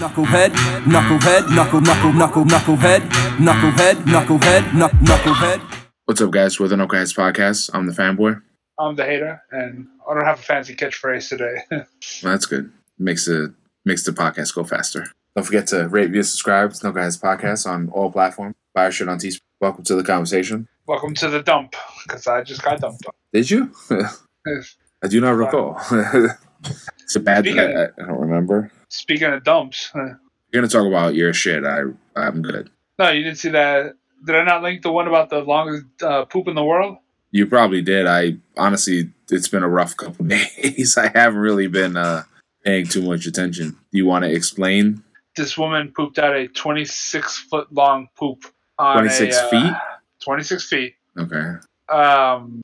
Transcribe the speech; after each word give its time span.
Knucklehead, 0.00 0.48
knucklehead, 0.84 1.54
knuckle, 1.54 1.82
knuckle, 1.82 2.12
knuckle, 2.14 2.44
knucklehead, 2.44 3.00
knucklehead, 3.36 3.94
knucklehead, 4.04 4.62
knuck, 4.70 4.90
knucklehead. 4.92 5.60
What's 6.06 6.22
up, 6.22 6.30
guys? 6.30 6.58
We're 6.58 6.68
the 6.68 6.76
Knuckleheads 6.76 7.14
Podcast. 7.14 7.68
I'm 7.74 7.86
the 7.86 7.92
fanboy. 7.92 8.40
I'm 8.78 8.96
the 8.96 9.04
hater, 9.04 9.42
and 9.50 9.86
I 10.08 10.14
don't 10.14 10.24
have 10.24 10.38
a 10.38 10.42
fancy 10.42 10.74
catchphrase 10.74 11.28
today. 11.28 11.56
Well, 12.22 12.32
that's 12.32 12.46
good. 12.46 12.72
Makes 12.98 13.26
the 13.26 13.52
makes 13.84 14.02
the 14.04 14.12
podcast 14.12 14.54
go 14.54 14.64
faster. 14.64 15.12
Don't 15.36 15.44
forget 15.44 15.66
to 15.66 15.86
rate, 15.88 16.10
view, 16.12 16.22
subscribe 16.22 16.72
to 16.72 16.80
Knuckleheads 16.82 17.20
Podcast 17.20 17.66
on 17.70 17.90
all 17.90 18.10
platforms. 18.10 18.54
Buy 18.72 18.84
our 18.84 18.92
shit 18.92 19.06
on 19.06 19.18
Teespring. 19.18 19.42
Welcome 19.60 19.84
to 19.84 19.96
the 19.96 20.02
conversation. 20.02 20.66
Welcome 20.86 21.12
to 21.16 21.28
the 21.28 21.42
dump, 21.42 21.76
because 22.06 22.26
I 22.26 22.42
just 22.42 22.62
got 22.62 22.80
dumped. 22.80 23.04
Did 23.34 23.50
you? 23.50 23.70
I 23.90 25.08
do 25.08 25.20
not 25.20 25.32
recall. 25.32 25.78
it's 27.02 27.16
a 27.16 27.20
bad. 27.20 27.44
Speaking 27.44 27.60
I, 27.60 27.84
I 27.84 28.06
don't 28.06 28.18
remember. 28.18 28.72
Speaking 28.90 29.32
of 29.32 29.44
dumps, 29.44 29.90
uh, 29.94 30.00
You're 30.52 30.62
gonna 30.62 30.68
talk 30.68 30.86
about 30.86 31.14
your 31.14 31.32
shit. 31.32 31.64
I 31.64 31.82
I'm 32.16 32.42
good. 32.42 32.70
no, 32.98 33.10
you 33.10 33.22
didn't 33.22 33.38
see 33.38 33.50
that. 33.50 33.94
Did 34.26 34.36
I 34.36 34.44
not 34.44 34.62
link 34.62 34.82
the 34.82 34.90
one 34.92 35.06
about 35.08 35.30
the 35.30 35.38
longest 35.38 35.86
uh, 36.02 36.24
poop 36.26 36.48
in 36.48 36.54
the 36.56 36.64
world? 36.64 36.98
You 37.30 37.46
probably 37.46 37.82
did. 37.82 38.06
I 38.06 38.36
honestly, 38.58 39.10
it's 39.30 39.46
been 39.48 39.62
a 39.62 39.68
rough 39.68 39.96
couple 39.96 40.24
days. 40.26 40.98
I 40.98 41.08
haven't 41.14 41.38
really 41.38 41.68
been 41.68 41.96
uh, 41.96 42.24
paying 42.64 42.86
too 42.86 43.02
much 43.02 43.26
attention. 43.26 43.70
Do 43.92 43.98
you 43.98 44.06
want 44.06 44.24
to 44.24 44.30
explain? 44.30 45.04
This 45.36 45.56
woman 45.56 45.92
pooped 45.96 46.18
out 46.18 46.34
a 46.34 46.48
26 46.48 47.38
foot 47.48 47.72
long 47.72 48.08
poop 48.18 48.44
on 48.76 48.96
26 48.96 49.36
a, 49.36 49.44
uh, 49.44 49.48
feet? 49.50 49.72
26 50.24 50.68
feet. 50.68 50.94
Okay. 51.16 51.52
Um, 51.88 52.60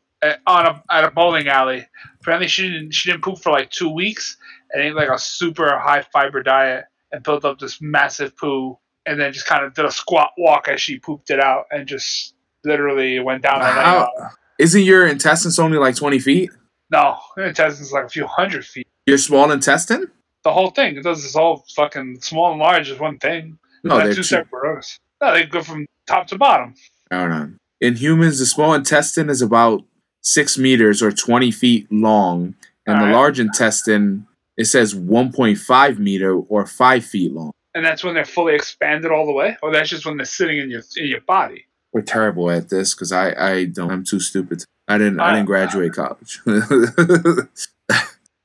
on 0.46 0.66
a 0.66 0.82
at 0.90 1.04
a 1.04 1.10
bowling 1.12 1.46
alley. 1.46 1.86
Apparently, 2.20 2.48
she 2.48 2.68
didn't 2.68 2.90
she 2.92 3.10
didn't 3.12 3.22
poop 3.22 3.38
for 3.38 3.52
like 3.52 3.70
two 3.70 3.88
weeks 3.88 4.36
and 4.72 4.82
ate 4.82 4.94
like 4.94 5.08
a 5.08 5.18
super 5.18 5.78
high 5.78 6.02
fiber 6.12 6.42
diet 6.42 6.84
and 7.12 7.22
built 7.22 7.44
up 7.44 7.58
this 7.58 7.80
massive 7.80 8.36
poo, 8.36 8.78
and 9.06 9.20
then 9.20 9.32
just 9.32 9.46
kind 9.46 9.64
of 9.64 9.74
did 9.74 9.84
a 9.84 9.90
squat 9.90 10.30
walk 10.38 10.68
as 10.68 10.80
she 10.80 10.98
pooped 10.98 11.30
it 11.30 11.40
out 11.40 11.64
and 11.70 11.86
just 11.86 12.34
literally 12.64 13.20
went 13.20 13.42
down. 13.42 13.60
the 13.60 13.66
How, 13.66 14.10
isn't 14.58 14.82
your 14.82 15.06
intestines 15.06 15.58
only 15.58 15.78
like 15.78 15.94
20 15.94 16.18
feet? 16.18 16.50
No, 16.90 17.16
her 17.36 17.44
intestine's 17.44 17.92
like 17.92 18.04
a 18.04 18.08
few 18.08 18.26
hundred 18.26 18.64
feet. 18.64 18.86
Your 19.06 19.18
small 19.18 19.50
intestine? 19.52 20.10
The 20.44 20.52
whole 20.52 20.70
thing. 20.70 20.96
It 20.96 21.02
does 21.02 21.22
this 21.22 21.34
all 21.36 21.64
fucking 21.74 22.20
small 22.20 22.50
and 22.52 22.60
large 22.60 22.88
is 22.90 22.98
one 22.98 23.18
thing. 23.18 23.58
No, 23.84 23.98
they're 23.98 24.08
two 24.10 24.16
two- 24.16 24.22
separate 24.22 24.62
rows. 24.62 24.98
No, 25.20 25.32
they 25.32 25.44
go 25.46 25.62
from 25.62 25.86
top 26.06 26.26
to 26.28 26.38
bottom. 26.38 26.74
I 27.10 27.16
don't 27.20 27.30
know. 27.30 27.50
In 27.80 27.96
humans, 27.96 28.38
the 28.38 28.46
small 28.46 28.74
intestine 28.74 29.28
is 29.30 29.42
about 29.42 29.82
six 30.22 30.58
meters 30.58 31.02
or 31.02 31.12
20 31.12 31.50
feet 31.50 31.86
long, 31.92 32.54
and 32.86 32.96
the 32.96 33.04
Alright. 33.04 33.14
large 33.14 33.40
intestine 33.40 34.26
it 34.56 34.64
says 34.66 34.94
1.5 34.94 35.98
meter 35.98 36.34
or 36.36 36.66
five 36.66 37.04
feet 37.04 37.32
long. 37.32 37.52
And 37.74 37.84
that's 37.84 38.02
when 38.02 38.14
they're 38.14 38.24
fully 38.24 38.54
expanded 38.54 39.10
all 39.12 39.26
the 39.26 39.32
way, 39.32 39.56
or 39.62 39.70
that's 39.70 39.90
just 39.90 40.06
when 40.06 40.16
they're 40.16 40.24
sitting 40.24 40.58
in 40.58 40.70
your 40.70 40.82
in 40.96 41.06
your 41.06 41.20
body. 41.20 41.66
We're 41.92 42.02
terrible 42.02 42.50
at 42.50 42.68
this 42.70 42.94
because 42.94 43.12
I 43.12 43.32
I 43.32 43.64
don't 43.66 43.90
I'm 43.90 44.02
too 44.04 44.20
stupid. 44.20 44.64
I 44.88 44.96
didn't 44.98 45.20
I 45.20 45.30
Uh, 45.30 45.32
didn't 45.34 45.46
graduate 45.46 45.92
college. 45.92 46.40
I, 46.46 47.98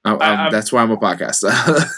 I'm- 0.06 0.22
I'm- 0.22 0.52
that's 0.52 0.72
why 0.74 0.82
I'm 0.82 0.92
a 0.92 0.98
podcaster. 0.98 1.52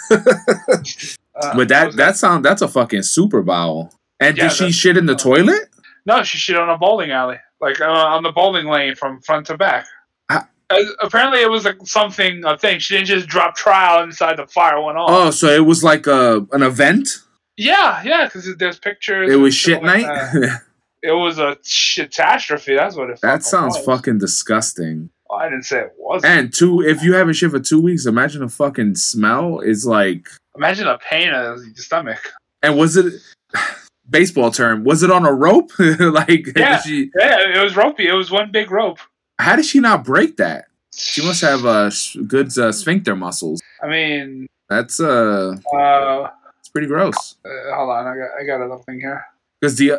Uh, 1.36 1.56
but 1.56 1.68
that 1.68 1.96
that 1.96 2.16
sound 2.16 2.46
that's 2.46 2.62
a 2.62 2.68
fucking 2.68 3.02
super 3.02 3.42
bowel. 3.42 3.92
And 4.20 4.38
Yeah, 4.38 4.50
did 4.50 4.52
she 4.56 4.72
shit 4.72 4.98
in 4.98 5.08
the 5.08 5.16
toilet? 5.16 5.68
No, 6.06 6.22
she 6.22 6.38
shit 6.38 6.56
on 6.56 6.70
a 6.70 6.78
bowling 6.78 7.10
alley, 7.10 7.38
like 7.60 7.82
uh, 7.82 7.86
on 7.90 8.22
the 8.22 8.32
bowling 8.32 8.68
lane 8.68 8.94
from 8.94 9.20
front 9.22 9.48
to 9.48 9.58
back. 9.58 9.88
Uh, 10.76 10.94
apparently, 11.02 11.42
it 11.42 11.50
was 11.50 11.66
like 11.66 11.78
something 11.86 12.44
a 12.46 12.58
thing. 12.58 12.80
She 12.80 12.96
didn't 12.96 13.08
just 13.08 13.28
drop 13.28 13.56
trial 13.56 14.04
inside 14.04 14.38
the 14.38 14.48
fire 14.48 14.82
went 14.82 14.98
off. 14.98 15.10
Oh, 15.10 15.32
so 15.32 15.48
it 15.48 15.66
was 15.66 15.84
like 15.84 16.08
a 16.08 16.46
an 16.52 16.64
event. 16.64 17.10
Yeah, 17.58 18.02
yeah, 18.04 18.26
because 18.26 18.56
there's 18.58 18.80
pictures. 18.80 19.32
It 19.32 19.36
was 19.36 19.54
shit 19.56 19.84
like 19.84 20.06
night. 20.06 20.50
It 21.06 21.12
was 21.12 21.38
a 21.38 21.58
catastrophe. 21.98 22.76
That's 22.76 22.96
what 22.96 23.10
it. 23.10 23.20
that 23.22 23.44
sounds 23.44 23.76
was. 23.76 23.86
fucking 23.86 24.20
disgusting. 24.20 25.10
Oh, 25.30 25.36
I 25.36 25.50
didn't 25.50 25.64
say 25.66 25.82
it 25.82 25.92
was. 25.98 26.24
And 26.24 26.54
two, 26.54 26.80
if 26.82 27.04
you 27.04 27.14
haven't 27.16 27.34
shit 27.34 27.52
for 27.52 27.60
two 27.60 27.82
weeks, 27.82 28.06
imagine 28.06 28.40
the 28.40 28.48
fucking 28.48 28.96
smell. 28.96 29.60
Is 29.60 29.86
like, 29.86 30.28
Imagine 30.56 30.86
the 30.86 30.98
pain 31.00 31.28
in 31.28 31.34
your 31.34 31.76
stomach. 31.76 32.20
and 32.62 32.78
was 32.78 32.96
it 32.96 33.14
baseball 34.10 34.50
term? 34.52 34.86
Was 34.86 35.04
it 35.04 35.12
on 35.12 35.26
a 35.26 35.34
rope? 35.34 35.72
like, 35.80 36.48
Yeah. 36.56 36.80
she, 36.80 37.12
Yeah, 37.20 37.50
it 37.54 37.62
was 37.62 37.76
ropey. 37.76 38.08
It 38.08 38.14
was 38.14 38.32
one 38.32 38.52
big 38.52 38.72
rope. 38.72 39.00
How 39.40 39.56
did 39.56 39.66
she 39.66 39.80
not 39.80 40.04
break 40.04 40.38
that? 40.38 40.66
She 40.96 41.24
must 41.26 41.42
have 41.42 41.66
uh 41.66 41.90
good 42.28 42.58
uh, 42.58 42.72
sphincter 42.72 43.16
muscles. 43.16 43.62
I 43.82 43.88
mean, 43.88 44.48
That's 44.70 45.00
uh, 45.00 45.56
uh, 45.76 46.30
it's 46.60 46.70
pretty 46.70 46.88
gross. 46.88 47.36
uh, 47.46 47.76
hold 47.76 47.90
on. 47.90 48.08
I 48.08 48.16
got 48.16 48.30
I 48.40 48.44
got 48.46 48.62
another 48.66 48.84
thing 48.84 49.00
here. 49.00 49.26
Because 49.60 49.78
the 49.78 49.94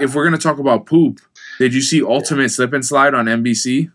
if 0.00 0.14
we're 0.14 0.24
gonna 0.24 0.38
talk 0.38 0.58
about 0.58 0.86
poop, 0.86 1.20
did 1.58 1.72
you 1.74 1.80
see 1.82 2.02
Ultimate 2.02 2.48
Slip 2.50 2.72
and 2.72 2.84
Slide 2.84 3.14
on 3.14 3.26
NBC? 3.26 3.90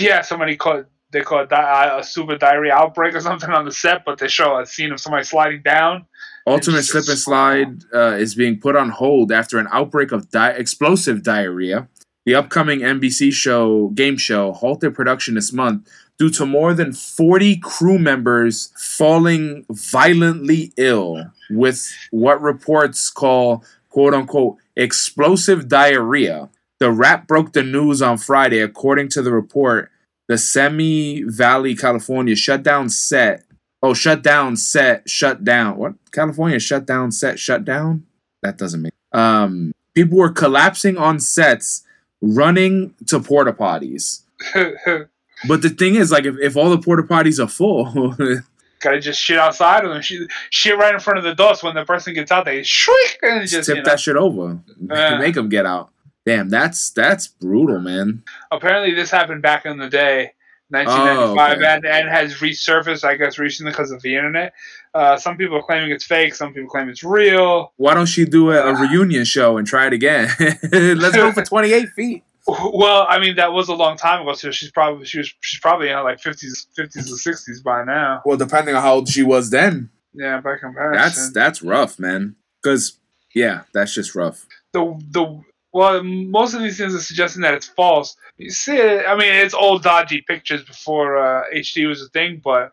Yeah, 0.00 0.22
somebody 0.22 0.56
called 0.56 0.86
they 1.12 1.22
call 1.22 1.42
it 1.42 1.48
di- 1.50 1.98
a 1.98 2.02
super 2.02 2.36
diarrhea 2.36 2.72
outbreak 2.72 3.14
or 3.14 3.20
something 3.20 3.50
on 3.50 3.64
the 3.64 3.72
set, 3.72 4.04
but 4.04 4.18
they 4.18 4.28
show 4.28 4.58
a 4.58 4.66
scene 4.66 4.92
of 4.92 5.00
somebody 5.00 5.24
sliding 5.24 5.62
down. 5.62 6.06
Ultimate 6.46 6.82
Slip 6.82 7.08
and 7.08 7.18
Slide 7.18 7.82
uh, 7.94 8.14
is 8.16 8.34
being 8.34 8.58
put 8.58 8.74
on 8.76 8.90
hold 8.90 9.30
after 9.32 9.58
an 9.58 9.68
outbreak 9.72 10.12
of 10.12 10.30
di- 10.30 10.50
explosive 10.50 11.22
diarrhea. 11.22 11.88
The 12.26 12.34
upcoming 12.34 12.80
NBC 12.80 13.32
show 13.32 13.88
game 13.88 14.16
show 14.16 14.52
halted 14.52 14.94
production 14.94 15.34
this 15.34 15.52
month 15.52 15.88
due 16.18 16.30
to 16.30 16.44
more 16.44 16.74
than 16.74 16.92
40 16.92 17.56
crew 17.56 17.98
members 17.98 18.72
falling 18.76 19.64
violently 19.70 20.72
ill 20.76 21.32
with 21.48 21.90
what 22.10 22.42
reports 22.42 23.08
call 23.10 23.64
quote 23.88 24.14
unquote 24.14 24.58
explosive 24.76 25.68
diarrhea. 25.68 26.50
The 26.78 26.92
Wrap 26.92 27.26
broke 27.26 27.52
the 27.52 27.62
news 27.62 28.00
on 28.00 28.18
Friday. 28.18 28.60
According 28.60 29.08
to 29.10 29.22
the 29.22 29.32
report, 29.32 29.90
the 30.28 30.38
Simi 30.38 31.22
Valley, 31.22 31.74
California 31.74 32.36
shut 32.36 32.62
down 32.62 32.88
set 32.88 33.44
Oh, 33.82 33.94
shut 33.94 34.22
down, 34.22 34.56
set, 34.56 35.08
shut 35.08 35.42
down. 35.42 35.76
What? 35.78 35.94
California 36.12 36.58
shut 36.60 36.86
down, 36.86 37.12
set, 37.12 37.38
shut 37.38 37.64
down? 37.64 38.04
That 38.42 38.58
doesn't 38.58 38.82
make 38.82 38.92
um 39.12 39.72
people 39.94 40.18
were 40.18 40.30
collapsing 40.30 40.96
on 40.96 41.18
sets, 41.18 41.82
running 42.20 42.94
to 43.06 43.20
porta 43.20 43.52
potties. 43.52 44.22
But 45.48 45.62
the 45.62 45.70
thing 45.70 45.94
is, 45.94 46.10
like 46.10 46.24
if, 46.24 46.36
if 46.38 46.56
all 46.56 46.70
the 46.70 46.78
porta 46.78 47.02
potties 47.02 47.42
are 47.42 47.48
full, 47.48 48.14
Gotta 48.80 48.98
just 48.98 49.20
shit 49.20 49.38
outside 49.38 49.84
of 49.84 49.90
them. 49.90 50.00
Shit, 50.00 50.30
shit 50.48 50.76
right 50.78 50.94
in 50.94 51.00
front 51.00 51.18
of 51.18 51.24
the 51.24 51.34
door. 51.34 51.54
So 51.54 51.66
when 51.66 51.76
the 51.76 51.84
person 51.84 52.14
gets 52.14 52.32
out, 52.32 52.46
they 52.46 52.62
shriek 52.62 53.18
and 53.22 53.46
just 53.46 53.66
tip 53.66 53.76
you 53.76 53.82
know. 53.82 53.90
that 53.90 54.00
shit 54.00 54.16
over. 54.16 54.58
Yeah. 54.80 55.18
Make 55.18 55.34
them 55.34 55.50
get 55.50 55.66
out. 55.66 55.90
Damn, 56.24 56.48
that's 56.48 56.90
that's 56.90 57.26
brutal, 57.26 57.80
man. 57.80 58.22
Apparently, 58.50 58.94
this 58.94 59.10
happened 59.10 59.42
back 59.42 59.66
in 59.66 59.76
the 59.76 59.88
day, 59.88 60.32
1995, 60.70 61.36
Oh, 61.36 61.52
okay. 61.56 61.66
and, 61.74 61.84
and 61.84 62.08
has 62.08 62.34
resurfaced, 62.34 63.04
I 63.04 63.16
guess, 63.16 63.38
recently 63.38 63.72
because 63.72 63.90
of 63.90 64.00
the 64.02 64.14
internet. 64.16 64.52
Uh, 64.94 65.16
some 65.16 65.36
people 65.36 65.56
are 65.56 65.62
claiming 65.62 65.90
it's 65.90 66.04
fake. 66.04 66.34
Some 66.34 66.52
people 66.54 66.68
claim 66.70 66.88
it's 66.88 67.04
real. 67.04 67.72
Why 67.76 67.94
don't 67.94 68.06
she 68.06 68.24
do 68.24 68.50
a, 68.52 68.60
a 68.72 68.80
reunion 68.80 69.24
show 69.24 69.56
and 69.58 69.66
try 69.66 69.86
it 69.86 69.92
again? 69.92 70.30
Let's 70.72 71.14
go 71.16 71.32
for 71.32 71.42
28 71.44 71.88
feet. 71.90 72.24
Well, 72.48 73.06
I 73.08 73.20
mean, 73.20 73.36
that 73.36 73.52
was 73.52 73.68
a 73.68 73.74
long 73.74 73.96
time 73.96 74.22
ago. 74.22 74.32
So 74.34 74.50
she's 74.50 74.70
probably 74.72 75.04
she 75.06 75.18
was 75.18 75.32
she's 75.40 75.60
probably 75.60 75.88
in 75.88 75.94
her 75.96 76.02
like 76.02 76.20
50s, 76.20 76.66
50s 76.76 76.96
or 77.10 77.32
60s 77.32 77.62
by 77.62 77.84
now. 77.84 78.22
Well, 78.24 78.36
depending 78.36 78.74
on 78.74 78.82
how 78.82 78.94
old 78.94 79.08
she 79.08 79.22
was 79.22 79.50
then. 79.50 79.90
Yeah, 80.14 80.40
by 80.40 80.56
comparison. 80.56 80.92
That's 81.00 81.30
that's 81.32 81.62
rough, 81.62 81.98
man. 82.00 82.34
Cause 82.64 82.94
yeah, 83.34 83.62
that's 83.72 83.94
just 83.94 84.14
rough. 84.16 84.46
the 84.72 84.98
the 85.10 85.42
well, 85.72 86.02
most 86.02 86.54
of 86.54 86.62
these 86.62 86.76
things 86.78 86.94
are 86.94 87.00
suggesting 87.00 87.42
that 87.42 87.54
it's 87.54 87.66
false. 87.66 88.16
You 88.38 88.50
see, 88.50 88.80
I 88.80 89.14
mean, 89.14 89.32
it's 89.32 89.54
old 89.54 89.82
dodgy 89.82 90.22
pictures 90.22 90.62
before 90.64 91.18
uh, 91.18 91.44
HD 91.54 91.86
was 91.86 92.02
a 92.02 92.08
thing, 92.08 92.40
but 92.42 92.72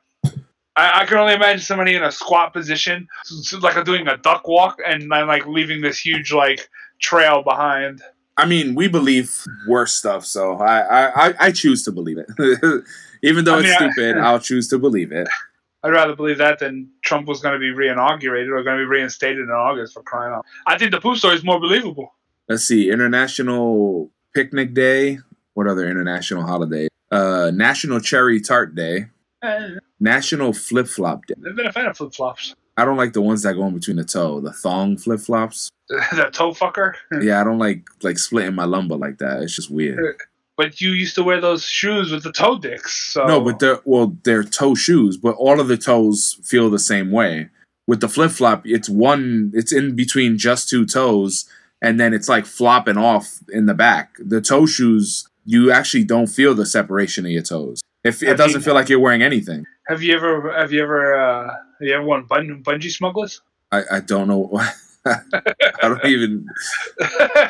I, 0.76 1.02
I 1.02 1.06
can 1.06 1.18
only 1.18 1.34
imagine 1.34 1.62
somebody 1.62 1.96
in 1.96 2.04
a 2.04 2.12
squat 2.12 2.54
position, 2.54 3.08
like 3.62 3.84
doing 3.86 4.08
a 4.08 4.18
duck 4.18 4.48
walk, 4.48 4.80
and 4.86 5.12
then 5.12 5.28
like 5.28 5.46
leaving 5.46 5.82
this 5.82 6.00
huge 6.00 6.32
like 6.32 6.70
trail 7.00 7.44
behind. 7.44 8.02
I 8.38 8.46
mean, 8.46 8.76
we 8.76 8.88
believe 8.88 9.44
worse 9.68 9.94
stuff, 9.94 10.26
so 10.26 10.58
I 10.58 11.08
I, 11.10 11.34
I, 11.48 11.52
choose 11.52 11.84
to 11.86 11.92
believe 11.92 12.18
it. 12.20 12.28
Even 13.24 13.46
though 13.46 13.56
I 13.56 13.60
it's 13.60 13.80
mean, 13.80 13.90
I- 13.90 13.92
stupid, 13.92 14.18
I'll 14.22 14.40
choose 14.40 14.68
to 14.70 14.80
believe 14.80 15.12
it. 15.12 15.28
I'd 15.84 15.90
rather 15.90 16.16
believe 16.16 16.40
that 16.40 16.60
than 16.60 16.90
Trump 17.04 17.28
was 17.28 17.40
going 17.40 17.54
to 17.54 17.60
be 17.60 17.70
re-inaugurated 17.70 18.50
or 18.50 18.62
going 18.64 18.78
to 18.78 18.84
be 18.84 18.88
reinstated 18.90 19.40
in 19.40 19.52
August 19.52 19.94
for 19.94 20.02
crying 20.02 20.34
out. 20.34 20.44
I 20.66 20.78
think 20.78 20.92
the 20.92 21.00
poop 21.00 21.18
story 21.18 21.36
is 21.36 21.44
more 21.44 21.60
believable. 21.60 22.14
Let's 22.50 22.64
see, 22.64 22.90
International 22.90 24.10
Picnic 24.34 24.74
Day. 24.74 25.20
What 25.54 25.68
other 25.68 25.90
international 25.90 26.44
holiday? 26.44 26.88
Uh, 27.12 27.52
National 27.54 28.00
Cherry 28.00 28.40
Tart 28.40 28.74
Day. 28.74 29.08
Eh, 29.44 29.70
National 30.00 30.54
Flip 30.54 30.88
Flop 30.88 31.26
Day. 31.26 31.36
I've 31.46 31.56
been 31.56 31.68
a 31.68 31.72
fan 31.74 31.88
of 31.88 31.98
flip 31.98 32.14
flops. 32.14 32.56
I 32.78 32.86
don't 32.86 32.98
like 32.98 33.14
the 33.14 33.22
ones 33.22 33.42
that 33.44 33.56
go 33.56 33.66
in 33.66 33.74
between 33.74 33.98
the 33.98 34.06
toe, 34.06 34.40
the 34.40 34.54
thong 34.54 34.98
flip 34.98 35.20
flops. 35.20 35.70
that 35.90 36.34
toe 36.34 36.52
fucker. 36.52 36.94
Yeah, 37.22 37.42
I 37.42 37.44
don't 37.44 37.58
like 37.58 37.88
like 38.04 38.18
splitting 38.18 38.56
my 38.56 38.66
lumbar 38.66 38.98
like 38.98 39.18
that. 39.18 39.42
It's 39.42 39.56
just 39.56 39.72
weird. 39.72 40.18
But 40.56 40.80
you 40.80 40.92
used 40.92 41.16
to 41.16 41.24
wear 41.24 41.42
those 41.42 41.64
shoes 41.64 42.12
with 42.12 42.24
the 42.24 42.32
toe 42.32 42.58
dicks. 42.58 43.14
So 43.14 43.26
No, 43.26 43.42
but 43.42 43.60
they're 43.60 43.80
well, 43.86 44.16
they're 44.24 44.44
toe 44.44 44.76
shoes, 44.76 45.18
but 45.18 45.36
all 45.36 45.60
of 45.60 45.68
the 45.68 45.78
toes 45.78 46.40
feel 46.44 46.70
the 46.70 46.80
same 46.80 47.12
way. 47.12 47.50
With 47.88 48.02
the 48.02 48.10
flip 48.10 48.32
flop, 48.32 48.62
it's 48.66 48.90
one. 48.90 49.52
It's 49.54 49.72
in 49.72 49.96
between 49.96 50.38
just 50.38 50.70
two 50.70 50.86
toes, 50.86 51.46
and 51.82 52.00
then 52.00 52.14
it's 52.14 52.30
like 52.30 52.46
flopping 52.46 52.98
off 52.98 53.40
in 53.50 53.66
the 53.66 53.74
back. 53.74 54.16
The 54.20 54.42
toe 54.42 54.66
shoes, 54.66 55.28
you 55.46 55.72
actually 55.72 56.04
don't 56.04 56.28
feel 56.28 56.54
the 56.54 56.66
separation 56.66 57.26
of 57.26 57.32
your 57.32 57.44
toes. 57.44 57.82
If 58.04 58.24
it 58.24 58.38
doesn't 58.38 58.62
you- 58.62 58.66
feel 58.66 58.74
like 58.74 58.90
you're 58.90 59.00
wearing 59.00 59.22
anything. 59.22 59.66
Have 59.88 60.04
you 60.04 60.16
ever 60.16 60.54
have 60.58 60.72
you 60.74 60.84
ever 60.84 61.16
uh, 61.16 61.48
have 61.48 61.88
you 61.88 61.94
ever 61.94 62.04
won 62.04 62.24
bun- 62.26 62.62
bungee 62.64 62.92
smugglers? 62.92 63.42
I, 63.72 63.84
I 63.92 64.00
don't 64.02 64.28
know. 64.28 64.52
I 65.06 65.20
don't 65.82 66.04
even. 66.06 66.46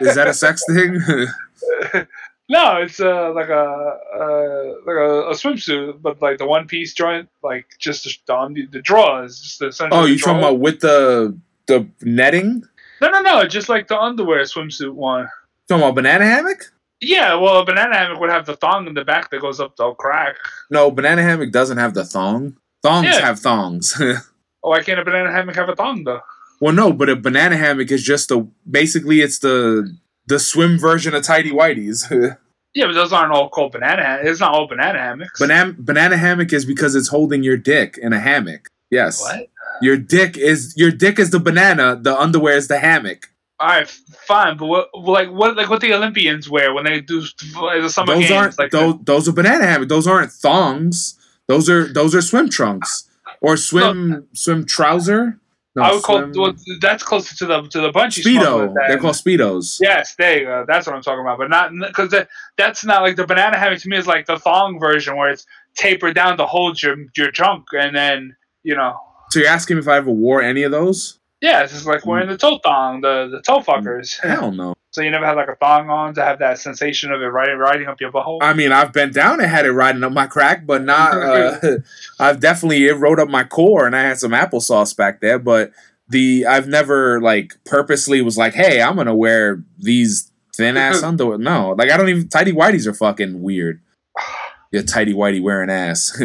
Is 0.01 0.15
that 0.15 0.27
a 0.27 0.33
sex 0.33 0.63
thing? 0.67 0.99
no, 2.49 2.77
it's 2.77 2.99
uh, 2.99 3.33
like 3.33 3.49
a 3.49 3.97
uh, 4.15 4.73
like 4.85 4.97
a, 4.97 5.29
a 5.29 5.33
swimsuit, 5.33 6.01
but 6.01 6.21
like 6.21 6.37
the 6.37 6.45
one 6.45 6.67
piece 6.67 6.93
joint, 6.93 7.29
like 7.43 7.65
just 7.79 8.03
the 8.03 8.11
the, 8.27 8.67
the 8.71 8.81
drawers, 8.81 9.39
just 9.39 9.59
the 9.59 9.89
oh, 9.91 10.05
you 10.05 10.19
talking 10.19 10.37
about 10.39 10.59
with 10.59 10.81
the 10.81 11.37
the 11.65 11.87
netting? 12.01 12.63
No, 13.01 13.09
no, 13.09 13.21
no, 13.21 13.45
just 13.47 13.69
like 13.69 13.87
the 13.87 13.99
underwear 13.99 14.41
swimsuit 14.43 14.91
one. 14.93 15.27
Talking 15.67 15.83
about 15.83 15.95
banana 15.95 16.25
hammock? 16.25 16.71
Yeah, 16.99 17.35
well, 17.35 17.59
a 17.59 17.65
banana 17.65 17.95
hammock 17.95 18.19
would 18.19 18.29
have 18.31 18.45
the 18.45 18.55
thong 18.55 18.87
in 18.87 18.93
the 18.95 19.05
back 19.05 19.29
that 19.29 19.41
goes 19.41 19.59
up 19.59 19.75
the 19.75 19.91
crack. 19.93 20.35
No, 20.71 20.89
banana 20.89 21.21
hammock 21.21 21.51
doesn't 21.51 21.77
have 21.77 21.93
the 21.93 22.03
thong. 22.05 22.57
Thongs 22.83 23.05
Yeah. 23.05 23.21
have 23.21 23.39
thongs. 23.39 23.99
Oh, 24.63 24.71
why 24.71 24.81
can't 24.81 24.99
a 24.99 25.05
banana 25.05 25.31
hammock 25.31 25.55
have 25.55 25.69
a 25.69 25.75
thong 25.75 26.03
though? 26.03 26.19
well, 26.59 26.73
no, 26.73 26.91
but 26.91 27.09
a 27.09 27.15
banana 27.15 27.55
hammock 27.55 27.91
is 27.91 28.03
just 28.03 28.29
the 28.29 28.45
basically 28.69 29.21
it's 29.21 29.39
the 29.39 29.95
the 30.25 30.39
swim 30.39 30.77
version 30.79 31.13
of 31.13 31.23
tidy 31.23 31.51
whities. 31.51 32.09
Yeah, 32.73 32.85
but 32.87 32.93
those 32.93 33.11
aren't 33.13 33.31
all 33.31 33.49
called 33.49 33.71
banana. 33.71 34.03
Ham- 34.03 34.19
it's 34.27 34.39
not 34.39 34.53
all 34.53 34.67
banana 34.67 34.99
hammocks. 34.99 35.39
banana 35.39 35.73
banana 35.77 36.15
hammock 36.17 36.51
is 36.53 36.63
because 36.65 36.93
it's 36.95 37.07
holding 37.07 37.41
your 37.43 37.57
dick 37.57 37.97
in 37.99 38.13
a 38.13 38.19
hammock. 38.19 38.67
Yes. 38.91 39.19
What? 39.21 39.47
Your 39.81 39.97
dick 39.97 40.37
is 40.37 40.73
your 40.77 40.91
dick 40.91 41.19
is 41.19 41.31
the 41.31 41.39
banana. 41.39 41.95
The 42.01 42.17
underwear 42.17 42.57
is 42.57 42.67
the 42.67 42.79
hammock. 42.79 43.29
All 43.59 43.67
right, 43.67 43.87
fine, 43.87 44.55
but 44.57 44.67
what, 44.67 44.89
like 44.93 45.29
what, 45.31 45.57
like 45.57 45.67
what 45.69 45.81
the 45.81 45.93
Olympians 45.93 46.47
wear 46.47 46.73
when 46.73 46.83
they 46.83 47.01
do 47.01 47.21
like, 47.59 47.81
the 47.81 47.89
summer 47.89 48.13
those 48.13 48.27
games? 48.27 48.31
aren't 48.31 48.59
like 48.59 48.71
those, 48.71 48.95
those 49.01 49.27
are 49.27 49.31
banana 49.31 49.65
hammock. 49.65 49.89
Those 49.89 50.05
aren't 50.05 50.31
thongs. 50.31 51.17
Those 51.47 51.67
are 51.69 51.91
those 51.91 52.13
are 52.13 52.21
swim 52.21 52.49
trunks 52.49 53.09
or 53.41 53.57
swim 53.57 54.27
swim 54.33 54.65
trouser. 54.65 55.39
No, 55.75 55.83
I 55.83 55.93
would 55.93 56.01
call 56.03 56.31
well, 56.35 56.55
that's 56.81 57.03
closer 57.03 57.35
to 57.35 57.45
the 57.45 57.61
to 57.69 57.81
the 57.81 57.91
bungee 57.91 58.23
speedo. 58.23 58.73
They're 58.87 58.97
called 58.97 59.15
speedos. 59.15 59.77
Yes, 59.79 60.15
there 60.15 60.39
you 60.39 60.45
go. 60.45 60.65
That's 60.67 60.87
what 60.87 60.95
I'm 60.95 61.03
talking 61.03 61.21
about. 61.21 61.37
But 61.37 61.49
not 61.49 61.71
because 61.87 62.09
that, 62.11 62.29
that's 62.57 62.83
not 62.83 63.03
like 63.03 63.15
the 63.15 63.27
banana 63.27 63.57
hammock 63.57 63.79
to 63.81 63.89
me 63.89 63.97
is 63.97 64.07
like 64.07 64.25
the 64.25 64.39
thong 64.39 64.79
version 64.79 65.15
where 65.15 65.29
it's 65.29 65.45
tapered 65.75 66.15
down 66.15 66.37
to 66.37 66.47
hold 66.47 66.81
your 66.81 66.97
your 67.15 67.31
junk, 67.31 67.67
and 67.73 67.95
then 67.95 68.35
you 68.63 68.75
know, 68.75 68.99
So 69.31 69.39
you're 69.39 69.49
asking 69.49 69.77
me 69.77 69.81
if 69.81 69.87
I 69.87 69.97
ever 69.97 70.11
wore 70.11 70.41
any 70.41 70.63
of 70.63 70.71
those? 70.71 71.19
yeah, 71.41 71.63
it's 71.63 71.73
just 71.73 71.85
like 71.85 72.05
wearing 72.05 72.27
the 72.27 72.37
toe 72.37 72.59
thong, 72.63 73.01
the 73.01 73.27
the 73.31 73.41
toe 73.41 73.59
fuckers. 73.59 74.19
Hell 74.23 74.51
no. 74.51 74.73
So 74.91 75.03
you 75.03 75.11
never 75.11 75.25
had 75.25 75.35
like 75.35 75.49
a 75.49 75.55
thong 75.55 75.89
on 75.89 76.15
to 76.15 76.23
have 76.23 76.39
that 76.39 76.57
sensation 76.57 77.11
of 77.11 77.21
it 77.21 77.25
riding 77.25 77.57
riding 77.57 77.87
up 77.87 78.01
your 78.01 78.11
butthole. 78.11 78.39
I 78.41 78.53
mean, 78.53 78.71
I've 78.71 78.91
bent 78.91 79.13
down 79.13 79.39
and 79.39 79.49
had 79.49 79.65
it 79.65 79.71
riding 79.71 80.03
up 80.03 80.11
my 80.11 80.25
crack, 80.25 80.65
but 80.65 80.83
not. 80.83 81.15
Uh, 81.27 81.77
I've 82.19 82.39
definitely 82.39 82.85
it 82.85 82.93
rode 82.93 83.19
up 83.19 83.29
my 83.29 83.43
core, 83.43 83.85
and 83.85 83.95
I 83.95 84.01
had 84.01 84.17
some 84.17 84.31
applesauce 84.31 84.95
back 84.95 85.19
there. 85.19 85.37
But 85.37 85.71
the 86.07 86.45
I've 86.45 86.67
never 86.67 87.21
like 87.21 87.53
purposely 87.65 88.21
was 88.21 88.37
like, 88.37 88.53
hey, 88.53 88.81
I'm 88.81 88.95
gonna 88.95 89.15
wear 89.15 89.61
these 89.77 90.31
thin 90.55 90.77
ass 90.77 91.03
underwear. 91.03 91.37
No, 91.37 91.75
like 91.77 91.91
I 91.91 91.97
don't 91.97 92.09
even. 92.09 92.29
Tidy 92.29 92.53
whities 92.53 92.87
are 92.87 92.93
fucking 92.93 93.41
weird. 93.41 93.81
Your 94.71 94.83
tidy 94.83 95.13
whitey 95.13 95.41
wearing 95.41 95.69
ass, 95.69 96.19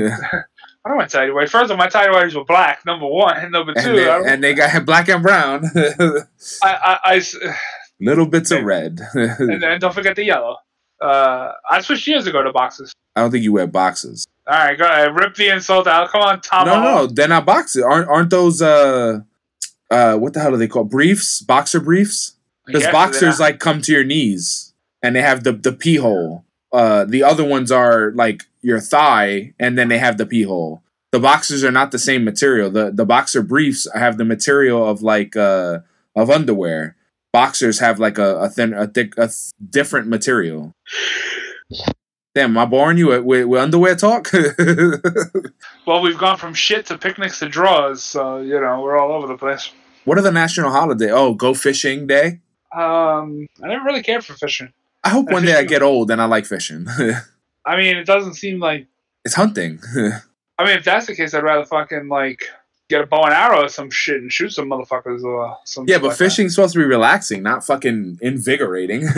I 0.85 0.89
don't 0.89 0.99
want 0.99 1.11
to 1.11 1.17
tidy 1.17 1.31
whities. 1.31 1.51
First 1.51 1.65
of 1.65 1.73
all, 1.73 1.77
my 1.77 1.89
tidy 1.89 2.13
whities 2.13 2.35
were 2.35 2.45
black. 2.45 2.85
Number 2.85 3.07
one, 3.07 3.37
and 3.41 3.53
number 3.53 3.75
two, 3.75 3.97
they, 3.97 4.09
I, 4.09 4.21
and 4.21 4.43
they 4.43 4.55
got 4.55 4.85
black 4.87 5.09
and 5.09 5.23
brown, 5.23 5.65
I, 5.75 6.25
I, 6.63 6.99
I 7.05 7.23
little 8.01 8.27
bits 8.27 8.51
of 8.51 8.65
red. 8.65 9.01
and 9.15 9.63
then 9.63 9.81
don't 9.81 9.95
forget 9.95 10.17
the 10.17 10.25
yellow. 10.25 10.57
Uh, 11.01 11.53
I 11.69 11.81
switched 11.81 12.07
years 12.07 12.27
ago 12.27 12.43
to 12.43 12.53
boxes. 12.53 12.93
I 13.17 13.21
don't 13.21 13.31
think 13.31 13.45
you 13.45 13.53
wear 13.53 13.67
boxes. 13.67 14.27
All 14.47 14.57
right, 14.57 14.77
go 14.77 14.85
ahead. 14.85 15.15
Rip 15.15 15.35
the 15.35 15.49
insult 15.49 15.87
out. 15.87 16.11
Come 16.11 16.23
on, 16.23 16.41
Tom. 16.41 16.67
No, 16.67 16.81
no, 16.83 17.07
they're 17.07 17.29
not 17.29 17.45
boxes. 17.45 17.83
Aren't 17.83 18.09
aren't 18.09 18.31
those 18.31 18.63
uh 18.63 19.21
uh 19.91 20.17
what 20.17 20.35
the 20.35 20.41
hell 20.41 20.55
are 20.55 20.57
they 20.57 20.69
called? 20.69 20.91
Briefs, 20.91 21.41
boxer 21.43 21.81
briefs. 21.81 22.35
Because 22.67 22.87
boxers 22.89 23.41
like 23.41 23.59
come 23.59 23.83
to 23.83 23.93
your 23.93 24.05
knees 24.05 24.73
and 25.03 25.17
they 25.17 25.23
have 25.23 25.45
the 25.45 25.53
the 25.53 25.73
pee 25.73 25.97
hole. 25.97 26.45
Uh, 26.73 27.05
the 27.05 27.23
other 27.23 27.45
ones 27.45 27.71
are 27.71 28.13
like 28.13 28.45
your 28.63 28.81
thigh, 28.81 29.55
and 29.59 29.77
then 29.77 29.89
they 29.89 29.99
have 29.99 30.17
the 30.17 30.27
pee 30.27 30.45
hole. 30.45 30.83
The 31.11 31.21
boxers 31.21 31.63
are 31.63 31.71
not 31.73 31.91
the 31.91 31.99
same 31.99 32.25
material. 32.25 32.71
The 32.71 32.91
the 32.91 33.05
boxer 33.05 33.43
briefs 33.43 33.87
have 33.95 34.17
the 34.17 34.25
material 34.25 34.89
of 34.89 35.03
like 35.03 35.37
uh 35.37 35.81
of 36.17 36.31
underwear. 36.31 36.97
Boxers 37.33 37.81
have 37.81 37.99
like 37.99 38.19
a, 38.19 38.37
a 38.37 38.49
thin 38.49 38.73
a 38.73 38.87
thick 38.87 39.15
a 39.19 39.27
th- 39.27 39.53
different 39.69 40.09
material. 40.09 40.73
Damn, 42.35 42.53
am 42.53 42.59
I 42.59 42.65
boring 42.65 42.97
you 42.97 43.09
with, 43.09 43.47
with, 43.47 43.61
underwear 43.61 43.95
talk? 43.95 44.31
Well, 45.87 46.01
we've 46.01 46.17
gone 46.17 46.39
from 46.39 46.55
shit 46.55 46.87
to 46.87 46.97
picnics 46.97 47.41
to 47.41 47.49
draws, 47.49 48.05
so 48.05 48.39
you 48.39 48.59
know 48.61 48.81
we're 48.81 48.97
all 48.97 49.11
over 49.13 49.27
the 49.27 49.37
place. 49.37 49.73
what 50.05 50.17
are 50.17 50.23
the 50.23 50.31
national 50.31 50.71
holiday? 50.71 51.11
Oh, 51.11 51.35
go 51.35 51.55
fishing 51.55 52.07
day. 52.07 52.39
Um, 52.75 53.49
I 53.63 53.67
never 53.67 53.85
really 53.85 54.03
cared 54.03 54.25
for 54.25 54.35
fishing. 54.35 54.73
I 55.03 55.09
hope 55.09 55.29
I 55.29 55.33
one 55.33 55.45
day 55.45 55.57
I 55.57 55.65
get 55.65 55.83
old 55.83 56.11
and 56.13 56.23
I 56.23 56.27
like 56.27 56.47
fishing. 56.47 56.87
I 57.65 57.77
mean, 57.77 57.97
it 57.97 58.07
doesn't 58.07 58.35
seem 58.35 58.59
like. 58.59 58.87
it's 59.25 59.35
hunting. 59.35 59.81
I 60.59 60.65
mean, 60.65 60.77
if 60.77 60.85
that's 60.85 61.07
the 61.07 61.15
case, 61.15 61.35
I'd 61.35 61.43
rather 61.43 61.65
fucking 61.65 62.09
like 62.09 62.45
get 62.89 63.01
a 63.01 63.07
bow 63.07 63.23
and 63.25 63.33
arrow 63.33 63.65
or 63.65 63.69
some 63.69 63.91
shit 63.91 64.17
and 64.17 64.33
shoot 64.33 64.51
some 64.51 64.69
motherfuckers 64.69 65.23
or 65.25 65.57
some. 65.65 65.87
yeah, 65.89 65.97
but 65.97 66.09
like 66.09 66.19
that. 66.19 66.25
fishing's 66.25 66.55
supposed 66.55 66.75
to 66.75 66.79
be 66.79 66.85
relaxing, 66.85 67.43
not 67.43 67.65
fucking 67.65 68.19
invigorating. 68.21 69.09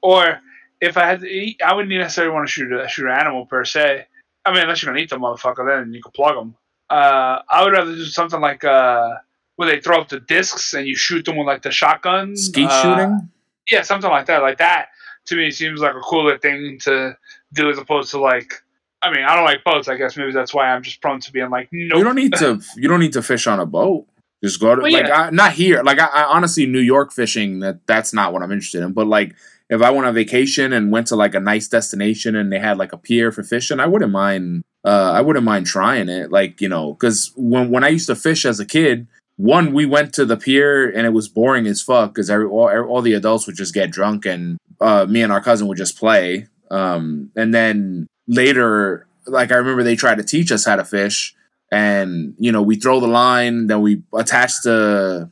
Or 0.00 0.40
if 0.80 0.96
I 0.96 1.06
had 1.06 1.20
to 1.20 1.26
eat, 1.26 1.60
I 1.62 1.74
wouldn't 1.74 1.92
necessarily 1.92 2.32
want 2.32 2.46
to 2.46 2.52
shoot 2.52 2.72
a 2.72 2.88
shoot 2.88 3.06
an 3.06 3.18
animal 3.18 3.46
per 3.46 3.64
se. 3.64 4.06
I 4.44 4.52
mean, 4.52 4.62
unless 4.62 4.80
you're 4.80 4.92
gonna 4.92 5.02
eat 5.02 5.10
the 5.10 5.16
motherfucker, 5.16 5.66
then 5.66 5.92
you 5.92 6.00
can 6.00 6.12
plug 6.12 6.36
them. 6.36 6.54
Uh, 6.88 7.42
I 7.50 7.64
would 7.64 7.72
rather 7.72 7.94
do 7.94 8.04
something 8.04 8.40
like 8.40 8.64
uh, 8.64 9.16
where 9.56 9.68
they 9.68 9.80
throw 9.80 10.00
up 10.00 10.08
the 10.08 10.20
discs 10.20 10.72
and 10.72 10.86
you 10.86 10.96
shoot 10.96 11.24
them 11.24 11.36
with 11.36 11.46
like 11.46 11.62
the 11.62 11.72
shotgun. 11.72 12.36
Skeet 12.36 12.70
uh, 12.70 12.82
shooting? 12.82 13.28
Yeah, 13.70 13.82
something 13.82 14.08
like 14.08 14.26
that. 14.26 14.40
Like 14.40 14.58
that 14.58 14.88
to 15.28 15.36
me 15.36 15.50
seems 15.50 15.80
like 15.80 15.94
a 15.94 16.00
cooler 16.00 16.38
thing 16.38 16.78
to 16.82 17.16
do 17.52 17.70
as 17.70 17.78
opposed 17.78 18.10
to 18.10 18.20
like. 18.20 18.52
I 19.00 19.12
mean, 19.12 19.24
I 19.24 19.36
don't 19.36 19.44
like 19.44 19.62
boats. 19.62 19.86
I 19.86 19.96
guess 19.96 20.16
maybe 20.16 20.32
that's 20.32 20.52
why 20.52 20.70
I'm 20.70 20.82
just 20.82 21.00
prone 21.00 21.20
to 21.20 21.30
being 21.30 21.50
like, 21.50 21.68
no. 21.70 21.98
You 21.98 22.04
don't 22.04 22.16
need 22.16 22.34
to. 22.34 22.60
You 22.76 22.88
don't 22.88 22.98
need 22.98 23.12
to 23.12 23.22
fish 23.22 23.46
on 23.46 23.60
a 23.60 23.66
boat. 23.66 24.06
Just 24.42 24.60
go 24.60 24.74
to 24.74 24.82
Well, 24.82 24.92
like 24.92 25.06
yeah. 25.06 25.22
I, 25.22 25.30
not 25.30 25.52
here. 25.52 25.82
Like 25.82 26.00
I, 26.00 26.06
I 26.06 26.24
honestly, 26.24 26.66
New 26.66 26.80
York 26.80 27.12
fishing. 27.12 27.60
That 27.60 27.86
that's 27.86 28.12
not 28.12 28.32
what 28.32 28.42
I'm 28.42 28.50
interested 28.50 28.82
in. 28.82 28.92
But 28.92 29.06
like, 29.06 29.34
if 29.70 29.82
I 29.82 29.90
went 29.90 30.06
on 30.06 30.14
vacation 30.14 30.72
and 30.72 30.90
went 30.90 31.08
to 31.08 31.16
like 31.16 31.34
a 31.34 31.40
nice 31.40 31.68
destination 31.68 32.34
and 32.34 32.52
they 32.52 32.58
had 32.58 32.78
like 32.78 32.92
a 32.92 32.98
pier 32.98 33.30
for 33.30 33.42
fishing, 33.42 33.80
I 33.80 33.86
wouldn't 33.86 34.12
mind. 34.12 34.64
Uh, 34.84 35.12
I 35.12 35.20
wouldn't 35.20 35.44
mind 35.44 35.66
trying 35.66 36.08
it. 36.08 36.32
Like 36.32 36.60
you 36.60 36.68
know, 36.68 36.94
because 36.94 37.32
when 37.36 37.70
when 37.70 37.84
I 37.84 37.88
used 37.88 38.06
to 38.06 38.16
fish 38.16 38.44
as 38.44 38.58
a 38.58 38.66
kid, 38.66 39.06
one 39.36 39.72
we 39.72 39.86
went 39.86 40.12
to 40.14 40.24
the 40.24 40.36
pier 40.36 40.88
and 40.88 41.06
it 41.06 41.12
was 41.12 41.28
boring 41.28 41.66
as 41.66 41.82
fuck 41.82 42.14
because 42.14 42.30
all, 42.30 42.68
all 42.68 43.02
the 43.02 43.14
adults 43.14 43.46
would 43.46 43.56
just 43.56 43.74
get 43.74 43.90
drunk 43.90 44.26
and 44.26 44.58
uh, 44.80 45.06
me 45.08 45.22
and 45.22 45.32
our 45.32 45.40
cousin 45.40 45.66
would 45.68 45.78
just 45.78 45.98
play. 45.98 46.46
Um, 46.70 47.30
and 47.36 47.54
then 47.54 48.06
later, 48.26 49.06
like 49.26 49.52
I 49.52 49.56
remember 49.56 49.82
they 49.82 49.96
tried 49.96 50.18
to 50.18 50.24
teach 50.24 50.52
us 50.52 50.64
how 50.64 50.76
to 50.76 50.84
fish 50.84 51.34
and 51.70 52.34
you 52.38 52.50
know 52.50 52.62
we 52.62 52.76
throw 52.76 52.98
the 52.98 53.06
line 53.06 53.66
then 53.66 53.82
we 53.82 54.02
attach 54.14 54.62
the 54.62 55.30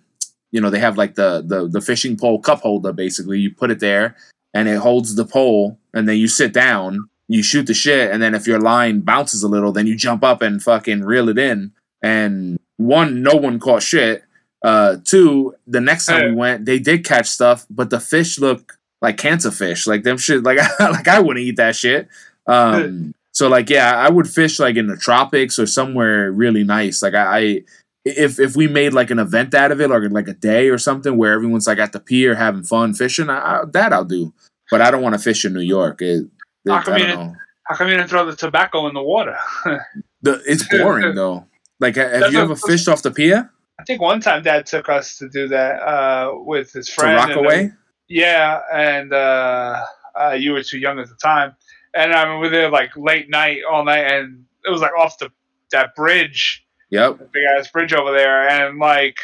you 0.50 0.60
know 0.60 0.70
they 0.70 0.78
have 0.78 0.98
like 0.98 1.14
the 1.14 1.42
the 1.46 1.66
the 1.66 1.80
fishing 1.80 2.16
pole 2.16 2.40
cup 2.40 2.60
holder 2.60 2.92
basically. 2.92 3.38
You 3.38 3.54
put 3.54 3.70
it 3.70 3.80
there 3.80 4.16
and 4.54 4.68
it 4.68 4.78
holds 4.78 5.14
the 5.14 5.24
pole 5.24 5.78
and 5.92 6.08
then 6.08 6.16
you 6.16 6.28
sit 6.28 6.52
down 6.52 7.08
you 7.28 7.42
shoot 7.42 7.66
the 7.66 7.74
shit 7.74 8.10
and 8.10 8.22
then 8.22 8.34
if 8.34 8.46
your 8.46 8.60
line 8.60 9.00
bounces 9.00 9.42
a 9.42 9.48
little 9.48 9.72
then 9.72 9.86
you 9.86 9.96
jump 9.96 10.22
up 10.22 10.42
and 10.42 10.62
fucking 10.62 11.02
reel 11.02 11.28
it 11.28 11.38
in. 11.38 11.72
And 12.02 12.58
one 12.76 13.22
no 13.22 13.34
one 13.34 13.58
caught 13.58 13.82
shit. 13.82 14.22
Uh 14.62 14.96
two 15.04 15.54
the 15.66 15.80
next 15.80 16.06
time 16.06 16.30
we 16.30 16.34
went 16.34 16.64
they 16.64 16.78
did 16.78 17.04
catch 17.04 17.26
stuff 17.26 17.66
but 17.68 17.90
the 17.90 18.00
fish 18.00 18.38
look 18.38 18.75
like 19.02 19.16
cancer 19.16 19.50
fish 19.50 19.86
like 19.86 20.02
them 20.02 20.16
shit 20.16 20.42
like 20.42 20.58
like 20.80 21.08
i 21.08 21.20
wouldn't 21.20 21.44
eat 21.44 21.56
that 21.56 21.76
shit 21.76 22.08
um 22.46 23.14
so 23.36 23.48
like 23.48 23.68
yeah, 23.68 23.94
I 23.94 24.08
would 24.08 24.30
fish 24.30 24.58
like 24.58 24.76
in 24.76 24.86
the 24.86 24.96
tropics 24.96 25.58
or 25.58 25.66
somewhere 25.66 26.32
really 26.32 26.64
nice. 26.64 27.02
Like 27.02 27.12
I, 27.12 27.38
I 27.38 27.62
if 28.06 28.40
if 28.40 28.56
we 28.56 28.66
made 28.66 28.94
like 28.94 29.10
an 29.10 29.18
event 29.18 29.52
out 29.52 29.70
of 29.70 29.78
it, 29.78 29.90
or 29.90 30.08
like 30.08 30.26
a 30.26 30.32
day 30.32 30.70
or 30.70 30.78
something 30.78 31.18
where 31.18 31.34
everyone's 31.34 31.66
like 31.66 31.76
at 31.76 31.92
the 31.92 32.00
pier 32.00 32.34
having 32.34 32.62
fun 32.62 32.94
fishing, 32.94 33.28
I, 33.28 33.36
I, 33.36 33.64
that 33.74 33.92
I'll 33.92 34.06
do. 34.06 34.32
But 34.70 34.80
I 34.80 34.90
don't 34.90 35.02
want 35.02 35.16
to 35.16 35.18
fish 35.18 35.44
in 35.44 35.52
New 35.52 35.60
York. 35.60 36.00
It, 36.00 36.24
it- 36.64 36.70
How 36.70 36.80
come 36.80 36.96
you 36.96 37.06
don't 37.08 37.18
didn't-. 37.18 37.36
How 37.64 37.76
come 37.76 37.88
you 37.88 37.96
didn't 37.98 38.08
throw 38.08 38.24
the 38.24 38.34
tobacco 38.34 38.86
in 38.88 38.94
the 38.94 39.02
water? 39.02 39.36
The, 40.22 40.42
it's 40.46 40.66
boring 40.66 41.14
though. 41.14 41.44
Like 41.78 41.96
have 41.96 42.10
That's 42.20 42.32
you 42.32 42.40
ever 42.40 42.56
fished 42.56 42.88
off 42.88 43.02
the 43.02 43.10
pier 43.10 43.52
I 43.78 43.84
think 43.84 44.00
one 44.00 44.20
time 44.20 44.42
Dad 44.42 44.64
took 44.64 44.88
us 44.88 45.18
to 45.18 45.28
do 45.28 45.46
that 45.48 45.82
uh, 45.82 46.32
with 46.36 46.72
his 46.72 46.86
to 46.86 46.92
friend. 46.94 47.18
and 47.18 47.36
Rockaway? 47.36 47.72
Yeah, 48.08 48.60
and 48.72 49.12
uh, 49.12 49.84
uh, 50.14 50.32
you 50.32 50.52
were 50.52 50.62
too 50.62 50.78
young 50.78 50.98
at 50.98 51.08
the 51.08 51.14
time. 51.16 51.56
And 51.94 52.12
I 52.12 52.24
mean, 52.26 52.40
we 52.40 52.48
were 52.48 52.50
there 52.50 52.70
like 52.70 52.96
late 52.96 53.28
night, 53.28 53.60
all 53.70 53.84
night, 53.84 54.12
and 54.12 54.44
it 54.64 54.70
was 54.70 54.80
like 54.80 54.92
off 54.98 55.18
the 55.18 55.30
that 55.72 55.94
bridge. 55.94 56.62
Yep. 56.90 57.32
big 57.32 57.42
ass 57.58 57.68
bridge 57.70 57.92
over 57.92 58.12
there, 58.12 58.48
and 58.48 58.78
like 58.78 59.18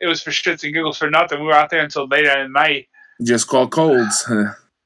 it 0.00 0.06
was 0.06 0.22
for 0.22 0.30
shits 0.30 0.62
and 0.62 0.72
giggles 0.72 0.98
for 0.98 1.10
nothing. 1.10 1.40
We 1.40 1.46
were 1.46 1.52
out 1.52 1.70
there 1.70 1.82
until 1.82 2.06
late 2.06 2.26
at 2.26 2.50
night. 2.50 2.88
Just 3.22 3.48
called 3.48 3.70
colds. 3.70 4.30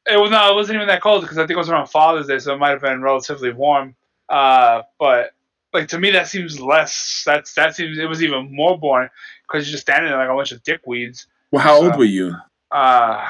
It 0.04 0.16
was 0.16 0.32
no, 0.32 0.50
it 0.50 0.56
wasn't 0.56 0.74
even 0.74 0.88
that 0.88 1.00
cold 1.00 1.22
because 1.22 1.38
I 1.38 1.42
think 1.42 1.52
it 1.52 1.58
was 1.58 1.68
around 1.68 1.86
Father's 1.86 2.26
Day, 2.26 2.40
so 2.40 2.52
it 2.52 2.58
might 2.58 2.70
have 2.70 2.80
been 2.80 3.02
relatively 3.02 3.52
warm. 3.52 3.94
Uh, 4.28 4.82
but 4.98 5.30
like 5.72 5.86
to 5.88 5.98
me, 6.00 6.10
that 6.10 6.26
seems 6.26 6.60
less. 6.60 7.22
That's 7.24 7.54
that 7.54 7.76
seems 7.76 7.98
it 7.98 8.08
was 8.08 8.20
even 8.20 8.52
more 8.52 8.76
boring 8.76 9.10
because 9.46 9.68
you're 9.68 9.72
just 9.72 9.82
standing 9.82 10.10
there 10.10 10.18
like 10.18 10.28
a 10.28 10.34
bunch 10.34 10.50
of 10.50 10.60
dickweeds. 10.64 11.26
well, 11.52 11.62
how 11.62 11.80
old 11.80 11.96
were 11.96 12.04
you? 12.04 12.34
Uh, 12.72 13.24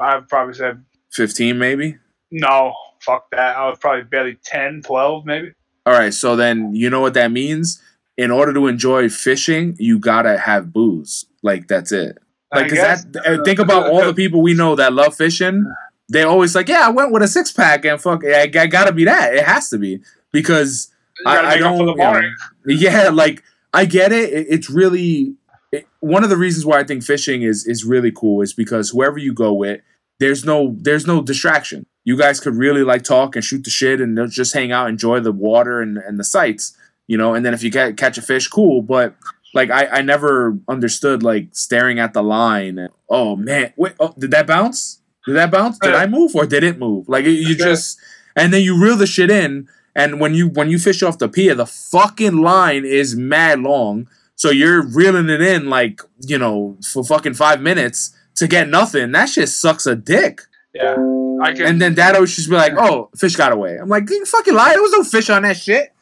I've 0.00 0.28
probably 0.28 0.54
said 0.54 0.84
15 1.12 1.58
maybe? 1.58 1.96
no, 2.30 2.74
fuck 3.00 3.30
that. 3.30 3.56
I 3.56 3.68
was 3.68 3.78
probably 3.78 4.02
barely 4.04 4.36
10, 4.44 4.82
12 4.84 5.24
maybe. 5.26 5.52
All 5.84 5.92
right, 5.92 6.12
so 6.12 6.34
then 6.36 6.74
you 6.74 6.90
know 6.90 7.00
what 7.00 7.14
that 7.14 7.30
means? 7.30 7.80
In 8.16 8.30
order 8.30 8.52
to 8.54 8.66
enjoy 8.66 9.08
fishing, 9.08 9.76
you 9.78 9.98
gotta 9.98 10.36
have 10.38 10.72
booze. 10.72 11.26
Like 11.42 11.68
that's 11.68 11.92
it. 11.92 12.18
Like, 12.54 12.68
'cause 12.70 12.78
that, 12.78 13.16
uh, 13.26 13.44
think 13.44 13.58
about 13.58 13.90
all 13.92 14.04
the 14.04 14.14
people 14.14 14.40
we 14.42 14.54
know 14.54 14.74
that 14.76 14.92
love 14.92 15.14
fishing. 15.16 15.64
They 16.10 16.22
always 16.22 16.54
like, 16.54 16.68
yeah, 16.68 16.86
I 16.86 16.90
went 16.90 17.12
with 17.12 17.22
a 17.22 17.28
six 17.28 17.52
pack 17.52 17.84
and 17.84 18.00
fuck, 18.00 18.24
I, 18.24 18.42
I 18.42 18.66
gotta 18.66 18.92
be 18.92 19.04
that. 19.04 19.34
It 19.34 19.44
has 19.44 19.68
to 19.70 19.78
be 19.78 20.00
because 20.32 20.92
I, 21.24 21.38
I 21.38 21.42
make 21.56 21.62
up 21.62 21.76
for 21.76 21.86
don't. 21.86 21.96
the 21.96 22.72
you 22.72 22.76
know, 22.76 22.80
yeah, 23.04 23.08
like 23.10 23.42
I 23.72 23.84
get 23.84 24.12
it. 24.12 24.32
it 24.32 24.46
it's 24.50 24.70
really 24.70 25.34
it, 25.76 25.88
one 26.00 26.24
of 26.24 26.30
the 26.30 26.36
reasons 26.36 26.64
why 26.64 26.78
I 26.78 26.84
think 26.84 27.02
fishing 27.02 27.42
is 27.42 27.66
is 27.66 27.84
really 27.84 28.12
cool 28.12 28.42
is 28.42 28.52
because 28.52 28.90
whoever 28.90 29.18
you 29.18 29.32
go 29.32 29.52
with, 29.52 29.80
there's 30.18 30.44
no 30.44 30.74
there's 30.78 31.06
no 31.06 31.22
distraction. 31.22 31.86
You 32.04 32.16
guys 32.16 32.40
could 32.40 32.54
really 32.54 32.84
like 32.84 33.02
talk 33.02 33.34
and 33.34 33.44
shoot 33.44 33.64
the 33.64 33.70
shit 33.70 34.00
and 34.00 34.30
just 34.30 34.54
hang 34.54 34.72
out, 34.72 34.88
enjoy 34.88 35.20
the 35.20 35.32
water 35.32 35.80
and, 35.80 35.98
and 35.98 36.18
the 36.18 36.24
sights, 36.24 36.76
you 37.06 37.18
know. 37.18 37.34
And 37.34 37.44
then 37.44 37.54
if 37.54 37.62
you 37.62 37.70
ca- 37.70 37.92
catch 37.92 38.16
a 38.16 38.22
fish, 38.22 38.46
cool. 38.48 38.82
But 38.82 39.16
like 39.54 39.70
I, 39.70 39.86
I 39.86 40.02
never 40.02 40.58
understood 40.68 41.22
like 41.22 41.48
staring 41.52 41.98
at 41.98 42.12
the 42.12 42.22
line. 42.22 42.78
And, 42.78 42.90
oh 43.08 43.36
man, 43.36 43.72
wait, 43.76 43.94
oh, 43.98 44.14
did 44.18 44.30
that 44.30 44.46
bounce? 44.46 45.00
Did 45.26 45.34
that 45.34 45.50
bounce? 45.50 45.78
Did 45.80 45.94
I 45.94 46.06
move 46.06 46.36
or 46.36 46.46
did 46.46 46.62
it 46.62 46.78
move? 46.78 47.08
Like 47.08 47.24
you 47.24 47.56
just 47.56 47.98
and 48.36 48.52
then 48.52 48.62
you 48.62 48.80
reel 48.80 48.96
the 48.96 49.06
shit 49.06 49.30
in. 49.30 49.68
And 49.96 50.20
when 50.20 50.34
you 50.34 50.48
when 50.48 50.68
you 50.68 50.78
fish 50.78 51.02
off 51.02 51.18
the 51.18 51.28
pier, 51.28 51.54
the 51.54 51.66
fucking 51.66 52.36
line 52.36 52.84
is 52.84 53.16
mad 53.16 53.60
long. 53.60 54.08
So 54.36 54.50
you're 54.50 54.82
reeling 54.82 55.28
it 55.28 55.40
in 55.40 55.68
like 55.68 56.00
you 56.20 56.38
know 56.38 56.76
for 56.92 57.02
fucking 57.04 57.34
five 57.34 57.60
minutes 57.60 58.14
to 58.36 58.46
get 58.46 58.68
nothing. 58.68 59.12
That 59.12 59.28
shit 59.28 59.48
sucks 59.48 59.86
a 59.86 59.96
dick. 59.96 60.42
Yeah, 60.74 60.94
I 61.42 61.52
can. 61.54 61.66
And 61.66 61.82
then 61.82 61.94
dad 61.94 62.14
always 62.14 62.36
just 62.36 62.50
be 62.50 62.54
like, 62.54 62.74
"Oh, 62.76 63.10
fish 63.16 63.34
got 63.34 63.52
away." 63.52 63.76
I'm 63.76 63.88
like, 63.88 64.08
"You 64.08 64.24
fucking 64.24 64.54
lie! 64.54 64.72
There 64.72 64.82
was 64.82 64.92
no 64.92 65.04
fish 65.04 65.30
on 65.30 65.42
that 65.42 65.56
shit." 65.56 65.92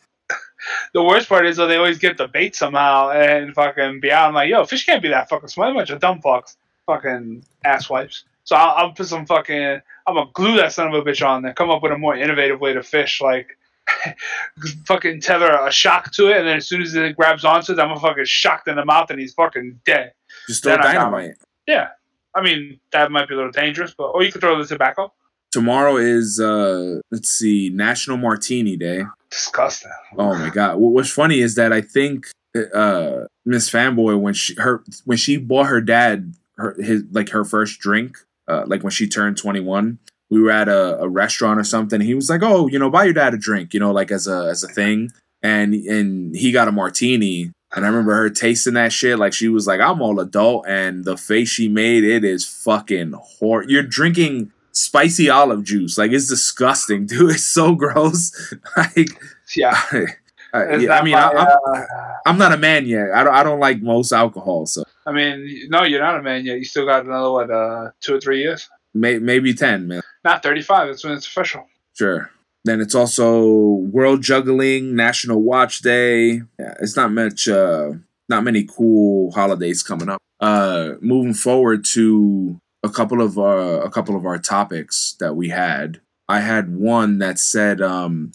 the 0.93 1.03
worst 1.03 1.29
part 1.29 1.47
is 1.47 1.57
though 1.57 1.67
they 1.67 1.77
always 1.77 1.99
get 1.99 2.17
the 2.17 2.29
bait 2.29 2.55
somehow 2.57 3.11
and 3.11 3.55
fucking 3.55 4.01
be 4.01 4.11
out. 4.11 4.29
I'm 4.29 4.35
like, 4.35 4.51
yo, 4.51 4.65
fish 4.65 4.85
can't 4.85 5.03
be 5.03 5.09
that 5.09 5.29
fucking 5.29 5.49
smart. 5.49 5.73
A 5.73 5.75
bunch 5.75 5.91
of 5.91 6.01
dumb 6.01 6.21
fucks, 6.21 6.57
fucking 6.87 7.45
ass 7.65 7.89
wipes. 7.89 8.25
So 8.45 8.57
I'll, 8.57 8.75
I'll 8.77 8.93
put 8.93 9.07
some 9.07 9.27
fucking. 9.27 9.81
I'm 10.07 10.15
gonna 10.15 10.31
glue 10.33 10.57
that 10.57 10.73
son 10.73 10.89
of 10.89 10.95
a 10.95 11.03
bitch 11.03 11.27
on 11.27 11.43
there. 11.43 11.55
Come 11.55 11.71
up 11.71 11.83
with 11.83 11.93
a 11.93 11.99
more 11.99 12.17
innovative 12.17 12.61
way 12.61 12.73
to 12.75 12.83
fish, 12.83 13.21
like 13.21 13.57
fucking 14.87 15.21
tether 15.21 15.51
a 15.51 15.71
shock 15.71 16.13
to 16.13 16.29
it, 16.29 16.39
and 16.39 16.49
then 16.49 16.57
as 16.59 16.69
soon 16.69 16.83
as 16.83 16.95
it 16.95 17.17
grabs 17.17 17.45
onto 17.45 17.73
it, 17.73 17.79
I'm 17.79 17.89
gonna 17.89 18.01
fucking 18.01 18.25
shocked 18.25 18.69
in 18.69 18.77
the 18.77 18.85
mouth, 18.85 19.11
and 19.11 19.21
he's 19.21 19.35
fucking 19.35 19.81
dead. 19.85 20.13
Just 20.49 20.63
throw 20.63 20.73
Then 20.73 20.87
I 20.87 20.95
dynamite. 20.95 21.37
Yeah, 21.67 21.89
I 22.35 22.43
mean 22.43 22.81
that 22.93 23.11
might 23.11 23.29
be 23.29 23.35
a 23.35 23.37
little 23.37 23.53
dangerous, 23.53 23.95
but 23.97 24.09
or 24.09 24.23
you 24.23 24.33
could 24.33 24.41
throw 24.41 24.59
the 24.61 24.67
tobacco. 24.67 25.13
Tomorrow 25.53 25.99
is 25.99 26.41
uh 26.41 27.01
let's 27.11 27.29
see, 27.29 27.71
National 27.71 28.17
Martini 28.17 28.77
Day. 28.77 29.05
Disgusting. 29.31 29.93
Oh 30.19 30.35
my 30.35 30.51
god! 30.51 30.77
What's 30.77 31.11
funny 31.11 31.41
is 31.41 31.55
that 31.55 31.73
I 31.73 31.81
think 31.81 32.27
uh 32.75 33.25
Miss 33.45 33.71
Fanboy 33.71 34.21
when 34.21 34.35
she 34.35 34.55
her 34.55 34.83
when 35.05 35.19
she 35.19 35.37
bought 35.37 35.67
her 35.67 35.81
dad 35.81 36.35
her 36.57 36.75
his 36.81 37.05
like 37.11 37.29
her 37.31 37.45
first 37.45 37.81
drink 37.81 38.17
uh 38.49 38.65
like 38.67 38.83
when 38.83 38.91
she 38.91 39.09
turned 39.09 39.37
twenty 39.37 39.61
one. 39.61 39.99
We 40.35 40.43
were 40.43 40.51
at 40.51 40.69
a, 40.69 41.01
a 41.01 41.09
restaurant 41.09 41.61
or 41.61 41.65
something. 41.65 42.01
And 42.01 42.07
he 42.07 42.15
was 42.15 42.29
like, 42.29 42.43
"Oh, 42.43 42.67
you 42.67 42.79
know, 42.79 42.91
buy 42.91 43.05
your 43.05 43.15
dad 43.15 43.35
a 43.35 43.39
drink, 43.39 43.73
you 43.73 43.81
know, 43.81 43.93
like 43.93 44.11
as 44.11 44.27
a 44.27 44.49
as 44.51 44.65
a 44.65 44.69
thing." 44.69 45.13
And 45.43 45.75
and 45.75 46.35
he 46.35 46.53
got 46.53 46.69
a 46.69 46.73
martini. 46.73 47.53
And 47.77 47.85
I 47.85 47.89
remember 47.89 48.15
her 48.15 48.31
tasting 48.31 48.75
that 48.75 48.93
shit 48.93 49.19
like 49.19 49.33
she 49.33 49.49
was 49.49 49.67
like, 49.67 49.81
"I'm 49.81 50.03
all 50.03 50.19
adult." 50.21 50.67
And 50.67 51.05
the 51.05 51.17
face 51.17 51.49
she 51.49 51.69
made, 51.69 52.05
it 52.05 52.25
is 52.25 52.45
fucking 52.45 53.15
hor. 53.17 53.65
You're 53.65 53.83
drinking 53.83 54.51
spicy 54.73 55.31
olive 55.31 55.65
juice, 55.65 55.97
like 55.97 56.13
it's 56.13 56.29
disgusting, 56.29 57.07
dude. 57.07 57.31
It's 57.31 57.45
so 57.45 57.75
gross. 57.75 58.55
like 58.77 59.11
Yeah. 59.57 59.81
I, 60.53 60.77
yeah, 60.77 61.01
I 61.01 61.03
mean, 61.03 61.15
my, 61.15 61.21
I, 61.21 61.31
I'm, 61.31 61.59
uh, 61.67 61.85
I'm 62.27 62.39
not 62.39 62.53
a 62.53 62.57
man 62.57 62.87
yet. 62.87 63.11
I 63.13 63.25
don't, 63.25 63.35
I 63.35 63.43
don't 63.43 63.59
like 63.59 63.83
most 63.83 64.13
alcohol, 64.13 64.67
so 64.67 64.85
I 65.05 65.11
mean, 65.11 65.67
no, 65.69 65.83
you're 65.83 66.01
not 66.01 66.17
a 66.17 66.23
man 66.23 66.45
yet. 66.45 66.59
You 66.59 66.65
still 66.65 66.87
got 66.87 67.05
another 67.05 67.33
what, 67.33 67.51
uh, 67.51 67.91
two 68.01 68.15
or 68.15 68.21
three 68.21 68.41
years? 68.41 68.71
May, 68.95 69.19
maybe 69.19 69.55
ten, 69.55 69.89
man. 69.89 70.03
Not 70.25 70.43
35. 70.43 70.89
That's 70.89 71.05
when 71.05 71.13
it's 71.13 71.27
official. 71.27 71.67
Sure. 71.97 72.31
Then 72.65 72.81
it's 72.81 72.95
also 72.95 73.45
World 73.45 74.23
Juggling, 74.23 74.97
National 74.97 75.43
Watch 75.43 75.81
Day. 75.81 76.43
Yeah, 76.59 76.75
it's 76.81 76.97
not 76.97 77.13
much, 77.13 77.47
uh, 77.47 77.93
not 78.29 78.43
many 78.43 78.65
cool 78.65 79.33
holidays 79.33 79.83
coming 79.83 80.09
up. 80.09 80.19
Uh, 80.41 80.95
moving 81.01 81.35
forward 81.35 81.85
to 81.85 82.59
a 82.83 82.89
couple 82.89 83.21
of 83.21 83.39
uh, 83.39 83.83
a 83.83 83.91
couple 83.91 84.17
of 84.17 84.25
our 84.25 84.39
topics 84.39 85.15
that 85.21 85.37
we 85.37 85.51
had. 85.51 86.01
I 86.27 86.41
had 86.41 86.75
one 86.75 87.19
that 87.19 87.39
said, 87.39 87.83
um, 87.83 88.33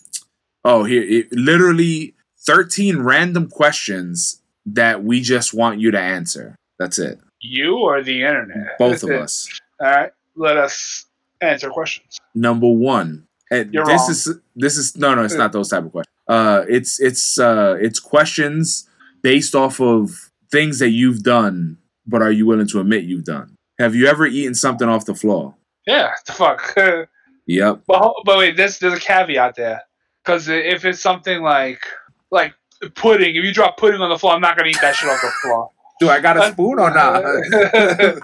"Oh, 0.64 0.84
here, 0.84 1.04
it, 1.04 1.32
literally 1.32 2.14
thirteen 2.38 3.00
random 3.00 3.50
questions 3.50 4.42
that 4.66 5.04
we 5.04 5.22
just 5.22 5.56
want 5.56 5.80
you 5.80 5.90
to 5.90 6.00
answer. 6.00 6.56
That's 6.78 7.00
it. 7.00 7.20
You 7.42 7.80
or 7.80 8.04
the 8.04 8.22
internet? 8.22 8.78
Both 8.78 9.02
of 9.04 9.10
us." 9.24 9.50
All 9.82 9.88
right. 9.88 10.12
Let 10.40 10.58
us 10.58 11.06
answer 11.42 11.70
questions. 11.70 12.18
number 12.34 12.68
one. 12.70 13.28
And 13.52 13.74
You're 13.74 13.86
this 13.86 14.02
wrong. 14.02 14.10
is 14.12 14.30
this 14.56 14.78
is 14.78 14.96
no 14.98 15.14
no 15.16 15.24
it's 15.24 15.34
not 15.36 15.52
those 15.52 15.70
type 15.70 15.84
of 15.86 15.92
questions. 15.92 16.14
Uh, 16.28 16.66
it's 16.70 17.00
it's 17.00 17.40
uh 17.40 17.76
it's 17.80 18.00
questions 18.00 18.88
based 19.24 19.54
off 19.56 19.80
of 19.82 20.32
things 20.52 20.80
that 20.80 20.90
you've 20.90 21.24
done, 21.24 21.78
but 22.08 22.22
are 22.22 22.32
you 22.32 22.46
willing 22.46 22.68
to 22.68 22.80
admit 22.80 23.04
you've 23.06 23.26
done? 23.26 23.56
Have 23.80 23.96
you 23.96 24.06
ever 24.08 24.26
eaten 24.28 24.54
something 24.56 24.88
off 24.88 25.06
the 25.06 25.16
floor? 25.16 25.56
Yeah. 25.88 26.12
The 26.26 26.34
fuck. 26.34 26.76
Yep. 27.48 27.82
ho- 27.90 28.14
but 28.26 28.38
wait, 28.38 28.56
there's, 28.58 28.78
there's 28.78 28.94
a 28.94 29.00
caveat 29.00 29.56
there. 29.56 29.82
Because 30.24 30.48
if 30.50 30.86
it's 30.86 31.00
something 31.02 31.42
like 31.42 31.82
like 32.30 32.54
pudding, 32.94 33.36
if 33.36 33.44
you 33.44 33.52
drop 33.52 33.78
pudding 33.78 34.00
on 34.02 34.10
the 34.10 34.20
floor, 34.20 34.34
I'm 34.34 34.42
not 34.42 34.56
going 34.56 34.72
to 34.72 34.78
eat 34.78 34.82
that 34.82 34.94
shit 34.94 35.10
off 35.10 35.20
the 35.20 35.32
floor. 35.42 35.72
Do 36.00 36.10
I 36.12 36.20
got 36.20 36.38
a 36.38 36.52
spoon 36.52 36.78
or 36.78 36.92
not? 36.94 37.24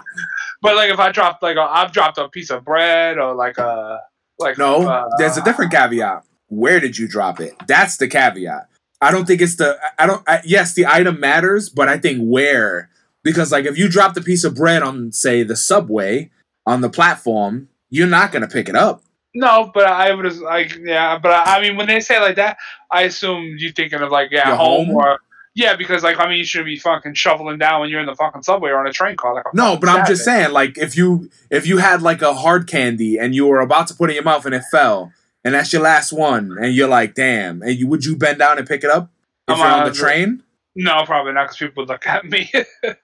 but 0.62 0.76
like 0.76 0.90
if 0.90 0.98
I 0.98 1.12
dropped 1.12 1.42
like 1.42 1.56
a, 1.56 1.62
I've 1.62 1.92
dropped 1.92 2.18
a 2.18 2.28
piece 2.28 2.50
of 2.50 2.64
bread 2.64 3.18
or 3.18 3.34
like 3.34 3.58
a 3.58 4.00
like 4.38 4.58
no, 4.58 4.88
uh, 4.88 5.08
there's 5.18 5.36
a 5.36 5.42
different 5.42 5.72
caveat. 5.72 6.24
Where 6.48 6.80
did 6.80 6.96
you 6.98 7.08
drop 7.08 7.40
it? 7.40 7.54
That's 7.66 7.96
the 7.96 8.08
caveat. 8.08 8.68
I 9.00 9.10
don't 9.10 9.26
think 9.26 9.40
it's 9.40 9.56
the. 9.56 9.78
I 9.98 10.06
don't. 10.06 10.22
I, 10.26 10.40
yes, 10.44 10.74
the 10.74 10.86
item 10.86 11.20
matters, 11.20 11.68
but 11.68 11.88
I 11.88 11.98
think 11.98 12.20
where 12.20 12.90
because 13.22 13.52
like 13.52 13.66
if 13.66 13.76
you 13.76 13.88
dropped 13.88 14.16
a 14.16 14.22
piece 14.22 14.44
of 14.44 14.54
bread 14.54 14.82
on 14.82 15.12
say 15.12 15.42
the 15.42 15.56
subway 15.56 16.30
on 16.64 16.80
the 16.80 16.88
platform, 16.88 17.68
you're 17.90 18.06
not 18.06 18.32
gonna 18.32 18.48
pick 18.48 18.68
it 18.68 18.76
up. 18.76 19.02
No, 19.34 19.70
but 19.74 19.86
I 19.86 20.14
would 20.14 20.36
like 20.38 20.78
yeah, 20.82 21.18
but 21.18 21.32
I, 21.32 21.58
I 21.58 21.60
mean 21.60 21.76
when 21.76 21.86
they 21.86 22.00
say 22.00 22.20
like 22.20 22.36
that, 22.36 22.56
I 22.90 23.02
assume 23.02 23.56
you're 23.58 23.72
thinking 23.72 24.00
of 24.00 24.10
like 24.10 24.30
yeah, 24.30 24.56
home, 24.56 24.86
home? 24.86 24.96
or 24.96 25.18
yeah, 25.56 25.74
because 25.74 26.02
like 26.02 26.20
I 26.20 26.28
mean 26.28 26.36
you 26.36 26.44
should 26.44 26.66
be 26.66 26.76
fucking 26.76 27.14
shoveling 27.14 27.56
down 27.56 27.80
when 27.80 27.88
you're 27.88 28.00
in 28.00 28.06
the 28.06 28.14
fucking 28.14 28.42
subway 28.42 28.70
or 28.70 28.78
on 28.78 28.86
a 28.86 28.92
train 28.92 29.16
car. 29.16 29.34
Like 29.34 29.54
No, 29.54 29.78
but 29.78 29.88
I'm 29.88 30.06
just 30.06 30.22
saying, 30.22 30.52
like, 30.52 30.76
if 30.76 30.98
you 30.98 31.30
if 31.50 31.66
you 31.66 31.78
had 31.78 32.02
like 32.02 32.20
a 32.20 32.34
hard 32.34 32.68
candy 32.68 33.18
and 33.18 33.34
you 33.34 33.46
were 33.46 33.60
about 33.60 33.86
to 33.88 33.94
put 33.94 34.10
it 34.10 34.12
in 34.12 34.14
your 34.16 34.24
mouth 34.24 34.44
and 34.44 34.54
it 34.54 34.64
fell, 34.70 35.14
and 35.42 35.54
that's 35.54 35.72
your 35.72 35.80
last 35.80 36.12
one, 36.12 36.58
and 36.60 36.74
you're 36.74 36.88
like, 36.88 37.14
damn, 37.14 37.62
and 37.62 37.72
you 37.72 37.88
would 37.88 38.04
you 38.04 38.16
bend 38.16 38.38
down 38.38 38.58
and 38.58 38.68
pick 38.68 38.84
it 38.84 38.90
up 38.90 39.10
if 39.48 39.54
I'm 39.54 39.58
you're 39.58 39.66
on 39.66 39.88
the 39.88 39.94
train? 39.94 40.42
No, 40.78 41.04
probably 41.06 41.32
not 41.32 41.44
because 41.44 41.56
people 41.56 41.86
look 41.86 42.06
at 42.06 42.26
me. 42.26 42.52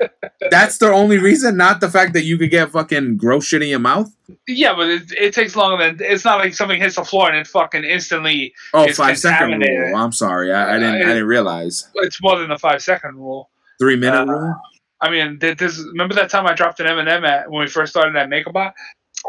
That's 0.51 0.77
the 0.77 0.93
only 0.93 1.17
reason, 1.17 1.57
not 1.57 1.81
the 1.81 1.89
fact 1.89 2.13
that 2.13 2.25
you 2.25 2.37
could 2.37 2.51
get 2.51 2.71
fucking 2.71 3.17
gross 3.17 3.47
shit 3.47 3.63
in 3.63 3.69
your 3.69 3.79
mouth. 3.79 4.15
yeah, 4.47 4.75
but 4.75 4.89
it, 4.89 5.11
it 5.19 5.33
takes 5.35 5.57
longer 5.57 5.83
than 5.83 5.97
it's 6.01 6.25
not 6.25 6.39
like 6.39 6.53
something 6.55 6.79
hits 6.79 6.97
the 6.97 7.05
floor 7.05 7.29
and 7.29 7.39
it 7.39 7.47
fucking 7.47 7.83
instantly. 7.85 8.53
Oh, 8.75 8.87
five 8.93 9.19
second 9.19 9.61
rule. 9.61 9.97
I'm 9.97 10.13
sorry, 10.13 10.53
I, 10.53 10.75
I 10.77 10.79
didn't 10.79 10.97
I 10.97 11.01
Uh, 11.03 11.07
didn't 11.09 11.27
realize 11.27 11.89
It's 11.95 12.21
more 12.23 12.39
than 12.39 12.51
the 12.51 12.59
five 12.59 12.83
second 12.83 13.17
rule. 13.17 13.49
three 13.79 13.97
minute 13.97 14.29
uh, 14.29 14.33
rule. 14.33 14.55
I 15.01 15.11
mean, 15.11 15.39
this 15.39 15.79
remember 15.79 16.15
that 16.17 16.29
time 16.31 16.47
I 16.47 16.53
dropped 16.55 16.79
an 16.81 16.87
M 16.87 16.99
and 16.99 17.09
m 17.09 17.25
at 17.25 17.51
when 17.51 17.61
we 17.63 17.69
first 17.69 17.91
started 17.93 18.15
at 18.17 18.29
MakerBot? 18.29 18.73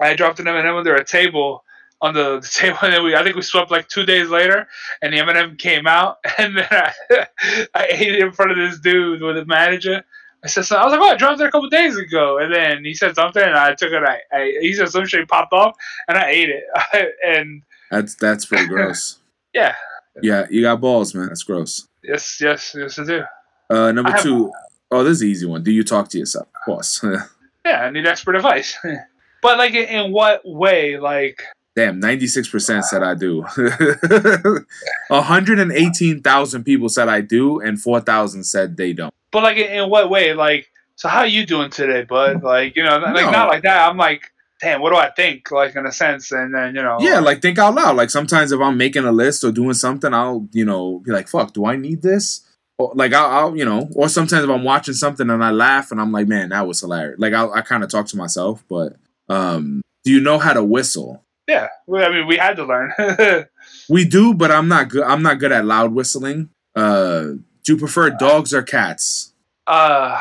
I 0.01 0.15
dropped 0.15 0.39
an 0.41 0.47
M 0.49 0.55
and 0.57 0.67
m 0.67 0.75
under 0.75 0.95
a 0.95 1.03
table 1.05 1.63
on 2.03 2.13
the, 2.13 2.39
the 2.39 2.47
table, 2.47 2.77
and 2.83 2.93
then 2.93 3.03
we 3.03 3.15
I 3.15 3.23
think 3.23 3.35
we 3.35 3.41
swept 3.41 3.71
like 3.71 3.87
two 3.87 4.05
days 4.05 4.29
later, 4.29 4.67
and 5.01 5.11
the 5.13 5.17
M 5.19 5.29
and 5.29 5.37
m 5.37 5.57
came 5.57 5.87
out, 5.87 6.17
and 6.37 6.57
then 6.57 6.67
I, 6.69 6.93
I 7.73 7.87
ate 7.89 8.13
it 8.13 8.19
in 8.19 8.31
front 8.31 8.51
of 8.51 8.57
this 8.57 8.79
dude 8.79 9.21
with 9.21 9.35
the 9.37 9.45
manager. 9.45 10.03
I 10.43 10.47
said, 10.49 10.65
so, 10.65 10.75
I 10.75 10.83
was 10.83 10.91
like, 10.91 10.99
oh, 11.01 11.05
I 11.09 11.15
dropped 11.15 11.39
it 11.39 11.45
a 11.47 11.51
couple 11.51 11.69
days 11.69 11.95
ago, 11.97 12.37
and 12.37 12.53
then 12.53 12.83
he 12.83 12.93
said 12.93 13.15
something, 13.15 13.41
and 13.41 13.55
I 13.55 13.73
took 13.75 13.91
it. 13.93 14.03
I, 14.03 14.19
I 14.31 14.57
he 14.61 14.73
said 14.73 14.89
some 14.89 15.05
shit 15.07 15.27
popped 15.29 15.53
off, 15.53 15.73
and 16.09 16.17
I 16.17 16.29
ate 16.29 16.49
it, 16.49 16.63
and 17.25 17.61
That's 17.89 18.15
that's 18.15 18.45
pretty 18.45 18.67
gross. 18.67 19.19
yeah, 19.53 19.73
Yeah, 20.21 20.45
you 20.49 20.61
got 20.61 20.81
balls, 20.81 21.15
man. 21.15 21.27
That's 21.29 21.43
gross. 21.43 21.87
yes, 22.03 22.39
yes, 22.41 22.75
yes, 22.77 22.99
I 22.99 23.05
do. 23.05 23.23
Uh, 23.69 23.91
number 23.93 24.09
I 24.11 24.15
have- 24.15 24.23
two. 24.23 24.51
Oh, 24.91 25.03
this 25.03 25.13
is 25.19 25.23
easy 25.23 25.45
one. 25.47 25.63
Do 25.63 25.71
you 25.71 25.83
talk 25.83 26.09
to 26.09 26.19
yourself? 26.19 26.47
Course. 26.65 27.03
Yeah, 27.65 27.79
I 27.81 27.89
need 27.89 28.05
expert 28.05 28.35
advice. 28.35 28.77
but 29.41 29.57
like, 29.57 29.73
in 29.73 30.11
what 30.11 30.41
way? 30.43 30.97
Like, 30.99 31.41
Damn, 31.75 31.99
96% 31.99 32.83
said 32.83 33.01
I 33.01 33.15
do. 33.15 33.43
118,000 35.09 36.63
people 36.65 36.89
said 36.89 37.09
I 37.09 37.21
do, 37.21 37.59
and 37.61 37.81
4,000 37.81 38.43
said 38.43 38.77
they 38.77 38.93
don't. 38.93 39.13
but 39.31 39.43
like, 39.43 39.57
in, 39.57 39.71
in 39.83 39.89
what 39.89 40.09
way? 40.09 40.33
Like, 40.33 40.69
so 40.95 41.09
how 41.09 41.23
you 41.23 41.45
doing 41.45 41.69
today, 41.71 42.03
bud? 42.03 42.43
Like, 42.43 42.75
you 42.75 42.83
know, 42.83 42.97
like 42.99 43.25
No. 43.25 43.31
not 43.31 43.49
like 43.49 43.63
that. 43.63 43.89
I'm 43.89 43.97
like, 43.97 44.31
damn, 44.61 44.81
what 44.81 44.91
do 44.91 44.97
I 44.97 45.09
think? 45.09 45.49
Like, 45.51 45.75
in 45.75 45.85
a 45.85 45.91
sense, 45.91 46.31
and 46.31 46.53
then 46.53 46.75
you 46.75 46.83
know, 46.83 46.97
Yeah, 46.99 47.19
like 47.19 47.41
think 47.41 47.57
out 47.57 47.73
loud. 47.73 47.95
Like 47.95 48.09
sometimes 48.11 48.51
if 48.51 48.59
I'm 48.61 48.77
making 48.77 49.05
a 49.05 49.11
list 49.11 49.43
or 49.43 49.51
doing 49.51 49.73
something, 49.73 50.13
I'll, 50.13 50.47
you 50.51 50.65
know, 50.65 50.99
be 50.99 51.11
like, 51.11 51.27
fuck, 51.27 51.53
do 51.53 51.65
I 51.65 51.75
need 51.75 52.01
this? 52.03 52.41
Or, 52.77 52.91
like 52.95 53.13
I'll, 53.13 53.29
I'll, 53.31 53.57
you 53.57 53.65
know, 53.65 53.89
or 53.95 54.07
sometimes 54.09 54.43
if 54.43 54.49
I'm 54.49 54.63
watching 54.63 54.93
something 54.93 55.29
and 55.29 55.43
I 55.43 55.49
laugh 55.51 55.91
and 55.91 55.99
I'm 55.99 56.11
like, 56.11 56.27
man, 56.27 56.49
that 56.49 56.67
was 56.67 56.79
hilarious. 56.81 57.19
Like 57.19 57.33
I'll, 57.33 57.51
I 57.53 57.61
kind 57.61 57.83
of 57.83 57.89
talk 57.89 58.05
to 58.07 58.17
myself, 58.17 58.63
but 58.69 58.95
um, 59.29 59.81
do 60.03 60.11
you 60.11 60.19
know 60.21 60.37
how 60.37 60.53
to 60.53 60.63
whistle? 60.63 61.23
Yeah. 61.47 61.67
Well, 61.87 62.09
I 62.09 62.13
mean, 62.13 62.27
we 62.27 62.37
had 62.37 62.55
to 62.57 62.65
learn. 62.65 62.93
We 63.89 64.05
do, 64.05 64.33
but 64.33 64.51
I'm 64.51 64.67
not 64.67 64.89
good. 64.89 65.03
I'm 65.03 65.23
not 65.23 65.39
good 65.39 65.51
at 65.51 65.65
loud 65.65 65.93
whistling. 65.93 66.49
Uh, 66.75 67.21
do 67.63 67.73
you 67.73 67.77
prefer 67.77 68.09
dogs 68.09 68.53
or 68.53 68.61
cats? 68.61 69.33
uh, 69.67 70.19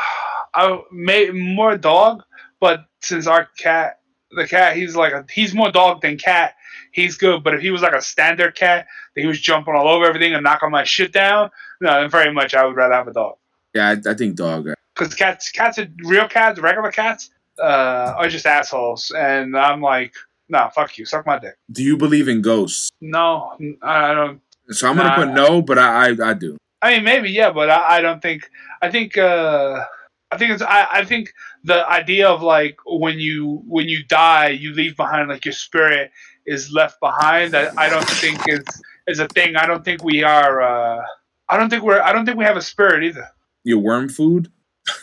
I 0.53 0.79
may 0.91 1.29
more 1.29 1.77
dog, 1.77 2.23
but 2.59 2.85
since 3.01 3.27
our 3.27 3.47
cat, 3.57 3.99
the 4.31 4.47
cat, 4.47 4.75
he's 4.77 4.95
like 4.95 5.13
a, 5.13 5.25
he's 5.31 5.53
more 5.53 5.71
dog 5.71 6.01
than 6.01 6.17
cat. 6.17 6.55
He's 6.91 7.17
good, 7.17 7.43
but 7.43 7.53
if 7.53 7.61
he 7.61 7.71
was 7.71 7.81
like 7.81 7.93
a 7.93 8.01
standard 8.01 8.55
cat, 8.55 8.87
that 9.15 9.21
he 9.21 9.27
was 9.27 9.39
jumping 9.41 9.73
all 9.75 9.87
over 9.87 10.05
everything 10.05 10.33
and 10.33 10.43
knocking 10.43 10.71
my 10.71 10.83
shit 10.83 11.11
down, 11.11 11.49
no, 11.81 12.07
very 12.07 12.31
much 12.31 12.53
I 12.53 12.65
would 12.65 12.75
rather 12.75 12.93
have 12.93 13.07
a 13.07 13.13
dog. 13.13 13.35
Yeah, 13.73 13.89
I, 13.89 14.11
I 14.11 14.13
think 14.13 14.35
dog. 14.35 14.69
because 14.95 15.15
cats, 15.15 15.51
cats 15.51 15.79
are 15.79 15.87
real 16.03 16.27
cats, 16.27 16.59
regular 16.59 16.91
cats, 16.91 17.31
uh, 17.59 18.13
are 18.15 18.29
just 18.29 18.45
assholes, 18.45 19.11
and 19.15 19.57
I'm 19.57 19.81
like, 19.81 20.13
nah, 20.53 20.69
fuck 20.69 20.97
you, 20.97 21.05
suck 21.05 21.25
my 21.25 21.37
dick. 21.37 21.55
Do 21.71 21.83
you 21.83 21.97
believe 21.97 22.27
in 22.29 22.41
ghosts? 22.41 22.89
No, 23.01 23.57
I 23.81 24.13
don't. 24.13 24.39
So 24.69 24.87
I'm 24.87 24.95
gonna 24.95 25.15
put 25.15 25.33
no, 25.33 25.61
but 25.61 25.77
I, 25.77 26.09
I, 26.09 26.29
I 26.29 26.33
do. 26.33 26.57
I 26.81 26.95
mean, 26.95 27.03
maybe 27.03 27.29
yeah, 27.29 27.51
but 27.51 27.69
I, 27.69 27.97
I 27.97 28.01
don't 28.01 28.21
think. 28.21 28.49
I 28.81 28.89
think. 28.89 29.17
uh 29.17 29.83
I 30.31 30.37
think 30.37 30.51
it's. 30.51 30.63
I, 30.63 30.87
I 30.91 31.05
think 31.05 31.31
the 31.63 31.87
idea 31.87 32.27
of 32.27 32.41
like 32.41 32.77
when 32.85 33.19
you 33.19 33.61
when 33.67 33.87
you 33.87 34.03
die, 34.05 34.49
you 34.49 34.73
leave 34.73 34.95
behind 34.97 35.29
like 35.29 35.45
your 35.45 35.53
spirit 35.53 36.11
is 36.45 36.71
left 36.71 36.99
behind. 36.99 37.53
That 37.53 37.77
I 37.77 37.87
don't 37.89 38.09
think 38.09 38.39
is 38.47 38.63
is 39.07 39.19
a 39.19 39.27
thing. 39.27 39.55
I 39.55 39.65
don't 39.65 39.85
think 39.85 40.03
we 40.03 40.23
are. 40.23 40.61
uh 40.61 41.03
I 41.49 41.57
don't 41.57 41.69
think 41.69 41.83
we're. 41.83 42.01
I 42.01 42.11
don't 42.13 42.25
think 42.25 42.37
we 42.37 42.45
have 42.45 42.57
a 42.57 42.61
spirit 42.61 43.03
either. 43.03 43.27
Your 43.63 43.79
worm 43.79 44.09
food. 44.09 44.51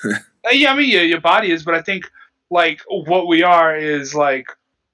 Uh, 0.42 0.52
yeah, 0.52 0.72
I 0.72 0.74
mean, 0.74 0.88
your, 0.88 1.04
your 1.04 1.20
body 1.20 1.50
is, 1.52 1.64
but 1.64 1.74
I 1.74 1.82
think 1.82 2.10
like 2.50 2.80
what 2.88 3.26
we 3.26 3.42
are 3.42 3.76
is 3.76 4.14
like 4.14 4.46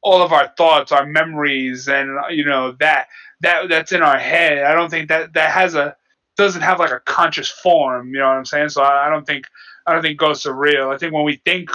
all 0.07 0.23
of 0.23 0.33
our 0.33 0.53
thoughts, 0.57 0.93
our 0.93 1.05
memories, 1.05 1.89
and 1.89 2.17
you 2.31 2.45
know 2.45 2.77
that 2.79 3.09
that 3.41 3.69
that's 3.69 3.91
in 3.91 4.03
our 4.03 4.17
head. 4.17 4.63
I 4.63 4.73
don't 4.73 4.89
think 4.89 5.09
that 5.09 5.35
that 5.35 5.51
has 5.51 5.75
a 5.75 5.97
doesn't 6.37 6.63
have 6.63 6.79
like 6.79 6.93
a 6.93 7.01
conscious 7.01 7.51
form. 7.51 8.15
You 8.15 8.21
know 8.21 8.29
what 8.29 8.37
I'm 8.37 8.45
saying? 8.45 8.69
So 8.69 8.83
I, 8.85 9.09
I 9.09 9.11
don't 9.11 9.27
think 9.27 9.47
I 9.85 9.93
don't 9.93 10.03
think 10.03 10.17
ghosts 10.17 10.47
are 10.47 10.55
real. 10.55 10.91
I 10.91 10.97
think 10.97 11.13
when 11.13 11.25
we 11.25 11.43
think 11.45 11.71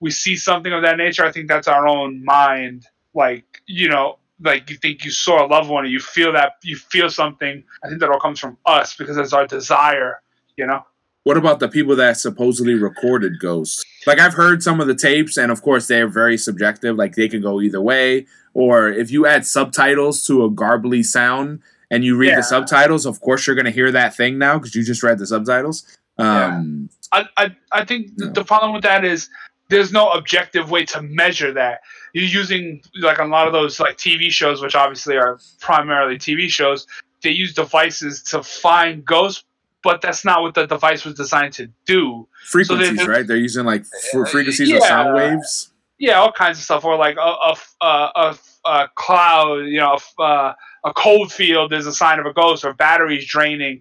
we 0.00 0.10
see 0.10 0.34
something 0.34 0.72
of 0.72 0.80
that 0.82 0.96
nature, 0.96 1.26
I 1.26 1.30
think 1.30 1.46
that's 1.46 1.68
our 1.68 1.86
own 1.86 2.24
mind. 2.24 2.86
Like 3.12 3.60
you 3.66 3.90
know, 3.90 4.18
like 4.40 4.70
you 4.70 4.76
think 4.76 5.04
you 5.04 5.10
saw 5.10 5.44
a 5.44 5.46
loved 5.46 5.68
one, 5.68 5.84
and 5.84 5.92
you 5.92 6.00
feel 6.00 6.32
that 6.32 6.52
you 6.62 6.76
feel 6.76 7.10
something. 7.10 7.62
I 7.84 7.88
think 7.88 8.00
that 8.00 8.08
all 8.08 8.18
comes 8.18 8.40
from 8.40 8.56
us 8.64 8.96
because 8.96 9.18
it's 9.18 9.34
our 9.34 9.46
desire. 9.46 10.22
You 10.56 10.66
know. 10.66 10.86
What 11.24 11.36
about 11.38 11.58
the 11.58 11.68
people 11.68 11.96
that 11.96 12.18
supposedly 12.18 12.74
recorded 12.74 13.38
ghosts? 13.38 13.82
Like 14.06 14.18
I've 14.18 14.34
heard 14.34 14.62
some 14.62 14.80
of 14.80 14.86
the 14.86 14.94
tapes, 14.94 15.36
and 15.38 15.50
of 15.50 15.62
course 15.62 15.86
they're 15.88 16.06
very 16.06 16.36
subjective. 16.38 16.96
Like 16.96 17.14
they 17.14 17.28
can 17.28 17.40
go 17.40 17.60
either 17.60 17.80
way. 17.80 18.26
Or 18.52 18.88
if 18.88 19.10
you 19.10 19.26
add 19.26 19.46
subtitles 19.46 20.26
to 20.26 20.44
a 20.44 20.50
garbly 20.50 21.02
sound 21.04 21.60
and 21.90 22.04
you 22.04 22.16
read 22.16 22.28
Yeah. 22.28 22.36
the 22.36 22.42
subtitles, 22.42 23.06
of 23.06 23.20
course 23.20 23.46
you're 23.46 23.56
gonna 23.56 23.70
hear 23.70 23.90
that 23.90 24.14
thing 24.14 24.38
now 24.38 24.58
because 24.58 24.74
you 24.74 24.84
just 24.84 25.02
read 25.02 25.18
the 25.18 25.26
subtitles. 25.26 25.96
Um, 26.18 26.90
I, 27.10 27.24
I, 27.36 27.56
I 27.72 27.84
think 27.84 28.10
No. 28.18 28.28
the 28.30 28.44
problem 28.44 28.72
with 28.74 28.82
that 28.82 29.04
is 29.04 29.28
there's 29.70 29.92
no 29.92 30.10
objective 30.10 30.70
way 30.70 30.84
to 30.84 31.00
measure 31.02 31.52
that. 31.54 31.80
You're 32.12 32.24
using 32.26 32.82
like 33.00 33.18
a 33.18 33.24
lot 33.24 33.46
of 33.46 33.52
those 33.54 33.80
like 33.80 33.96
TV 33.96 34.30
shows, 34.30 34.60
which 34.60 34.74
obviously 34.74 35.16
are 35.16 35.40
primarily 35.60 36.16
TV 36.18 36.48
shows. 36.50 36.86
They 37.22 37.30
use 37.30 37.54
devices 37.54 38.22
to 38.24 38.42
find 38.42 39.04
ghosts, 39.04 39.42
but 39.84 40.00
that's 40.00 40.24
not 40.24 40.42
what 40.42 40.54
the 40.54 40.66
device 40.66 41.04
was 41.04 41.14
designed 41.14 41.52
to 41.54 41.68
do. 41.86 42.26
frequencies, 42.46 42.96
then- 42.96 43.06
right? 43.06 43.26
They're 43.26 43.36
using 43.36 43.64
like 43.64 43.84
fr- 44.10 44.24
frequencies 44.26 44.70
or 44.70 44.74
Yeah. 44.76 44.88
sound 44.88 45.14
waves. 45.14 45.70
Yeah, 45.98 46.14
all 46.14 46.32
kinds 46.32 46.58
of 46.58 46.64
stuff, 46.64 46.84
or 46.84 46.96
like 46.96 47.16
a 47.16 47.20
a, 47.20 47.56
a, 47.84 48.38
a, 48.64 48.88
cloud, 48.96 49.66
you 49.66 49.78
know, 49.78 49.96
a 50.18 50.54
a 50.84 50.92
cold 50.94 51.32
field 51.32 51.72
is 51.72 51.86
a 51.86 51.92
sign 51.92 52.18
of 52.18 52.26
a 52.26 52.32
ghost, 52.32 52.64
or 52.64 52.74
batteries 52.74 53.24
draining. 53.26 53.80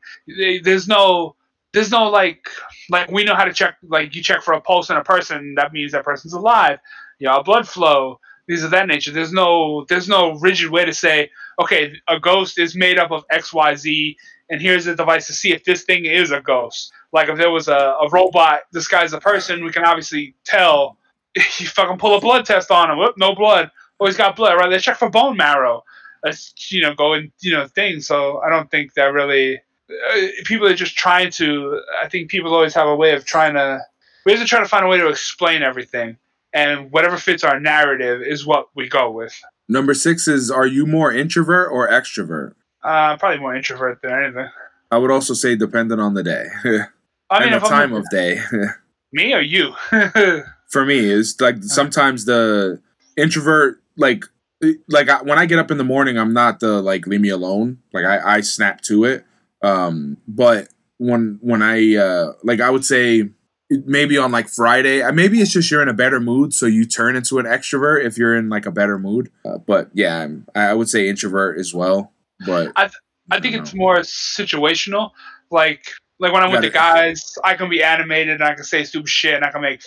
There's 0.63 0.87
no, 0.87 1.35
there's 1.73 1.91
no 1.91 2.09
like, 2.09 2.47
like 2.89 3.09
we 3.11 3.23
know 3.25 3.35
how 3.35 3.43
to 3.45 3.53
check. 3.53 3.75
Like 3.83 4.15
you 4.15 4.21
check 4.23 4.41
for 4.43 4.53
a 4.53 4.61
pulse 4.61 4.89
in 4.89 4.95
a 4.95 5.03
person, 5.03 5.55
that 5.55 5.73
means 5.73 5.91
that 5.91 6.05
person's 6.05 6.33
alive. 6.33 6.79
You 7.19 7.27
know, 7.27 7.43
blood 7.43 7.67
flow, 7.67 8.19
these 8.47 8.63
of 8.63 8.71
that 8.71 8.87
nature. 8.87 9.11
There's 9.11 9.33
no, 9.33 9.85
there's 9.89 10.07
no 10.07 10.33
rigid 10.39 10.69
way 10.69 10.85
to 10.85 10.93
say, 10.93 11.29
okay, 11.59 11.93
a 12.07 12.19
ghost 12.19 12.57
is 12.59 12.75
made 12.75 12.97
up 12.99 13.11
of 13.11 13.25
X, 13.31 13.53
Y, 13.53 13.75
Z, 13.75 14.15
and 14.49 14.61
here's 14.61 14.87
a 14.87 14.95
device 14.95 15.27
to 15.27 15.33
see 15.33 15.53
if 15.53 15.63
this 15.63 15.83
thing 15.83 16.05
is 16.05 16.31
a 16.31 16.41
ghost. 16.41 16.91
Like 17.11 17.29
if 17.29 17.37
there 17.37 17.51
was 17.51 17.67
a, 17.67 17.73
a 17.73 18.09
robot 18.11 18.61
disguised 18.71 19.05
as 19.05 19.13
a 19.13 19.21
person, 19.21 19.63
we 19.63 19.71
can 19.71 19.85
obviously 19.85 20.35
tell. 20.45 20.97
You 21.57 21.65
fucking 21.65 21.97
pull 21.97 22.15
a 22.15 22.21
blood 22.21 22.45
test 22.45 22.69
on 22.69 22.91
him. 22.91 22.99
Whoop, 22.99 23.15
no 23.17 23.33
blood. 23.33 23.71
Oh, 23.99 24.05
he's 24.05 24.17
got 24.17 24.35
blood. 24.35 24.53
Right? 24.55 24.69
They 24.69 24.77
check 24.77 24.97
for 24.97 25.09
bone 25.09 25.35
marrow. 25.35 25.83
That's 26.21 26.53
you 26.69 26.81
know 26.81 26.93
going 26.93 27.31
you 27.41 27.51
know 27.51 27.65
thing. 27.67 28.01
So 28.01 28.39
I 28.41 28.49
don't 28.49 28.69
think 28.69 28.93
that 28.93 29.13
really. 29.13 29.59
Uh, 29.89 30.27
people 30.45 30.67
are 30.67 30.75
just 30.75 30.95
trying 30.95 31.31
to. 31.31 31.81
I 32.03 32.07
think 32.07 32.29
people 32.29 32.53
always 32.53 32.75
have 32.75 32.87
a 32.87 32.95
way 32.95 33.13
of 33.13 33.25
trying 33.25 33.55
to. 33.55 33.81
We 34.25 34.33
have 34.33 34.41
to 34.41 34.47
try 34.47 34.59
to 34.59 34.67
find 34.67 34.85
a 34.85 34.87
way 34.87 34.99
to 34.99 35.09
explain 35.09 35.63
everything, 35.63 36.17
and 36.53 36.91
whatever 36.91 37.17
fits 37.17 37.43
our 37.43 37.59
narrative 37.59 38.21
is 38.21 38.45
what 38.45 38.67
we 38.75 38.87
go 38.87 39.09
with. 39.09 39.35
Number 39.67 39.95
six 39.95 40.27
is: 40.27 40.51
Are 40.51 40.67
you 40.67 40.85
more 40.85 41.11
introvert 41.11 41.71
or 41.71 41.89
extrovert? 41.89 42.53
Uh, 42.83 43.17
probably 43.17 43.39
more 43.39 43.55
introvert 43.55 44.01
than 44.01 44.11
anything. 44.11 44.49
I 44.91 44.97
would 44.97 45.11
also 45.11 45.33
say 45.33 45.55
dependent 45.55 46.01
on 46.01 46.13
the 46.13 46.23
day 46.23 46.45
I 47.33 47.39
mean, 47.39 47.53
and 47.53 47.61
the 47.61 47.65
I'm 47.65 47.71
time 47.71 47.93
of 47.93 48.05
day. 48.11 48.39
me 49.11 49.33
or 49.33 49.41
you. 49.41 49.73
For 50.69 50.85
me, 50.85 50.99
it's 50.99 51.39
like 51.39 51.63
sometimes 51.63 52.25
the 52.25 52.81
introvert, 53.17 53.81
like, 53.97 54.25
like 54.87 55.09
I, 55.09 55.21
when 55.21 55.37
I 55.37 55.45
get 55.45 55.59
up 55.59 55.71
in 55.71 55.77
the 55.77 55.83
morning, 55.83 56.17
I'm 56.17 56.33
not 56.33 56.59
the 56.59 56.81
like 56.81 57.05
leave 57.07 57.21
me 57.21 57.29
alone. 57.29 57.79
Like 57.91 58.05
I, 58.05 58.37
I 58.37 58.41
snap 58.41 58.81
to 58.81 59.03
it. 59.05 59.25
Um, 59.61 60.17
but 60.27 60.69
when 60.97 61.37
when 61.41 61.61
I 61.61 61.95
uh, 61.95 62.33
like, 62.43 62.59
I 62.59 62.69
would 62.69 62.85
say 62.85 63.29
maybe 63.69 64.17
on 64.17 64.31
like 64.31 64.47
Friday, 64.47 65.01
uh, 65.01 65.11
maybe 65.11 65.41
it's 65.41 65.51
just 65.51 65.69
you're 65.69 65.81
in 65.81 65.89
a 65.89 65.93
better 65.93 66.19
mood, 66.19 66.53
so 66.53 66.65
you 66.65 66.85
turn 66.85 67.15
into 67.15 67.39
an 67.39 67.45
extrovert 67.45 68.05
if 68.05 68.17
you're 68.17 68.35
in 68.35 68.49
like 68.49 68.65
a 68.65 68.71
better 68.71 68.97
mood. 68.97 69.31
Uh, 69.45 69.57
but 69.57 69.89
yeah, 69.93 70.19
I'm, 70.21 70.47
I 70.55 70.73
would 70.73 70.89
say 70.89 71.07
introvert 71.07 71.59
as 71.59 71.73
well. 71.73 72.12
But 72.45 72.73
I 73.31 73.39
think 73.39 73.55
don't 73.55 73.63
it's 73.63 73.73
more 73.73 73.97
situational. 73.99 75.11
Like 75.51 75.85
like 76.19 76.31
when 76.31 76.43
I'm 76.43 76.51
with 76.51 76.61
the 76.61 76.69
guys, 76.69 77.33
I 77.43 77.55
can 77.55 77.69
be 77.69 77.83
animated 77.83 78.35
and 78.35 78.43
I 78.43 78.53
can 78.53 78.63
say 78.63 78.83
stupid 78.83 79.09
shit 79.09 79.33
and 79.33 79.43
I 79.43 79.51
can 79.51 79.61
make 79.61 79.81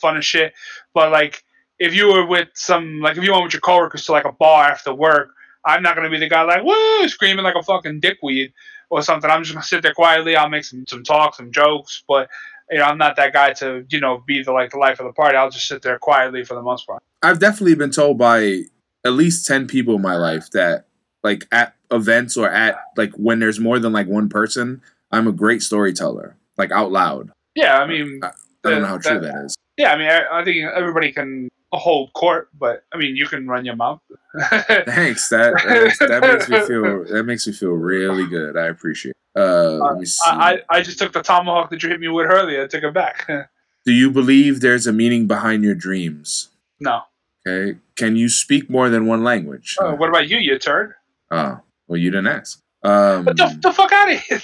fun 0.00 0.16
of 0.16 0.24
shit. 0.24 0.52
But 0.94 1.12
like 1.12 1.42
if 1.78 1.94
you 1.94 2.08
were 2.08 2.26
with 2.26 2.48
some 2.54 3.00
like 3.00 3.16
if 3.16 3.24
you 3.24 3.32
went 3.32 3.44
with 3.44 3.52
your 3.52 3.60
coworkers 3.60 4.04
to 4.06 4.12
like 4.12 4.24
a 4.24 4.32
bar 4.32 4.64
after 4.70 4.92
work, 4.92 5.30
I'm 5.64 5.82
not 5.82 5.96
gonna 5.96 6.10
be 6.10 6.18
the 6.18 6.28
guy 6.28 6.42
like 6.42 6.64
woo 6.64 7.08
screaming 7.08 7.44
like 7.44 7.54
a 7.54 7.62
fucking 7.62 8.00
dickweed 8.00 8.52
or 8.90 9.02
something. 9.02 9.30
I'm 9.30 9.42
just 9.42 9.54
gonna 9.54 9.64
sit 9.64 9.82
there 9.82 9.94
quietly. 9.94 10.36
I'll 10.36 10.48
make 10.48 10.64
some 10.64 10.84
some 10.88 11.04
talk, 11.04 11.34
some 11.34 11.52
jokes, 11.52 12.02
but 12.08 12.28
you 12.70 12.78
know 12.78 12.84
I'm 12.84 12.98
not 12.98 13.16
that 13.16 13.32
guy 13.32 13.52
to 13.54 13.84
you 13.88 14.00
know 14.00 14.22
be 14.26 14.42
the 14.42 14.52
like 14.52 14.70
the 14.70 14.78
life 14.78 15.00
of 15.00 15.06
the 15.06 15.12
party. 15.12 15.36
I'll 15.36 15.50
just 15.50 15.68
sit 15.68 15.82
there 15.82 15.98
quietly 15.98 16.44
for 16.44 16.54
the 16.54 16.62
most 16.62 16.86
part. 16.86 17.02
I've 17.22 17.38
definitely 17.38 17.74
been 17.74 17.90
told 17.90 18.18
by 18.18 18.62
at 19.04 19.12
least 19.12 19.46
10 19.46 19.66
people 19.66 19.94
in 19.94 20.02
my 20.02 20.16
life 20.16 20.50
that 20.50 20.87
like 21.22 21.46
at 21.52 21.74
events 21.90 22.36
or 22.36 22.48
at 22.50 22.78
like 22.96 23.12
when 23.14 23.38
there's 23.38 23.58
more 23.60 23.78
than 23.78 23.92
like 23.92 24.06
one 24.06 24.28
person, 24.28 24.80
I'm 25.10 25.26
a 25.26 25.32
great 25.32 25.62
storyteller, 25.62 26.36
like 26.56 26.70
out 26.70 26.92
loud. 26.92 27.30
Yeah, 27.54 27.78
I 27.78 27.86
mean, 27.86 28.20
I 28.22 28.30
don't 28.62 28.82
know 28.82 28.88
how 28.88 28.98
true 28.98 29.20
That- 29.20 29.32
that 29.32 29.44
is. 29.46 29.56
yeah, 29.76 29.92
I 29.92 29.98
mean, 29.98 30.08
I, 30.08 30.40
I 30.40 30.44
think 30.44 30.64
everybody 30.64 31.12
can 31.12 31.48
hold 31.72 32.12
court, 32.14 32.48
but 32.58 32.84
I 32.92 32.96
mean, 32.98 33.14
you 33.16 33.26
can 33.26 33.46
run 33.46 33.64
your 33.64 33.76
mouth. 33.76 34.00
Thanks. 34.50 35.28
That 35.28 35.54
that, 35.98 36.08
that 36.08 36.22
makes 36.22 36.48
me 36.48 36.60
feel 36.60 37.04
that 37.04 37.24
makes 37.24 37.46
me 37.46 37.52
feel 37.52 37.70
really 37.72 38.26
good. 38.26 38.56
I 38.56 38.66
appreciate. 38.66 39.10
It. 39.34 39.40
Uh, 39.40 40.02
see. 40.04 40.18
I, 40.30 40.62
I 40.70 40.80
just 40.80 40.98
took 40.98 41.12
the 41.12 41.22
tomahawk 41.22 41.70
that 41.70 41.82
you 41.82 41.88
hit 41.90 42.00
me 42.00 42.08
with 42.08 42.26
earlier. 42.26 42.64
I 42.64 42.66
took 42.66 42.82
it 42.82 42.94
back. 42.94 43.26
Do 43.84 43.92
you 43.92 44.10
believe 44.10 44.60
there's 44.60 44.86
a 44.86 44.92
meaning 44.92 45.26
behind 45.26 45.64
your 45.64 45.74
dreams? 45.74 46.48
no. 46.80 47.02
Okay. 47.46 47.78
Can 47.96 48.16
you 48.16 48.28
speak 48.28 48.68
more 48.68 48.90
than 48.90 49.06
one 49.06 49.24
language? 49.24 49.76
Oh, 49.80 49.94
what 49.94 50.08
about 50.10 50.28
you, 50.28 50.36
you 50.38 50.58
turd? 50.58 50.94
Oh, 51.30 51.60
well, 51.86 51.96
you 51.96 52.10
didn't 52.10 52.28
ask. 52.28 52.62
Um, 52.82 53.24
the, 53.24 53.58
the 53.60 53.72
fuck 53.72 53.92
out 53.92 54.12
of 54.12 54.20
here! 54.20 54.40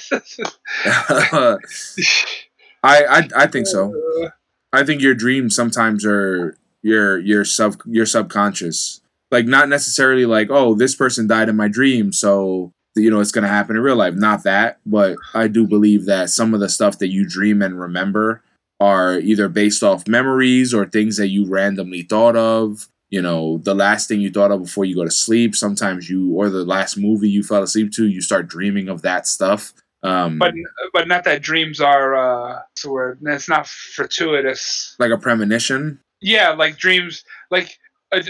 I, 2.82 3.04
I 3.04 3.28
I 3.36 3.46
think 3.46 3.66
so. 3.66 3.94
I 4.72 4.84
think 4.84 5.00
your 5.00 5.14
dreams 5.14 5.54
sometimes 5.54 6.04
are 6.04 6.56
your 6.82 7.18
your 7.18 7.44
sub 7.44 7.80
your 7.86 8.06
subconscious. 8.06 9.00
Like 9.30 9.46
not 9.46 9.68
necessarily 9.68 10.26
like, 10.26 10.48
oh, 10.50 10.74
this 10.74 10.94
person 10.94 11.26
died 11.26 11.48
in 11.48 11.56
my 11.56 11.68
dream, 11.68 12.12
so 12.12 12.72
you 12.96 13.10
know 13.10 13.20
it's 13.20 13.32
gonna 13.32 13.48
happen 13.48 13.76
in 13.76 13.82
real 13.82 13.96
life. 13.96 14.14
Not 14.14 14.42
that, 14.44 14.80
but 14.84 15.16
I 15.32 15.46
do 15.48 15.66
believe 15.66 16.04
that 16.06 16.30
some 16.30 16.54
of 16.54 16.60
the 16.60 16.68
stuff 16.68 16.98
that 16.98 17.08
you 17.08 17.26
dream 17.28 17.62
and 17.62 17.80
remember 17.80 18.42
are 18.80 19.18
either 19.20 19.48
based 19.48 19.82
off 19.82 20.08
memories 20.08 20.74
or 20.74 20.86
things 20.86 21.16
that 21.16 21.28
you 21.28 21.46
randomly 21.46 22.02
thought 22.02 22.36
of. 22.36 22.88
You 23.14 23.22
know, 23.22 23.58
the 23.58 23.74
last 23.74 24.08
thing 24.08 24.20
you 24.20 24.30
thought 24.30 24.50
of 24.50 24.60
before 24.62 24.84
you 24.84 24.96
go 24.96 25.04
to 25.04 25.10
sleep. 25.26 25.54
Sometimes 25.54 26.10
you, 26.10 26.20
or 26.34 26.50
the 26.50 26.64
last 26.64 26.96
movie 26.96 27.30
you 27.36 27.42
fell 27.44 27.62
asleep 27.62 27.92
to, 27.92 28.08
you 28.08 28.20
start 28.20 28.48
dreaming 28.48 28.88
of 28.88 29.02
that 29.02 29.28
stuff. 29.28 29.72
Um, 30.02 30.38
but 30.38 30.52
but 30.92 31.06
not 31.08 31.22
that 31.24 31.40
dreams 31.40 31.80
are 31.80 32.08
uh 32.16 32.54
what's 32.72 32.84
word 32.84 33.18
it's 33.22 33.48
not 33.48 33.66
fortuitous 33.66 34.96
like 34.98 35.10
a 35.10 35.16
premonition. 35.18 35.98
yeah 36.20 36.50
like 36.50 36.76
dreams 36.76 37.24
like 37.50 37.78
uh, 38.12 38.20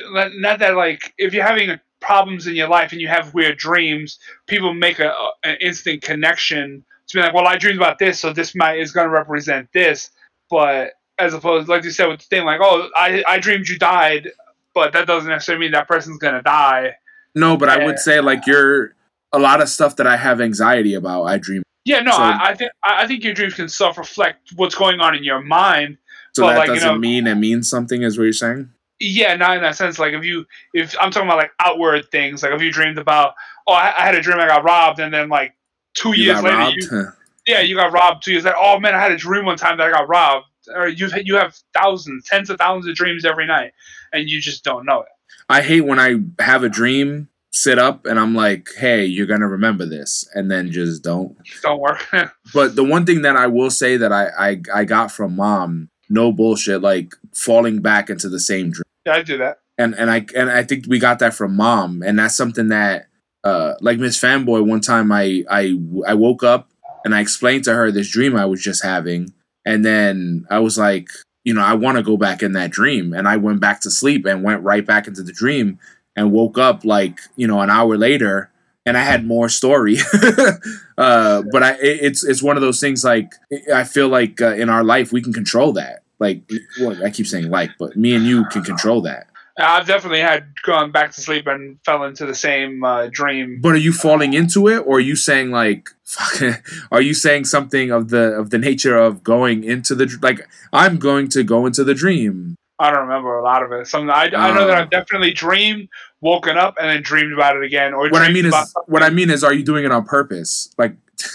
not 0.46 0.58
that 0.60 0.76
like 0.76 1.12
if 1.18 1.32
you're 1.34 1.44
having 1.52 1.78
problems 2.00 2.46
in 2.46 2.54
your 2.54 2.68
life 2.68 2.92
and 2.92 3.00
you 3.00 3.08
have 3.08 3.34
weird 3.34 3.58
dreams 3.58 4.18
people 4.46 4.72
make 4.74 4.98
a, 5.00 5.08
a- 5.08 5.32
an 5.44 5.56
instant 5.60 6.00
connection 6.02 6.84
to 7.08 7.16
be 7.16 7.20
like 7.22 7.34
well 7.34 7.46
i 7.48 7.56
dreamed 7.56 7.78
about 7.78 7.98
this 7.98 8.20
so 8.20 8.32
this 8.32 8.54
might 8.54 8.78
is 8.78 8.92
going 8.92 9.06
to 9.06 9.10
represent 9.12 9.68
this 9.72 10.10
but 10.50 10.92
as 11.18 11.34
opposed 11.34 11.68
like 11.68 11.82
you 11.84 11.90
said 11.90 12.06
with 12.06 12.20
the 12.20 12.26
thing 12.26 12.44
like 12.44 12.60
oh 12.62 12.88
i 12.96 13.22
i 13.26 13.38
dreamed 13.38 13.66
you 13.68 13.78
died 13.78 14.28
but 14.74 14.92
that 14.92 15.06
doesn't 15.06 15.28
necessarily 15.30 15.64
mean 15.66 15.72
that 15.72 15.88
person's 15.88 16.18
going 16.18 16.34
to 16.34 16.42
die 16.42 16.92
No, 17.34 17.56
but 17.56 17.68
I 17.68 17.84
would 17.84 17.98
say 17.98 18.20
like 18.20 18.46
you're 18.46 18.94
a 19.32 19.38
lot 19.38 19.60
of 19.62 19.68
stuff 19.68 19.96
that 19.96 20.06
I 20.06 20.16
have 20.16 20.40
anxiety 20.40 20.94
about. 20.94 21.24
I 21.24 21.38
dream. 21.38 21.62
yeah 21.84 22.00
no 22.00 22.12
So- 22.12 22.18
I, 22.22 22.50
I 22.50 22.54
think 22.54 22.70
i 22.84 23.06
think 23.06 23.24
your 23.24 23.34
dreams 23.34 23.54
can 23.54 23.68
self-reflect 23.68 24.52
what's 24.56 24.74
going 24.74 25.00
on 25.00 25.14
in 25.14 25.24
your 25.24 25.40
mind 25.42 25.98
So 26.34 26.44
Well, 26.44 26.52
that 26.54 26.58
like, 26.58 26.68
doesn't 26.68 26.88
know- 26.88 26.98
mean 26.98 27.26
it 27.26 27.34
means 27.36 27.68
something, 27.68 28.02
is 28.02 28.16
what 28.18 28.24
you're 28.24 28.32
saying? 28.32 28.70
Yeah, 29.00 29.34
not 29.36 29.56
in 29.56 29.62
that 29.62 29.76
sense. 29.76 29.98
Like 29.98 30.14
if 30.14 30.24
you, 30.24 30.46
if 30.72 30.94
I'm 31.00 31.10
talking 31.10 31.28
about 31.28 31.38
like 31.38 31.50
outward 31.60 32.10
things, 32.12 32.42
like 32.44 32.52
if 32.52 32.62
you 32.62 32.70
dreamed 32.72 32.96
about, 32.96 33.34
oh, 33.66 33.72
I, 33.72 33.92
I 33.98 34.02
had 34.06 34.14
a 34.14 34.20
dream 34.22 34.38
I 34.38 34.46
got 34.46 34.62
robbed, 34.64 35.00
and 35.00 35.12
then 35.12 35.28
like 35.28 35.52
two 35.94 36.16
You 36.16 36.24
years 36.26 36.42
later, 36.42 36.56
robbed. 36.56 36.76
you, 36.80 37.06
yeah, 37.46 37.60
you 37.60 37.74
got 37.74 37.92
robbed 37.92 38.22
two 38.24 38.30
years 38.32 38.44
later. 38.44 38.56
Oh 38.58 38.78
man, 38.78 38.94
I 38.94 39.00
had 39.00 39.10
a 39.10 39.16
dream 39.16 39.44
one 39.46 39.56
time 39.56 39.76
that 39.78 39.88
I 39.88 39.90
got 39.90 40.08
robbed. 40.08 40.46
Or 40.74 40.86
you 40.88 41.08
you 41.24 41.34
have 41.34 41.56
thousands, 41.74 42.24
tens 42.26 42.48
of 42.50 42.56
thousands 42.58 42.86
of 42.88 42.94
dreams 42.94 43.24
every 43.24 43.46
night, 43.46 43.72
and 44.14 44.30
you 44.30 44.40
just 44.40 44.64
don't 44.64 44.86
know 44.86 45.00
it. 45.02 45.08
I 45.50 45.60
hate 45.60 45.82
when 45.82 45.98
I 46.00 46.16
have 46.42 46.64
a 46.64 46.70
dream, 46.70 47.28
sit 47.52 47.78
up, 47.78 48.06
and 48.06 48.18
I'm 48.18 48.34
like, 48.34 48.68
"Hey, 48.78 49.04
you're 49.04 49.26
gonna 49.26 49.48
remember 49.48 49.84
this," 49.84 50.26
and 50.34 50.50
then 50.50 50.70
just 50.72 51.02
don't. 51.04 51.36
Don't 51.62 51.80
work. 51.80 52.06
But 52.54 52.76
the 52.76 52.84
one 52.84 53.04
thing 53.04 53.22
that 53.22 53.36
I 53.36 53.46
will 53.48 53.70
say 53.70 53.96
that 53.98 54.12
I 54.12 54.28
I, 54.38 54.62
I 54.74 54.84
got 54.84 55.12
from 55.12 55.36
mom, 55.36 55.88
no 56.08 56.32
bullshit, 56.32 56.80
like 56.80 57.12
falling 57.34 57.80
back 57.82 58.08
into 58.08 58.28
the 58.30 58.40
same 58.40 58.70
dream. 58.70 58.84
yeah, 59.06 59.14
I 59.16 59.22
do 59.22 59.36
that. 59.38 59.58
and 59.76 59.94
and 59.94 60.10
I 60.10 60.24
and 60.34 60.50
I 60.50 60.62
think 60.62 60.86
we 60.88 60.98
got 60.98 61.18
that 61.18 61.34
from 61.34 61.54
mom, 61.56 62.02
and 62.02 62.18
that's 62.18 62.36
something 62.36 62.68
that 62.68 63.08
uh 63.42 63.74
like 63.80 63.98
Miss 63.98 64.18
Fanboy 64.20 64.64
one 64.66 64.80
time 64.80 65.12
I 65.12 65.44
I 65.50 65.76
I 66.06 66.14
woke 66.14 66.42
up 66.42 66.70
and 67.04 67.14
I 67.14 67.20
explained 67.20 67.64
to 67.64 67.74
her 67.74 67.90
this 67.90 68.10
dream 68.10 68.34
I 68.36 68.46
was 68.46 68.62
just 68.62 68.82
having, 68.82 69.34
and 69.66 69.84
then 69.84 70.46
I 70.50 70.60
was 70.60 70.78
like, 70.78 71.08
you 71.44 71.52
know, 71.52 71.62
I 71.62 71.74
want 71.74 71.98
to 71.98 72.02
go 72.02 72.16
back 72.16 72.42
in 72.42 72.52
that 72.52 72.70
dream, 72.70 73.12
and 73.12 73.28
I 73.28 73.36
went 73.36 73.60
back 73.60 73.80
to 73.82 73.90
sleep 73.90 74.24
and 74.26 74.42
went 74.42 74.62
right 74.62 74.84
back 74.84 75.06
into 75.06 75.22
the 75.22 75.32
dream 75.32 75.78
and 76.16 76.32
woke 76.32 76.58
up 76.58 76.84
like 76.84 77.20
you 77.36 77.46
know 77.46 77.60
an 77.60 77.70
hour 77.70 77.96
later. 77.96 78.50
And 78.86 78.98
I 78.98 79.02
had 79.02 79.24
more 79.24 79.48
story, 79.48 79.96
uh, 80.98 81.42
but 81.50 81.62
I 81.62 81.78
it's 81.80 82.22
it's 82.22 82.42
one 82.42 82.56
of 82.56 82.62
those 82.62 82.80
things. 82.80 83.02
Like 83.02 83.32
I 83.72 83.84
feel 83.84 84.08
like 84.08 84.42
uh, 84.42 84.54
in 84.54 84.68
our 84.68 84.84
life 84.84 85.10
we 85.10 85.22
can 85.22 85.32
control 85.32 85.72
that. 85.72 86.02
Like 86.18 86.42
well, 86.80 87.02
I 87.04 87.10
keep 87.10 87.26
saying 87.26 87.50
like, 87.50 87.70
but 87.78 87.96
me 87.96 88.14
and 88.14 88.26
you 88.26 88.44
can 88.46 88.62
control 88.62 89.00
that. 89.02 89.26
I've 89.56 89.86
definitely 89.86 90.20
had 90.20 90.46
gone 90.64 90.90
back 90.90 91.12
to 91.12 91.20
sleep 91.20 91.46
and 91.46 91.78
fell 91.84 92.02
into 92.04 92.26
the 92.26 92.34
same 92.34 92.82
uh, 92.82 93.08
dream. 93.10 93.60
But 93.60 93.74
are 93.74 93.78
you 93.78 93.92
falling 93.92 94.34
into 94.34 94.66
it, 94.68 94.78
or 94.80 94.96
are 94.96 95.00
you 95.00 95.14
saying 95.14 95.52
like, 95.52 95.90
fuck, 96.02 96.60
are 96.92 97.00
you 97.00 97.14
saying 97.14 97.44
something 97.44 97.90
of 97.90 98.08
the 98.08 98.32
of 98.34 98.50
the 98.50 98.58
nature 98.58 98.96
of 98.96 99.22
going 99.22 99.62
into 99.62 99.94
the 99.94 100.18
like? 100.22 100.46
I'm 100.72 100.98
going 100.98 101.28
to 101.30 101.44
go 101.44 101.66
into 101.66 101.84
the 101.84 101.94
dream. 101.94 102.56
I 102.80 102.90
don't 102.90 103.02
remember 103.02 103.38
a 103.38 103.44
lot 103.44 103.62
of 103.62 103.70
it. 103.70 103.86
Some 103.86 104.10
I, 104.10 104.24
I 104.24 104.52
know 104.52 104.66
that 104.66 104.76
Oh. 104.76 104.82
I've 104.82 104.90
definitely 104.90 105.32
dreamed, 105.32 105.88
woken 106.20 106.56
up, 106.56 106.74
and 106.80 106.90
then 106.90 107.02
dreamed 107.02 107.32
about 107.32 107.56
it 107.56 107.62
again. 107.62 107.94
Or 107.94 108.08
What 108.08 108.22
I 108.22 108.32
mean 108.32 108.46
is, 108.46 108.50
about 108.50 108.66
what 108.86 109.04
I 109.04 109.10
mean 109.10 109.30
is, 109.30 109.44
are 109.44 109.54
you 109.54 109.64
doing 109.64 109.84
it 109.84 109.92
on 109.92 110.04
purpose? 110.04 110.74
Like, 110.76 110.96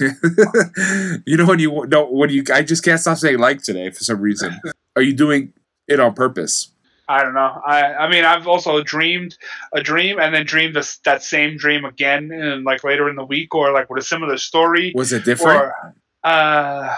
you 1.25 1.37
know 1.37 1.45
when 1.45 1.59
you 1.59 1.85
don't 1.87 2.11
when 2.11 2.29
you 2.29 2.43
I 2.53 2.63
just 2.63 2.83
can't 2.83 2.99
stop 2.99 3.17
saying 3.17 3.39
like 3.39 3.63
today 3.63 3.89
for 3.91 4.03
some 4.03 4.19
reason. 4.19 4.59
Are 4.95 5.01
you 5.01 5.13
doing 5.13 5.53
it 5.87 5.99
on 6.01 6.13
purpose? 6.13 6.71
I 7.09 7.23
don't 7.23 7.33
know. 7.33 7.59
I 7.65 7.95
I 7.95 8.09
mean, 8.09 8.23
I've 8.23 8.47
also 8.47 8.83
dreamed 8.83 9.35
a 9.73 9.81
dream 9.81 10.19
and 10.19 10.33
then 10.33 10.45
dreamed 10.45 10.75
this, 10.75 10.99
that 10.99 11.23
same 11.23 11.57
dream 11.57 11.83
again, 11.83 12.31
and 12.31 12.63
like 12.63 12.83
later 12.83 13.09
in 13.09 13.15
the 13.15 13.25
week, 13.25 13.55
or 13.55 13.73
like 13.73 13.89
with 13.89 14.03
a 14.03 14.05
similar 14.05 14.37
story. 14.37 14.93
Was 14.95 15.11
it 15.11 15.25
different? 15.25 15.59
Or 15.59 15.95
uh, 16.23 16.95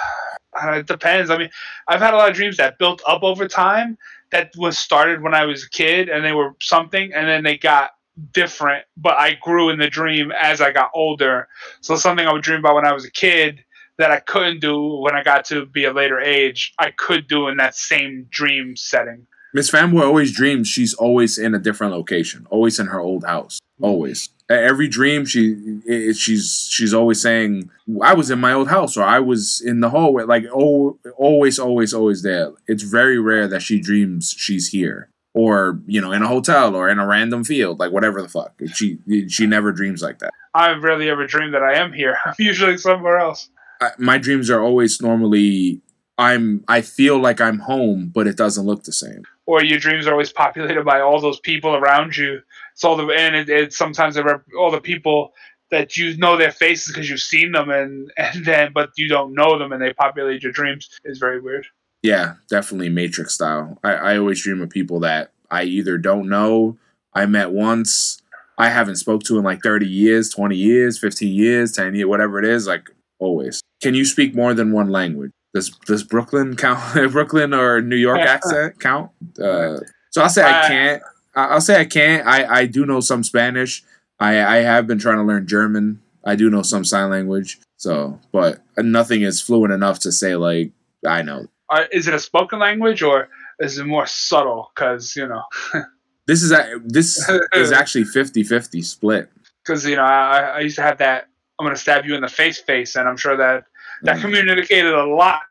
uh, 0.62 0.71
it 0.71 0.88
depends. 0.88 1.30
I 1.30 1.38
mean, 1.38 1.50
I've 1.88 2.02
had 2.02 2.13
a 2.13 2.17
lot 2.17 2.30
of 2.30 2.36
dreams 2.36 2.58
that 2.58 2.78
built 2.78 3.02
up 3.08 3.24
over 3.24 3.47
time. 3.47 3.97
That 4.32 4.52
was 4.58 4.78
started 4.78 5.21
when 5.21 5.34
I 5.34 5.45
was 5.45 5.63
a 5.63 5.69
kid, 5.69 6.10
and 6.10 6.26
they 6.26 6.34
were 6.34 6.56
something, 6.62 7.13
and 7.13 7.28
then 7.28 7.43
they 7.43 7.58
got 7.58 7.91
different. 8.34 8.84
But 8.97 9.17
I 9.17 9.38
grew 9.41 9.69
in 9.69 9.80
the 9.80 9.89
dream 9.89 10.34
as 10.34 10.60
I 10.60 10.71
got 10.71 10.91
older. 10.93 11.47
So 11.80 11.95
something 11.95 12.28
I 12.28 12.34
would 12.34 12.43
dream 12.43 12.60
about 12.60 12.76
when 12.76 12.86
I 12.86 12.91
was 12.91 13.06
a 13.06 13.12
kid 13.12 13.63
that 13.97 14.12
I 14.12 14.19
couldn't 14.19 14.60
do 14.60 14.95
when 14.95 15.15
I 15.15 15.24
got 15.24 15.45
to 15.45 15.65
be 15.67 15.86
a 15.86 15.93
later 15.93 16.19
age, 16.19 16.74
I 16.80 16.91
could 16.91 17.28
do 17.28 17.47
in 17.47 17.58
that 17.58 17.76
same 17.76 18.26
dream 18.30 18.76
setting. 18.76 19.28
Miss 19.53 19.69
Fanboy 19.69 20.01
always 20.01 20.31
dreams 20.31 20.67
she's 20.67 20.93
always 20.93 21.37
in 21.37 21.53
a 21.53 21.59
different 21.59 21.93
location, 21.93 22.47
always 22.49 22.79
in 22.79 22.87
her 22.87 22.99
old 22.99 23.25
house, 23.25 23.59
mm-hmm. 23.75 23.85
always. 23.85 24.29
E- 24.49 24.53
Every 24.53 24.87
dream 24.87 25.25
she 25.25 25.79
i- 25.89 26.13
she's 26.13 26.67
she's 26.69 26.93
always 26.93 27.21
saying, 27.21 27.69
"I 28.01 28.13
was 28.13 28.29
in 28.31 28.39
my 28.39 28.53
old 28.53 28.69
house" 28.69 28.95
or 28.97 29.03
"I 29.03 29.19
was 29.19 29.61
in 29.63 29.79
the 29.81 29.89
hallway." 29.89 30.23
Like 30.23 30.45
oh, 30.53 30.97
always, 31.17 31.59
always, 31.59 31.93
always 31.93 32.21
there. 32.23 32.51
It's 32.67 32.83
very 32.83 33.19
rare 33.19 33.47
that 33.47 33.61
she 33.61 33.79
dreams 33.79 34.33
she's 34.37 34.69
here 34.69 35.09
or 35.33 35.79
you 35.85 36.01
know 36.01 36.11
in 36.11 36.21
a 36.21 36.27
hotel 36.27 36.75
or 36.75 36.89
in 36.89 36.99
a 36.99 37.07
random 37.07 37.43
field, 37.43 37.79
like 37.79 37.91
whatever 37.91 38.21
the 38.21 38.29
fuck. 38.29 38.53
She 38.73 38.99
she 39.27 39.45
never 39.45 39.71
dreams 39.71 40.01
like 40.01 40.19
that. 40.19 40.31
I've 40.53 40.83
rarely 40.83 41.09
ever 41.09 41.25
dreamed 41.25 41.53
that 41.53 41.63
I 41.63 41.75
am 41.75 41.93
here. 41.93 42.17
I'm 42.25 42.35
usually 42.37 42.77
somewhere 42.77 43.17
else. 43.17 43.49
I, 43.79 43.91
my 43.97 44.17
dreams 44.17 44.49
are 44.49 44.61
always 44.61 45.01
normally 45.01 45.81
I'm 46.17 46.63
I 46.67 46.81
feel 46.81 47.19
like 47.19 47.41
I'm 47.41 47.59
home, 47.59 48.11
but 48.13 48.27
it 48.27 48.37
doesn't 48.37 48.65
look 48.65 48.83
the 48.83 48.93
same. 48.93 49.23
Or 49.51 49.61
your 49.61 49.79
dreams 49.79 50.07
are 50.07 50.13
always 50.13 50.31
populated 50.31 50.85
by 50.85 51.01
all 51.01 51.19
those 51.19 51.41
people 51.41 51.75
around 51.75 52.15
you. 52.15 52.39
It's 52.71 52.85
all 52.85 52.95
the 52.95 53.05
and 53.07 53.35
it, 53.35 53.49
it's 53.49 53.77
sometimes 53.77 54.17
rep- 54.17 54.45
all 54.57 54.71
the 54.71 54.79
people 54.79 55.33
that 55.71 55.97
you 55.97 56.15
know 56.15 56.37
their 56.37 56.53
faces 56.53 56.93
because 56.93 57.09
you've 57.09 57.19
seen 57.19 57.51
them 57.51 57.69
and 57.69 58.09
and 58.17 58.45
then 58.45 58.71
but 58.73 58.91
you 58.95 59.09
don't 59.09 59.33
know 59.33 59.59
them 59.59 59.73
and 59.73 59.81
they 59.81 59.91
populate 59.91 60.41
your 60.41 60.53
dreams 60.53 60.89
is 61.03 61.17
very 61.17 61.41
weird. 61.41 61.67
Yeah, 62.01 62.35
definitely 62.49 62.87
Matrix 62.87 63.33
style. 63.33 63.77
I, 63.83 63.91
I 63.91 64.17
always 64.17 64.41
dream 64.41 64.61
of 64.61 64.69
people 64.69 65.01
that 65.01 65.33
I 65.51 65.63
either 65.63 65.97
don't 65.97 66.29
know, 66.29 66.77
I 67.13 67.25
met 67.25 67.51
once, 67.51 68.21
I 68.57 68.69
haven't 68.69 68.95
spoke 68.95 69.23
to 69.23 69.37
in 69.37 69.43
like 69.43 69.61
30 69.63 69.85
years, 69.85 70.29
20 70.29 70.55
years, 70.55 70.97
15 70.97 71.33
years, 71.33 71.73
10 71.73 71.93
years, 71.93 72.07
whatever 72.07 72.39
it 72.39 72.45
is, 72.45 72.67
like 72.67 72.89
always. 73.19 73.59
Can 73.81 73.95
you 73.95 74.05
speak 74.05 74.33
more 74.33 74.53
than 74.53 74.71
one 74.71 74.89
language? 74.89 75.31
Does 75.53 75.69
does 75.85 76.03
Brooklyn 76.03 76.55
count 76.55 76.79
Brooklyn 77.11 77.53
or 77.53 77.81
New 77.81 77.95
York 77.97 78.19
accent 78.19 78.79
count? 78.79 79.11
Uh, 79.41 79.79
so 80.11 80.21
I'll 80.21 80.29
say 80.29 80.43
I 80.43 80.59
Uh, 80.61 80.67
can't. 80.67 81.03
I'll 81.35 81.61
say 81.61 81.79
I 81.79 81.85
can't. 81.85 82.27
I, 82.27 82.61
I 82.61 82.65
do 82.65 82.85
know 82.85 82.99
some 82.99 83.23
Spanish. 83.23 83.83
I, 84.19 84.41
I 84.43 84.55
have 84.57 84.85
been 84.87 84.99
trying 84.99 85.17
to 85.17 85.23
learn 85.23 85.47
German. 85.47 86.01
I 86.25 86.35
do 86.35 86.49
know 86.49 86.61
some 86.61 86.83
sign 86.85 87.09
language. 87.09 87.59
So, 87.77 88.19
but 88.31 88.61
nothing 88.77 89.21
is 89.23 89.41
fluent 89.41 89.73
enough 89.73 89.99
to 89.99 90.11
say 90.11 90.35
like 90.35 90.71
I 91.07 91.21
know. 91.21 91.47
Are, 91.69 91.85
is 91.91 92.07
it 92.07 92.13
a 92.13 92.19
spoken 92.19 92.59
language 92.59 93.01
or 93.01 93.29
is 93.59 93.77
it 93.77 93.85
more 93.85 94.05
subtle? 94.05 94.71
Because 94.75 95.15
you 95.15 95.27
know, 95.27 95.43
This 96.27 96.43
is 96.43 96.51
a, 96.51 96.79
this 96.85 97.17
is 97.53 97.71
actually 97.73 98.03
50-50 98.05 98.85
split. 98.85 99.29
because 99.65 99.85
you 99.85 99.95
know 99.95 100.03
I, 100.03 100.39
I 100.39 100.59
used 100.59 100.75
to 100.75 100.81
have 100.83 100.99
that 100.99 101.27
I'm 101.59 101.65
gonna 101.65 101.75
stab 101.75 102.05
you 102.05 102.15
in 102.15 102.21
the 102.21 102.27
face 102.27 102.59
face, 102.59 102.95
and 102.95 103.07
I'm 103.09 103.17
sure 103.17 103.35
that 103.37 103.65
that 104.03 104.17
Mm. 104.17 104.21
communicated 104.21 104.93
a 104.93 105.05
lot. 105.05 105.41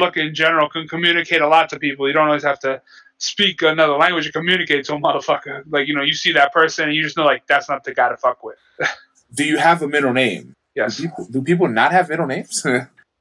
Look 0.00 0.16
in 0.16 0.34
general 0.34 0.68
can 0.68 0.86
communicate 0.86 1.40
a 1.42 1.48
lot 1.48 1.68
to 1.70 1.78
people. 1.78 2.06
You 2.06 2.14
don't 2.14 2.26
always 2.28 2.44
have 2.44 2.60
to 2.60 2.80
speak 3.18 3.62
another 3.62 3.94
language 3.94 4.26
to 4.26 4.32
communicate 4.32 4.84
to 4.84 4.94
a 4.94 4.98
motherfucker. 5.00 5.62
Like 5.68 5.88
you 5.88 5.94
know, 5.94 6.02
you 6.02 6.14
see 6.14 6.32
that 6.32 6.52
person 6.52 6.84
and 6.86 6.94
you 6.94 7.02
just 7.02 7.16
know 7.16 7.24
like 7.24 7.46
that's 7.48 7.68
not 7.68 7.82
the 7.84 7.92
guy 7.94 8.08
to 8.08 8.16
fuck 8.16 8.44
with. 8.44 8.56
Do 9.34 9.44
you 9.44 9.58
have 9.58 9.82
a 9.82 9.88
middle 9.88 10.12
name? 10.12 10.54
Yes. 10.74 10.96
Do 10.98 11.02
people, 11.08 11.26
do 11.30 11.42
people 11.42 11.68
not 11.68 11.90
have 11.92 12.08
middle 12.08 12.26
names? 12.26 12.64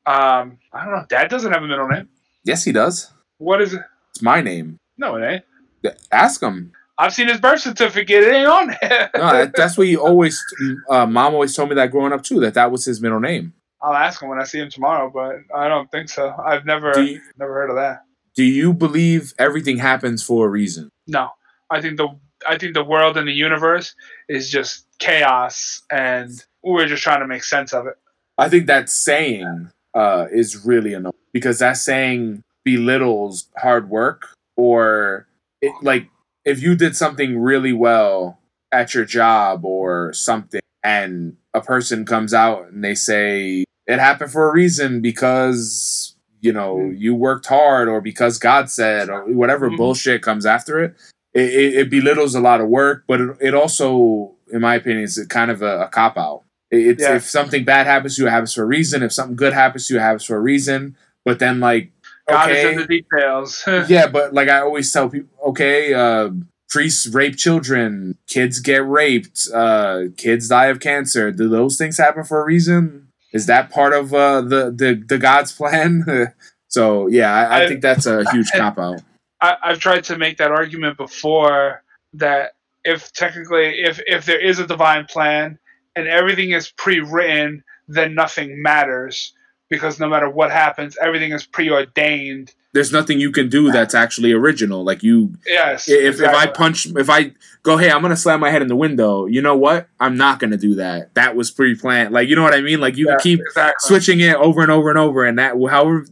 Um, 0.05 0.57
I 0.71 0.86
don't 0.86 0.93
know. 0.93 1.05
Dad 1.10 1.29
doesn't 1.29 1.51
have 1.51 1.63
a 1.63 1.67
middle 1.67 1.86
name. 1.89 2.07
yes, 2.45 2.63
he 2.63 2.71
does. 2.71 3.12
What 3.39 3.62
is 3.62 3.73
it? 3.73 3.81
It's 4.12 4.21
my 4.21 4.39
name. 4.39 4.77
No, 4.97 5.17
it 5.17 5.43
ain't. 5.83 5.95
Ask 6.13 6.41
him. 6.41 6.71
I've 6.97 7.13
seen 7.13 7.27
his 7.27 7.41
birth 7.41 7.60
certificate. 7.60 8.23
It 8.23 8.33
ain't 8.33 8.47
on 8.47 8.67
there. 8.81 9.10
No, 9.13 9.31
that, 9.33 9.53
that's 9.53 9.77
what 9.77 9.86
he 9.86 9.97
always. 10.07 10.41
Uh, 10.89 11.05
Mom 11.07 11.33
always 11.33 11.53
told 11.53 11.67
me 11.67 11.75
that 11.75 11.91
growing 11.91 12.13
up 12.13 12.23
too. 12.23 12.39
That 12.39 12.53
that 12.53 12.71
was 12.71 12.86
his 12.86 13.01
middle 13.01 13.19
name. 13.19 13.51
I'll 13.82 13.94
ask 13.94 14.22
him 14.22 14.30
when 14.30 14.40
I 14.40 14.44
see 14.44 14.60
him 14.60 14.70
tomorrow, 14.70 15.12
but 15.13 15.36
I 15.56 15.68
don't 15.68 15.90
think 15.92 16.10
so. 16.10 16.34
I've 16.44 16.66
never 16.66 17.00
you, 17.00 17.22
never 17.38 17.54
heard 17.54 17.70
of 17.70 17.76
that. 17.76 18.04
do 18.36 18.44
you 18.44 18.74
believe 18.74 19.34
everything 19.38 19.78
happens 19.78 20.24
for 20.24 20.48
a 20.48 20.50
reason? 20.50 20.90
No, 21.08 21.30
I 21.70 21.82
think 21.82 21.98
the 21.98 22.10
I 22.48 22.58
think 22.58 22.74
the 22.74 22.84
world 22.84 23.18
and 23.18 23.28
the 23.28 23.34
universe 23.34 23.96
is 24.30 24.50
just 24.50 24.86
chaos, 25.00 25.84
and 25.92 26.32
we're 26.63 26.88
just 26.88 27.04
trying 27.04 27.22
to 27.22 27.28
make 27.28 27.44
sense 27.44 27.74
of 27.74 27.88
it. 27.88 27.96
I 28.38 28.50
think 28.50 28.68
that 28.68 28.90
saying 28.90 29.72
uh, 29.94 30.28
is 30.32 30.66
really 30.66 30.94
annoying 30.94 31.13
because 31.34 31.60
that 31.60 31.78
saying 31.78 32.44
belittles 32.63 33.48
hard 33.58 33.90
work 33.90 34.28
or 34.56 35.28
it, 35.62 35.72
like 35.82 36.10
if 36.46 36.62
you 36.62 36.76
did 36.76 36.96
something 36.96 37.40
really 37.40 37.74
well 37.74 38.40
at 38.72 38.94
your 38.94 39.06
job 39.06 39.63
or 39.63 40.12
something 40.13 40.62
and 40.84 41.38
a 41.54 41.62
person 41.62 42.06
comes 42.06 42.34
out 42.34 42.68
and 42.68 42.84
they 42.84 42.94
say 42.94 43.63
it 43.88 44.00
happened 44.00 44.32
for 44.32 44.50
a 44.50 44.54
reason 44.54 45.02
because 45.02 46.15
you 46.41 46.54
know 46.54 46.89
you 46.95 47.15
worked 47.15 47.45
hard 47.47 47.88
or 47.88 48.00
because 48.02 48.38
god 48.38 48.69
said 48.69 49.10
or 49.10 49.26
whatever 49.34 49.69
Mhm. 49.69 49.78
bullshit 49.78 50.21
comes 50.21 50.45
after 50.45 50.84
it 50.84 50.95
it, 51.34 51.50
it, 51.54 51.76
it 51.82 51.89
belittles 51.89 52.36
a 52.36 52.39
lot 52.41 52.62
of 52.62 52.67
work 52.67 53.04
but 53.08 53.19
it, 53.21 53.38
it 53.41 53.54
also 53.54 54.34
in 54.54 54.62
my 54.62 54.76
opinion 54.76 55.04
is 55.04 55.23
kind 55.30 55.50
of 55.52 55.62
a, 55.62 55.82
a 55.82 55.88
cop 55.88 56.17
out 56.17 56.43
it's 56.69 57.02
Yeah. 57.02 57.15
if 57.15 57.23
something 57.23 57.63
bad 57.65 57.88
happens 57.88 58.15
to 58.15 58.21
you 58.21 58.28
it 58.28 58.32
happens 58.32 58.54
for 58.54 58.63
a 58.63 58.65
reason 58.65 59.02
if 59.04 59.12
something 59.13 59.36
good 59.36 59.54
happens 59.54 59.88
to 59.88 59.93
you 59.95 60.00
it 60.00 60.04
happens 60.04 60.26
for 60.26 60.36
a 60.38 60.39
reason 60.41 60.95
but 61.26 61.39
then 61.39 61.60
like 61.60 61.91
God 62.30 62.50
okay 62.52 62.60
is 62.60 62.71
in 62.71 62.78
the 62.78 62.86
details. 62.88 63.63
yeah, 63.89 64.08
but 64.08 64.34
like 64.34 64.50
I 64.50 64.60
always 64.60 64.91
tell 64.91 65.08
people, 65.10 65.30
okay, 65.47 65.93
uh, 65.93 66.32
priests 66.69 67.08
rape 67.08 67.38
children, 67.38 68.17
kids 68.28 68.60
get 68.60 68.86
raped, 68.86 69.47
uh, 69.54 70.08
kids 70.17 70.50
die 70.50 70.65
of 70.65 70.82
cancer. 70.82 71.32
Do 71.32 71.47
those 71.47 71.78
things 71.78 71.97
happen 71.97 72.26
for 72.26 72.41
a 72.41 72.45
reason? 72.45 73.07
Is 73.38 73.45
that 73.45 73.69
part 73.69 73.93
of 73.93 74.13
uh, 74.15 74.41
the 74.41 74.71
the 74.71 75.04
the 75.08 75.19
God's 75.19 75.52
plan? 75.52 76.34
so 76.67 77.06
yeah, 77.06 77.32
I, 77.32 77.63
I 77.63 77.67
think 77.67 77.82
that's 77.82 78.08
a 78.08 78.28
huge 78.32 78.52
cop 78.52 78.80
out. 78.80 79.02
I, 79.39 79.56
I've 79.63 79.80
tried 79.80 80.06
to 80.06 80.17
make 80.17 80.38
that 80.38 80.52
argument 80.52 80.97
before 80.97 81.84
that 82.13 82.56
if 82.84 83.13
technically 83.13 83.84
if 83.84 84.02
if 84.08 84.26
there 84.26 84.39
is 84.39 84.58
a 84.58 84.65
divine 84.65 85.06
plan 85.06 85.60
and 85.95 86.08
everything 86.08 86.50
is 86.50 86.71
pre-written, 86.71 87.63
then 87.88 88.15
nothing 88.15 88.60
matters 88.60 89.34
because 89.69 90.00
no 90.00 90.10
matter 90.10 90.30
what 90.30 90.50
happens, 90.50 90.97
everything 91.00 91.32
is 91.32 91.45
preordained. 91.45 92.56
There's 92.73 92.91
nothing 92.91 93.19
you 93.19 93.32
can 93.32 93.49
do 93.49 93.71
that's 93.71 93.95
actually 93.95 94.34
original. 94.34 94.84
Like 94.84 95.01
you, 95.01 95.34
Yes. 95.47 95.88
if 95.89 96.19
if 96.21 96.27
I 96.30 96.47
punch, 96.47 96.86
if 96.86 97.10
I 97.10 97.32
go, 97.63 97.77
hey, 97.77 97.89
I'm 97.89 98.01
gonna 98.01 98.15
slam 98.17 98.39
my 98.39 98.51
head 98.51 98.62
in 98.62 98.67
the 98.67 98.75
window. 98.75 99.25
You 99.25 99.41
know 99.41 99.56
what? 99.56 99.88
I'm 99.99 100.17
not 100.17 100.39
gonna 100.39 100.58
do 100.58 100.75
that. 100.75 101.15
That 101.15 101.36
was 101.36 101.49
pre-planned. 101.49 102.13
Like 102.13 102.27
you 102.30 102.36
know 102.36 102.43
what 102.43 102.53
I 102.53 102.62
mean? 102.62 102.80
Like 102.80 102.97
you 102.97 103.08
Yeah, 103.08 103.13
can 103.13 103.19
keep 103.21 103.39
exactly. 103.39 103.73
switching 103.88 104.19
it 104.19 104.36
over 104.36 104.62
and 104.62 104.69
over 104.71 104.89
and 104.89 104.99
over 104.99 105.25
and 105.25 105.39
that 105.39 105.53
however 105.69 106.06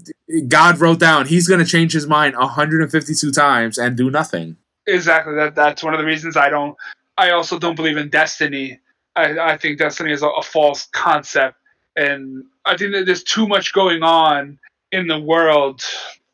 god 0.47 0.79
wrote 0.79 0.99
down 0.99 1.27
he's 1.27 1.47
going 1.47 1.59
to 1.59 1.65
change 1.65 1.93
his 1.93 2.07
mind 2.07 2.35
152 2.35 3.31
times 3.31 3.77
and 3.77 3.95
do 3.95 4.09
nothing 4.09 4.57
Exactly. 4.87 5.35
That 5.35 5.53
that's 5.55 5.83
one 5.83 5.93
of 5.93 5.99
the 5.99 6.05
reasons 6.05 6.35
I 6.37 6.49
don't. 6.49 6.75
I 7.17 7.31
also 7.31 7.57
don't 7.59 7.75
believe 7.75 7.97
in 7.97 8.09
destiny. 8.09 8.79
I, 9.15 9.37
I 9.53 9.57
think 9.57 9.79
destiny 9.79 10.11
is 10.11 10.21
a, 10.21 10.27
a 10.27 10.41
false 10.43 10.87
concept, 10.93 11.57
and 11.95 12.43
I 12.65 12.77
think 12.77 12.93
that 12.93 13.05
there's 13.07 13.23
too 13.23 13.47
much 13.47 13.73
going 13.73 14.03
on 14.03 14.59
in 14.91 15.07
the 15.07 15.17
world 15.19 15.81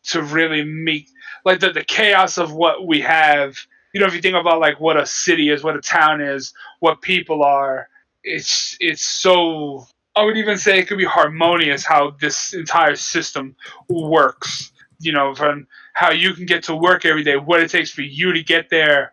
to 0.03 0.21
really 0.23 0.63
meet 0.63 1.09
like 1.45 1.59
the 1.59 1.71
the 1.71 1.83
chaos 1.83 2.37
of 2.37 2.53
what 2.53 2.87
we 2.87 3.01
have. 3.01 3.57
You 3.93 3.99
know, 3.99 4.07
if 4.07 4.13
you 4.13 4.21
think 4.21 4.35
about 4.35 4.59
like 4.59 4.79
what 4.79 4.97
a 4.97 5.05
city 5.05 5.49
is, 5.49 5.63
what 5.63 5.75
a 5.75 5.81
town 5.81 6.21
is, 6.21 6.53
what 6.79 7.01
people 7.01 7.43
are, 7.43 7.89
it's 8.23 8.77
it's 8.79 9.03
so. 9.03 9.85
I 10.15 10.25
would 10.25 10.37
even 10.37 10.57
say 10.57 10.79
it 10.79 10.87
could 10.87 10.97
be 10.97 11.05
harmonious 11.05 11.85
how 11.85 12.11
this 12.19 12.53
entire 12.53 12.95
system 12.95 13.55
works. 13.89 14.71
You 14.99 15.13
know, 15.13 15.33
from 15.33 15.67
how 15.93 16.11
you 16.11 16.33
can 16.33 16.45
get 16.45 16.63
to 16.63 16.75
work 16.75 17.05
every 17.05 17.23
day, 17.23 17.35
what 17.37 17.61
it 17.61 17.69
takes 17.69 17.91
for 17.91 18.01
you 18.01 18.33
to 18.33 18.43
get 18.43 18.69
there, 18.69 19.11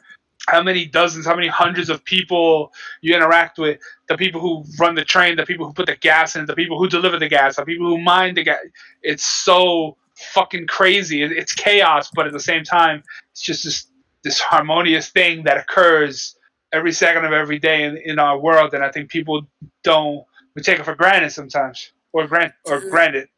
how 0.48 0.62
many 0.62 0.86
dozens, 0.86 1.26
how 1.26 1.34
many 1.34 1.48
hundreds 1.48 1.90
of 1.90 2.04
people 2.04 2.72
you 3.00 3.14
interact 3.14 3.58
with, 3.58 3.78
the 4.08 4.16
people 4.16 4.40
who 4.40 4.64
run 4.78 4.94
the 4.94 5.04
train, 5.04 5.36
the 5.36 5.46
people 5.46 5.66
who 5.66 5.72
put 5.72 5.86
the 5.86 5.96
gas 5.96 6.36
in, 6.36 6.46
the 6.46 6.54
people 6.54 6.78
who 6.78 6.88
deliver 6.88 7.18
the 7.18 7.28
gas, 7.28 7.56
the 7.56 7.64
people 7.64 7.86
who 7.86 7.98
mine 7.98 8.34
the 8.34 8.44
gas. 8.44 8.58
It's 9.02 9.24
so 9.24 9.96
fucking 10.32 10.66
crazy. 10.66 11.22
It's 11.22 11.54
chaos, 11.54 12.10
but 12.14 12.26
at 12.26 12.32
the 12.32 12.40
same 12.40 12.64
time, 12.64 13.02
it's 13.32 13.42
just 13.42 13.64
this 13.64 13.86
this 14.24 14.40
harmonious 14.40 15.10
thing 15.10 15.44
that 15.44 15.56
occurs 15.56 16.36
every 16.72 16.92
second 16.92 17.24
of 17.24 17.32
every 17.32 17.58
day 17.58 17.84
in, 17.84 17.96
in 17.96 18.18
our 18.18 18.38
world, 18.38 18.74
and 18.74 18.84
I 18.84 18.90
think 18.90 19.10
people 19.10 19.46
don't 19.84 20.24
we 20.54 20.62
take 20.62 20.78
it 20.80 20.84
for 20.84 20.94
granted 20.94 21.30
sometimes, 21.30 21.92
or 22.12 22.26
grant 22.26 22.52
or 22.64 22.80
granted. 22.80 23.28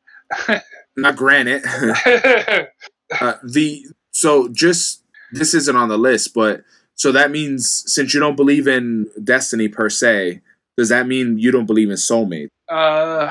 not 0.96 1.16
granted 1.16 1.62
uh, 3.20 3.34
the 3.42 3.86
so 4.12 4.48
just 4.48 5.02
this 5.32 5.54
isn't 5.54 5.76
on 5.76 5.88
the 5.88 5.98
list 5.98 6.34
but 6.34 6.62
so 6.94 7.12
that 7.12 7.30
means 7.30 7.84
since 7.86 8.12
you 8.12 8.20
don't 8.20 8.36
believe 8.36 8.66
in 8.66 9.08
destiny 9.22 9.68
per 9.68 9.88
se 9.88 10.40
does 10.76 10.88
that 10.88 11.06
mean 11.06 11.38
you 11.38 11.50
don't 11.50 11.66
believe 11.66 11.90
in 11.90 11.96
soulmate 11.96 12.48
uh, 12.68 13.30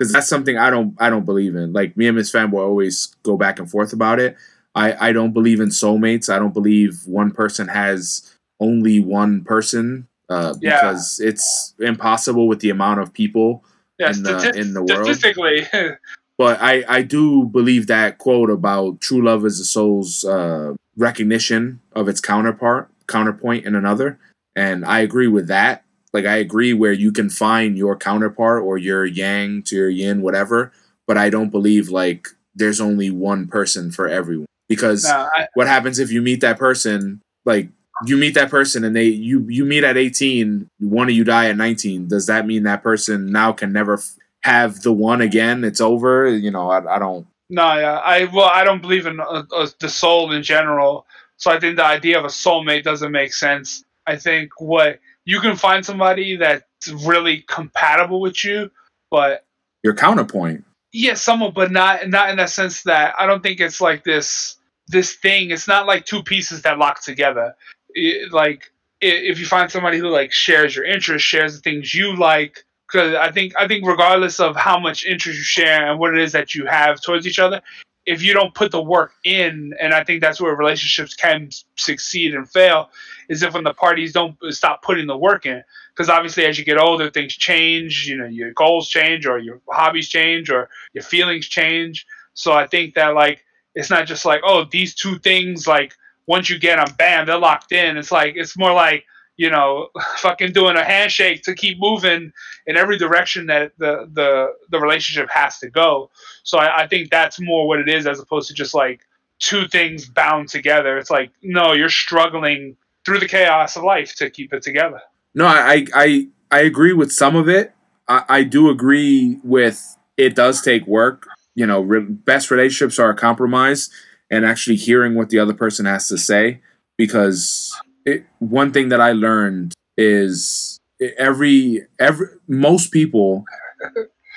because 0.00 0.12
that's 0.12 0.28
something 0.28 0.56
i 0.56 0.70
don't 0.70 0.94
i 0.98 1.10
don't 1.10 1.26
believe 1.26 1.54
in. 1.54 1.72
Like 1.74 1.96
me 1.96 2.06
and 2.08 2.16
miss 2.16 2.32
fanboy 2.32 2.60
always 2.60 3.14
go 3.22 3.36
back 3.36 3.58
and 3.58 3.70
forth 3.70 3.92
about 3.92 4.18
it. 4.18 4.36
I 4.74 5.08
i 5.08 5.12
don't 5.12 5.32
believe 5.32 5.60
in 5.60 5.68
soulmates. 5.68 6.32
I 6.32 6.38
don't 6.38 6.54
believe 6.54 7.02
one 7.06 7.30
person 7.30 7.68
has 7.68 8.34
only 8.60 8.98
one 9.00 9.44
person 9.44 10.06
uh, 10.30 10.54
Yeah. 10.60 10.80
because 10.80 11.20
it's 11.20 11.74
impossible 11.80 12.48
with 12.48 12.60
the 12.60 12.70
amount 12.70 13.00
of 13.00 13.12
people 13.12 13.64
yeah, 13.98 14.10
In 14.10 14.22
the- 14.22 14.52
in 14.56 14.72
the 14.72 14.80
world? 14.82 15.04
statistically, 15.04 15.66
but 16.38 16.58
I, 16.62 16.84
I 16.88 17.02
do 17.02 17.44
believe 17.44 17.86
that 17.88 18.16
quote 18.16 18.48
about 18.48 19.00
true 19.02 19.22
love 19.22 19.44
is 19.44 19.60
a 19.60 19.64
soul's 19.64 20.24
uh, 20.24 20.72
recognition 20.96 21.80
of 21.92 22.08
its 22.08 22.20
counterpart 22.22 22.88
counterpoint 23.08 23.66
in 23.66 23.74
another. 23.74 24.18
And 24.56 24.84
i 24.86 25.00
agree 25.00 25.26
with 25.28 25.48
that 25.48 25.84
like 26.12 26.24
i 26.24 26.36
agree 26.36 26.72
where 26.72 26.92
you 26.92 27.12
can 27.12 27.30
find 27.30 27.76
your 27.76 27.96
counterpart 27.96 28.62
or 28.62 28.78
your 28.78 29.04
yang 29.04 29.62
to 29.62 29.76
your 29.76 29.90
yin 29.90 30.22
whatever 30.22 30.72
but 31.06 31.16
i 31.16 31.30
don't 31.30 31.50
believe 31.50 31.88
like 31.88 32.28
there's 32.54 32.80
only 32.80 33.10
one 33.10 33.46
person 33.46 33.90
for 33.90 34.08
everyone. 34.08 34.46
Because 34.68 35.04
no, 35.04 35.28
I, 35.34 35.48
what 35.54 35.66
happens 35.66 35.98
if 35.98 36.12
you 36.12 36.22
meet 36.22 36.40
that 36.42 36.58
person 36.58 37.20
like 37.44 37.68
you 38.06 38.16
meet 38.16 38.34
that 38.34 38.50
person 38.50 38.84
and 38.84 38.94
they 38.94 39.06
you 39.06 39.44
you 39.48 39.64
meet 39.64 39.82
at 39.82 39.96
18 39.96 40.68
one 40.78 41.08
of 41.08 41.14
you 41.14 41.24
die 41.24 41.48
at 41.48 41.56
19 41.56 42.06
does 42.06 42.26
that 42.26 42.46
mean 42.46 42.62
that 42.62 42.82
person 42.82 43.32
now 43.32 43.50
can 43.50 43.72
never 43.72 43.94
f- 43.94 44.14
have 44.42 44.82
the 44.82 44.92
one 44.92 45.20
again? 45.20 45.64
It's 45.64 45.80
over? 45.80 46.28
You 46.28 46.52
know 46.52 46.70
i, 46.70 46.96
I 46.96 46.98
don't. 47.00 47.26
No, 47.52 47.74
yeah, 47.74 47.98
I 47.98 48.24
well, 48.26 48.48
I 48.52 48.62
don't 48.62 48.80
believe 48.80 49.06
in 49.06 49.18
uh, 49.18 49.42
uh, 49.52 49.66
the 49.80 49.88
soul 49.88 50.30
in 50.30 50.44
general. 50.44 51.04
So 51.36 51.50
I 51.50 51.58
think 51.58 51.74
the 51.74 51.84
idea 51.84 52.16
of 52.16 52.24
a 52.24 52.28
soulmate 52.28 52.84
doesn't 52.84 53.10
make 53.10 53.34
sense. 53.34 53.84
I 54.06 54.14
think 54.14 54.52
what 54.60 55.00
you 55.30 55.40
can 55.40 55.56
find 55.56 55.84
somebody 55.84 56.36
that's 56.36 56.64
really 57.04 57.44
compatible 57.48 58.20
with 58.20 58.44
you, 58.44 58.70
but 59.10 59.46
your 59.82 59.94
counterpoint 59.94 60.64
yeah, 60.92 61.14
somewhat, 61.14 61.54
but 61.54 61.70
not 61.70 62.08
not 62.08 62.30
in 62.30 62.36
the 62.36 62.46
sense 62.46 62.82
that 62.82 63.14
I 63.18 63.26
don't 63.26 63.42
think 63.42 63.60
it's 63.60 63.80
like 63.80 64.04
this 64.04 64.56
this 64.88 65.14
thing. 65.14 65.50
It's 65.50 65.68
not 65.68 65.86
like 65.86 66.04
two 66.04 66.22
pieces 66.22 66.62
that 66.62 66.78
lock 66.78 67.02
together. 67.02 67.54
It, 67.90 68.32
like 68.32 68.72
if 69.00 69.38
you 69.38 69.46
find 69.46 69.70
somebody 69.70 69.98
who 69.98 70.08
like 70.08 70.32
shares 70.32 70.74
your 70.74 70.84
interests, 70.84 71.26
shares 71.26 71.54
the 71.54 71.62
things 71.62 71.94
you 71.94 72.16
like, 72.16 72.64
because 72.88 73.14
I 73.14 73.30
think 73.30 73.52
I 73.58 73.68
think 73.68 73.86
regardless 73.86 74.40
of 74.40 74.56
how 74.56 74.78
much 74.78 75.06
interest 75.06 75.38
you 75.38 75.44
share 75.44 75.88
and 75.88 75.98
what 75.98 76.14
it 76.14 76.20
is 76.20 76.32
that 76.32 76.54
you 76.54 76.66
have 76.66 77.00
towards 77.00 77.26
each 77.26 77.38
other, 77.38 77.62
if 78.06 78.22
you 78.22 78.32
don't 78.32 78.54
put 78.54 78.72
the 78.72 78.82
work 78.82 79.12
in, 79.24 79.74
and 79.80 79.92
I 79.92 80.04
think 80.04 80.20
that's 80.20 80.40
where 80.40 80.54
relationships 80.54 81.14
can 81.14 81.50
succeed 81.76 82.34
and 82.34 82.48
fail, 82.48 82.90
is 83.28 83.42
if 83.42 83.54
when 83.54 83.64
the 83.64 83.74
parties 83.74 84.12
don't 84.12 84.36
stop 84.50 84.82
putting 84.82 85.06
the 85.06 85.16
work 85.16 85.46
in. 85.46 85.62
Because 85.92 86.08
obviously, 86.08 86.46
as 86.46 86.58
you 86.58 86.64
get 86.64 86.78
older, 86.78 87.10
things 87.10 87.34
change. 87.34 88.06
You 88.06 88.16
know, 88.16 88.26
your 88.26 88.52
goals 88.52 88.88
change, 88.88 89.26
or 89.26 89.38
your 89.38 89.60
hobbies 89.68 90.08
change, 90.08 90.50
or 90.50 90.68
your 90.92 91.04
feelings 91.04 91.46
change. 91.46 92.06
So 92.34 92.52
I 92.52 92.66
think 92.66 92.94
that 92.94 93.14
like 93.14 93.44
it's 93.74 93.90
not 93.90 94.06
just 94.06 94.24
like 94.24 94.40
oh 94.44 94.64
these 94.70 94.94
two 94.94 95.18
things 95.18 95.66
like 95.66 95.94
once 96.26 96.48
you 96.48 96.58
get 96.58 96.76
them, 96.76 96.94
bam, 96.96 97.26
they're 97.26 97.38
locked 97.38 97.72
in. 97.72 97.96
It's 97.96 98.12
like 98.12 98.34
it's 98.36 98.56
more 98.56 98.72
like 98.72 99.04
you 99.36 99.50
know 99.50 99.88
fucking 100.16 100.52
doing 100.52 100.76
a 100.76 100.84
handshake 100.84 101.42
to 101.42 101.54
keep 101.54 101.78
moving 101.78 102.32
in 102.66 102.76
every 102.76 102.98
direction 102.98 103.46
that 103.46 103.72
the 103.78 104.08
the 104.12 104.52
the 104.70 104.78
relationship 104.80 105.30
has 105.30 105.58
to 105.58 105.70
go. 105.70 106.10
So 106.42 106.58
I, 106.58 106.82
I 106.82 106.86
think 106.88 107.10
that's 107.10 107.40
more 107.40 107.66
what 107.68 107.78
it 107.80 107.88
is 107.88 108.06
as 108.06 108.20
opposed 108.20 108.48
to 108.48 108.54
just 108.54 108.74
like 108.74 109.00
two 109.38 109.66
things 109.68 110.08
bound 110.08 110.48
together. 110.48 110.98
It's 110.98 111.10
like 111.10 111.30
no, 111.42 111.72
you're 111.72 111.88
struggling 111.88 112.76
through 113.04 113.18
the 113.18 113.28
chaos 113.28 113.76
of 113.76 113.82
life 113.82 114.14
to 114.16 114.30
keep 114.30 114.52
it 114.52 114.62
together. 114.62 115.00
no 115.34 115.46
i 115.46 115.86
i 115.94 116.26
i 116.50 116.60
agree 116.60 116.92
with 116.92 117.10
some 117.12 117.36
of 117.36 117.48
it 117.48 117.72
i, 118.08 118.24
I 118.28 118.42
do 118.42 118.68
agree 118.68 119.38
with 119.42 119.96
it 120.16 120.34
does 120.34 120.60
take 120.62 120.86
work 120.86 121.26
you 121.54 121.66
know 121.66 121.80
re- 121.80 122.00
best 122.00 122.50
relationships 122.50 122.98
are 122.98 123.10
a 123.10 123.16
compromise 123.16 123.90
and 124.30 124.44
actually 124.44 124.76
hearing 124.76 125.14
what 125.14 125.30
the 125.30 125.38
other 125.38 125.54
person 125.54 125.86
has 125.86 126.08
to 126.08 126.18
say 126.18 126.60
because 126.96 127.74
it, 128.10 128.24
one 128.38 128.72
thing 128.72 128.88
that 128.88 129.00
i 129.00 129.12
learned 129.12 129.72
is 129.96 130.78
every 131.18 131.82
every 131.98 132.26
most 132.48 132.90
people 132.92 133.44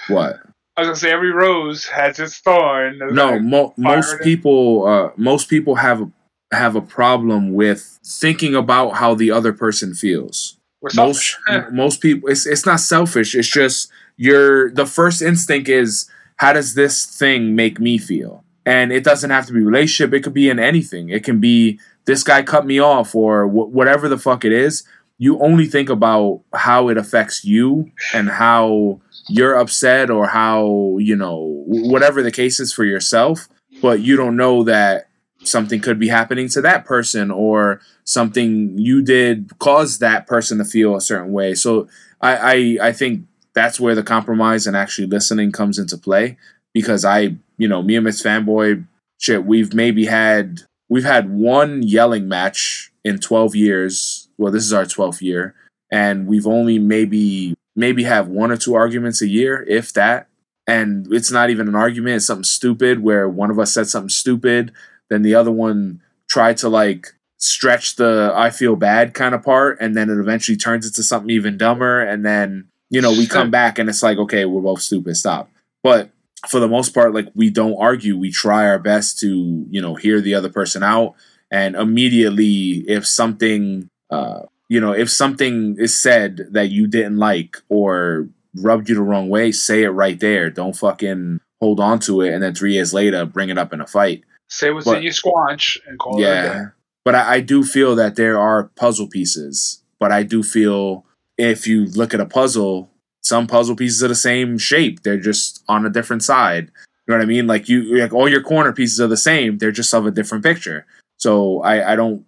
What? 0.07 0.39
I 0.75 0.81
was 0.81 0.87
gonna 0.87 0.95
say 0.95 1.11
every 1.11 1.31
rose 1.31 1.85
has 1.87 2.19
its 2.19 2.39
thorn. 2.39 2.99
No, 3.11 3.31
like, 3.33 3.41
mo- 3.41 3.73
most 3.77 4.19
people 4.21 4.85
uh, 4.87 5.09
most 5.15 5.47
people 5.49 5.75
have 5.75 6.01
a, 6.01 6.11
have 6.51 6.75
a 6.75 6.81
problem 6.81 7.53
with 7.53 7.99
thinking 8.03 8.55
about 8.55 8.91
how 8.95 9.13
the 9.13 9.31
other 9.31 9.53
person 9.53 9.93
feels. 9.93 10.57
most 10.95 11.37
most 11.71 12.01
people 12.01 12.29
it's 12.29 12.45
it's 12.45 12.65
not 12.65 12.79
selfish 12.79 13.35
it's 13.35 13.47
just 13.47 13.89
your 14.17 14.69
the 14.71 14.85
first 14.85 15.21
instinct 15.21 15.69
is 15.69 16.09
how 16.37 16.51
does 16.51 16.73
this 16.73 17.05
thing 17.05 17.55
make 17.55 17.79
me 17.79 17.97
feel 17.97 18.43
and 18.65 18.91
it 18.91 19.03
doesn't 19.03 19.29
have 19.29 19.45
to 19.45 19.53
be 19.53 19.61
relationship 19.61 20.13
it 20.13 20.23
could 20.23 20.33
be 20.33 20.49
in 20.49 20.59
anything 20.59 21.07
it 21.09 21.23
can 21.23 21.39
be 21.39 21.79
this 22.05 22.23
guy 22.23 22.43
cut 22.43 22.65
me 22.65 22.79
off 22.79 23.15
or 23.15 23.47
wh- 23.47 23.71
whatever 23.73 24.07
the 24.09 24.17
fuck 24.17 24.45
it 24.45 24.51
is 24.51 24.83
you 25.19 25.39
only 25.39 25.67
think 25.67 25.89
about 25.89 26.41
how 26.53 26.89
it 26.89 26.97
affects 26.97 27.45
you 27.45 27.91
and 28.13 28.29
how 28.29 28.99
you're 29.29 29.55
upset 29.55 30.09
or 30.09 30.27
how 30.27 30.97
you 30.99 31.15
know 31.15 31.63
whatever 31.67 32.21
the 32.21 32.31
case 32.31 32.59
is 32.59 32.73
for 32.73 32.83
yourself 32.83 33.47
but 33.81 33.99
you 34.01 34.15
don't 34.15 34.35
know 34.35 34.63
that 34.63 35.07
something 35.43 35.79
could 35.79 35.99
be 35.99 36.07
happening 36.07 36.47
to 36.49 36.61
that 36.61 36.85
person 36.85 37.31
or 37.31 37.81
something 38.03 38.77
you 38.77 39.01
did 39.01 39.51
caused 39.59 39.99
that 39.99 40.27
person 40.27 40.57
to 40.57 40.65
feel 40.65 40.95
a 40.95 41.01
certain 41.01 41.31
way. 41.31 41.53
So 41.53 41.87
I, 42.21 42.35
I 42.35 42.87
I 42.87 42.91
think 42.93 43.25
that's 43.53 43.79
where 43.79 43.95
the 43.95 44.03
compromise 44.03 44.65
and 44.65 44.75
actually 44.75 45.07
listening 45.07 45.51
comes 45.51 45.77
into 45.77 45.97
play 45.97 46.37
because 46.73 47.05
I 47.05 47.35
you 47.57 47.67
know 47.67 47.81
me 47.81 47.95
and 47.95 48.05
Miss 48.05 48.21
Fanboy 48.21 48.85
shit 49.19 49.45
we've 49.45 49.73
maybe 49.73 50.05
had 50.05 50.61
we've 50.93 51.03
had 51.03 51.29
one 51.29 51.81
yelling 51.83 52.27
match 52.27 52.91
in 53.03 53.17
12 53.17 53.55
years. 53.55 54.29
Well, 54.37 54.51
this 54.51 54.63
is 54.63 54.73
our 54.73 54.85
12th 54.85 55.21
year 55.21 55.55
and 55.91 56.27
we've 56.27 56.47
only 56.47 56.79
maybe 56.79 57.55
maybe 57.75 58.03
have 58.03 58.27
one 58.27 58.51
or 58.51 58.57
two 58.57 58.73
arguments 58.73 59.21
a 59.21 59.27
year 59.27 59.63
if 59.67 59.93
that 59.93 60.27
and 60.67 61.11
it's 61.11 61.31
not 61.31 61.49
even 61.49 61.67
an 61.67 61.75
argument 61.75 62.15
it's 62.15 62.25
something 62.25 62.43
stupid 62.43 63.03
where 63.03 63.27
one 63.27 63.51
of 63.51 63.59
us 63.59 63.73
said 63.73 63.87
something 63.87 64.09
stupid 64.09 64.71
then 65.09 65.21
the 65.21 65.35
other 65.35 65.51
one 65.51 66.01
tried 66.29 66.57
to 66.57 66.69
like 66.69 67.13
stretch 67.43 67.97
the 67.97 68.31
I 68.33 68.49
feel 68.49 68.75
bad 68.75 69.13
kind 69.13 69.35
of 69.35 69.43
part, 69.43 69.77
and 69.81 69.95
then 69.95 70.09
it 70.09 70.17
eventually 70.17 70.57
turns 70.57 70.87
into 70.87 71.03
something 71.03 71.29
even 71.29 71.57
dumber, 71.57 72.01
and 72.01 72.25
then 72.25 72.69
you 72.89 73.01
know 73.01 73.11
we 73.11 73.27
come 73.27 73.51
back 73.51 73.77
and 73.77 73.89
it's 73.89 74.03
like 74.03 74.17
okay 74.17 74.45
we're 74.45 74.61
both 74.61 74.81
stupid 74.81 75.17
stop. 75.17 75.49
But 75.83 76.09
for 76.47 76.59
the 76.59 76.67
most 76.67 76.93
part, 76.93 77.13
like 77.13 77.27
we 77.35 77.49
don't 77.49 77.77
argue, 77.79 78.17
we 78.17 78.31
try 78.31 78.67
our 78.67 78.79
best 78.79 79.19
to 79.19 79.65
you 79.69 79.81
know 79.81 79.95
hear 79.95 80.21
the 80.21 80.35
other 80.35 80.49
person 80.49 80.83
out, 80.83 81.15
and 81.51 81.75
immediately 81.75 82.83
if 82.87 83.05
something 83.05 83.89
uh, 84.09 84.41
you 84.69 84.79
know 84.79 84.91
if 84.91 85.09
something 85.09 85.75
is 85.79 85.97
said 85.97 86.47
that 86.51 86.69
you 86.69 86.87
didn't 86.87 87.17
like 87.17 87.57
or 87.69 88.27
rubbed 88.55 88.89
you 88.89 88.95
the 88.95 89.01
wrong 89.01 89.29
way, 89.29 89.51
say 89.51 89.83
it 89.83 89.89
right 89.89 90.19
there. 90.19 90.49
Don't 90.49 90.75
fucking 90.75 91.39
hold 91.59 91.79
on 91.79 91.99
to 91.99 92.21
it, 92.21 92.33
and 92.33 92.43
then 92.43 92.53
three 92.53 92.73
years 92.73 92.93
later 92.93 93.25
bring 93.25 93.49
it 93.49 93.57
up 93.57 93.73
in 93.73 93.81
a 93.81 93.87
fight. 93.87 94.23
Say 94.49 94.71
what's 94.71 94.85
but- 94.85 94.97
in 94.97 95.03
your 95.03 95.13
squanch 95.13 95.77
and 95.87 95.97
call 95.97 96.17
it 96.17 96.21
a 96.21 96.25
day. 96.25 96.33
Yeah. 96.33 96.65
But 97.05 97.15
I, 97.15 97.35
I 97.35 97.39
do 97.41 97.63
feel 97.63 97.95
that 97.95 98.15
there 98.15 98.39
are 98.39 98.71
puzzle 98.75 99.07
pieces. 99.07 99.81
But 99.99 100.11
I 100.11 100.23
do 100.23 100.43
feel 100.43 101.05
if 101.37 101.67
you 101.67 101.85
look 101.85 102.13
at 102.13 102.19
a 102.19 102.25
puzzle, 102.25 102.89
some 103.23 103.47
puzzle 103.47 103.75
pieces 103.75 104.03
are 104.03 104.07
the 104.07 104.15
same 104.15 104.57
shape. 104.57 105.03
They're 105.03 105.17
just 105.17 105.63
on 105.67 105.85
a 105.85 105.89
different 105.89 106.23
side. 106.23 106.71
You 107.07 107.13
know 107.13 107.17
what 107.17 107.23
I 107.23 107.27
mean? 107.27 107.47
Like 107.47 107.67
you 107.67 107.97
like 107.97 108.13
all 108.13 108.29
your 108.29 108.43
corner 108.43 108.71
pieces 108.71 109.01
are 109.01 109.07
the 109.07 109.17
same. 109.17 109.57
They're 109.57 109.71
just 109.71 109.93
of 109.93 110.05
a 110.05 110.11
different 110.11 110.43
picture. 110.43 110.85
So 111.17 111.61
I, 111.61 111.93
I 111.93 111.95
don't 111.95 112.25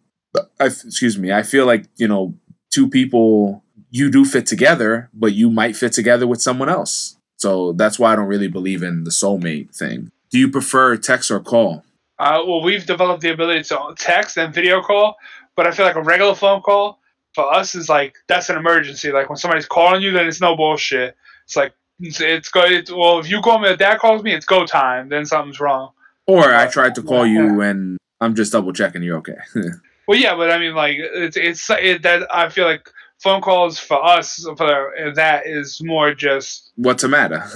I, 0.59 0.65
excuse 0.65 1.17
me. 1.17 1.31
I 1.31 1.43
feel 1.43 1.65
like, 1.65 1.85
you 1.97 2.07
know, 2.07 2.33
two 2.71 2.89
people 2.89 3.63
you 3.89 4.11
do 4.11 4.25
fit 4.25 4.45
together, 4.45 5.09
but 5.13 5.33
you 5.33 5.49
might 5.49 5.75
fit 5.75 5.93
together 5.93 6.27
with 6.27 6.41
someone 6.41 6.69
else. 6.69 7.17
So 7.37 7.73
that's 7.73 7.99
why 7.99 8.13
I 8.13 8.15
don't 8.15 8.27
really 8.27 8.47
believe 8.47 8.83
in 8.83 9.03
the 9.03 9.11
soulmate 9.11 9.75
thing. 9.75 10.11
Do 10.31 10.39
you 10.39 10.49
prefer 10.49 10.97
text 10.97 11.31
or 11.31 11.39
call? 11.39 11.83
Uh, 12.17 12.41
well, 12.45 12.61
we've 12.61 12.85
developed 12.85 13.21
the 13.21 13.29
ability 13.29 13.63
to 13.63 13.93
text 13.97 14.37
and 14.37 14.53
video 14.53 14.81
call, 14.81 15.15
but 15.55 15.67
I 15.67 15.71
feel 15.71 15.85
like 15.85 15.95
a 15.95 16.01
regular 16.01 16.35
phone 16.35 16.61
call 16.61 16.99
for 17.35 17.53
us 17.53 17.75
is 17.75 17.89
like 17.89 18.15
that's 18.27 18.49
an 18.49 18.57
emergency. 18.57 19.11
Like 19.11 19.29
when 19.29 19.37
somebody's 19.37 19.67
calling 19.67 20.01
you, 20.01 20.11
then 20.11 20.25
it's 20.25 20.41
no 20.41 20.55
bullshit. 20.55 21.15
It's 21.43 21.55
like 21.55 21.73
it's, 21.99 22.21
it's 22.21 22.49
go. 22.49 22.63
It's, 22.63 22.91
well, 22.91 23.19
if 23.19 23.29
you 23.29 23.41
call 23.41 23.59
me, 23.59 23.69
if 23.69 23.77
dad 23.77 23.99
calls 23.99 24.23
me, 24.23 24.33
it's 24.33 24.45
go 24.45 24.65
time. 24.65 25.09
Then 25.09 25.25
something's 25.25 25.59
wrong. 25.59 25.91
Or 26.25 26.55
I 26.55 26.67
tried 26.67 26.95
to 26.95 27.03
call 27.03 27.27
you 27.27 27.61
and 27.61 27.97
I'm 28.19 28.33
just 28.33 28.53
double 28.53 28.73
checking 28.73 29.03
you're 29.03 29.17
okay. 29.17 29.37
Well, 30.07 30.19
yeah, 30.19 30.35
but 30.35 30.51
I 30.51 30.59
mean, 30.59 30.75
like 30.75 30.97
it's 30.99 31.35
it's 31.35 31.67
it, 31.71 32.03
that 32.03 32.27
I 32.31 32.49
feel 32.49 32.65
like 32.65 32.87
phone 33.23 33.41
calls 33.41 33.79
for 33.79 34.05
us 34.05 34.47
for 34.55 34.93
that 35.15 35.47
is 35.47 35.81
more 35.83 36.13
just 36.13 36.71
What's 36.75 37.01
the 37.01 37.07
matter? 37.07 37.43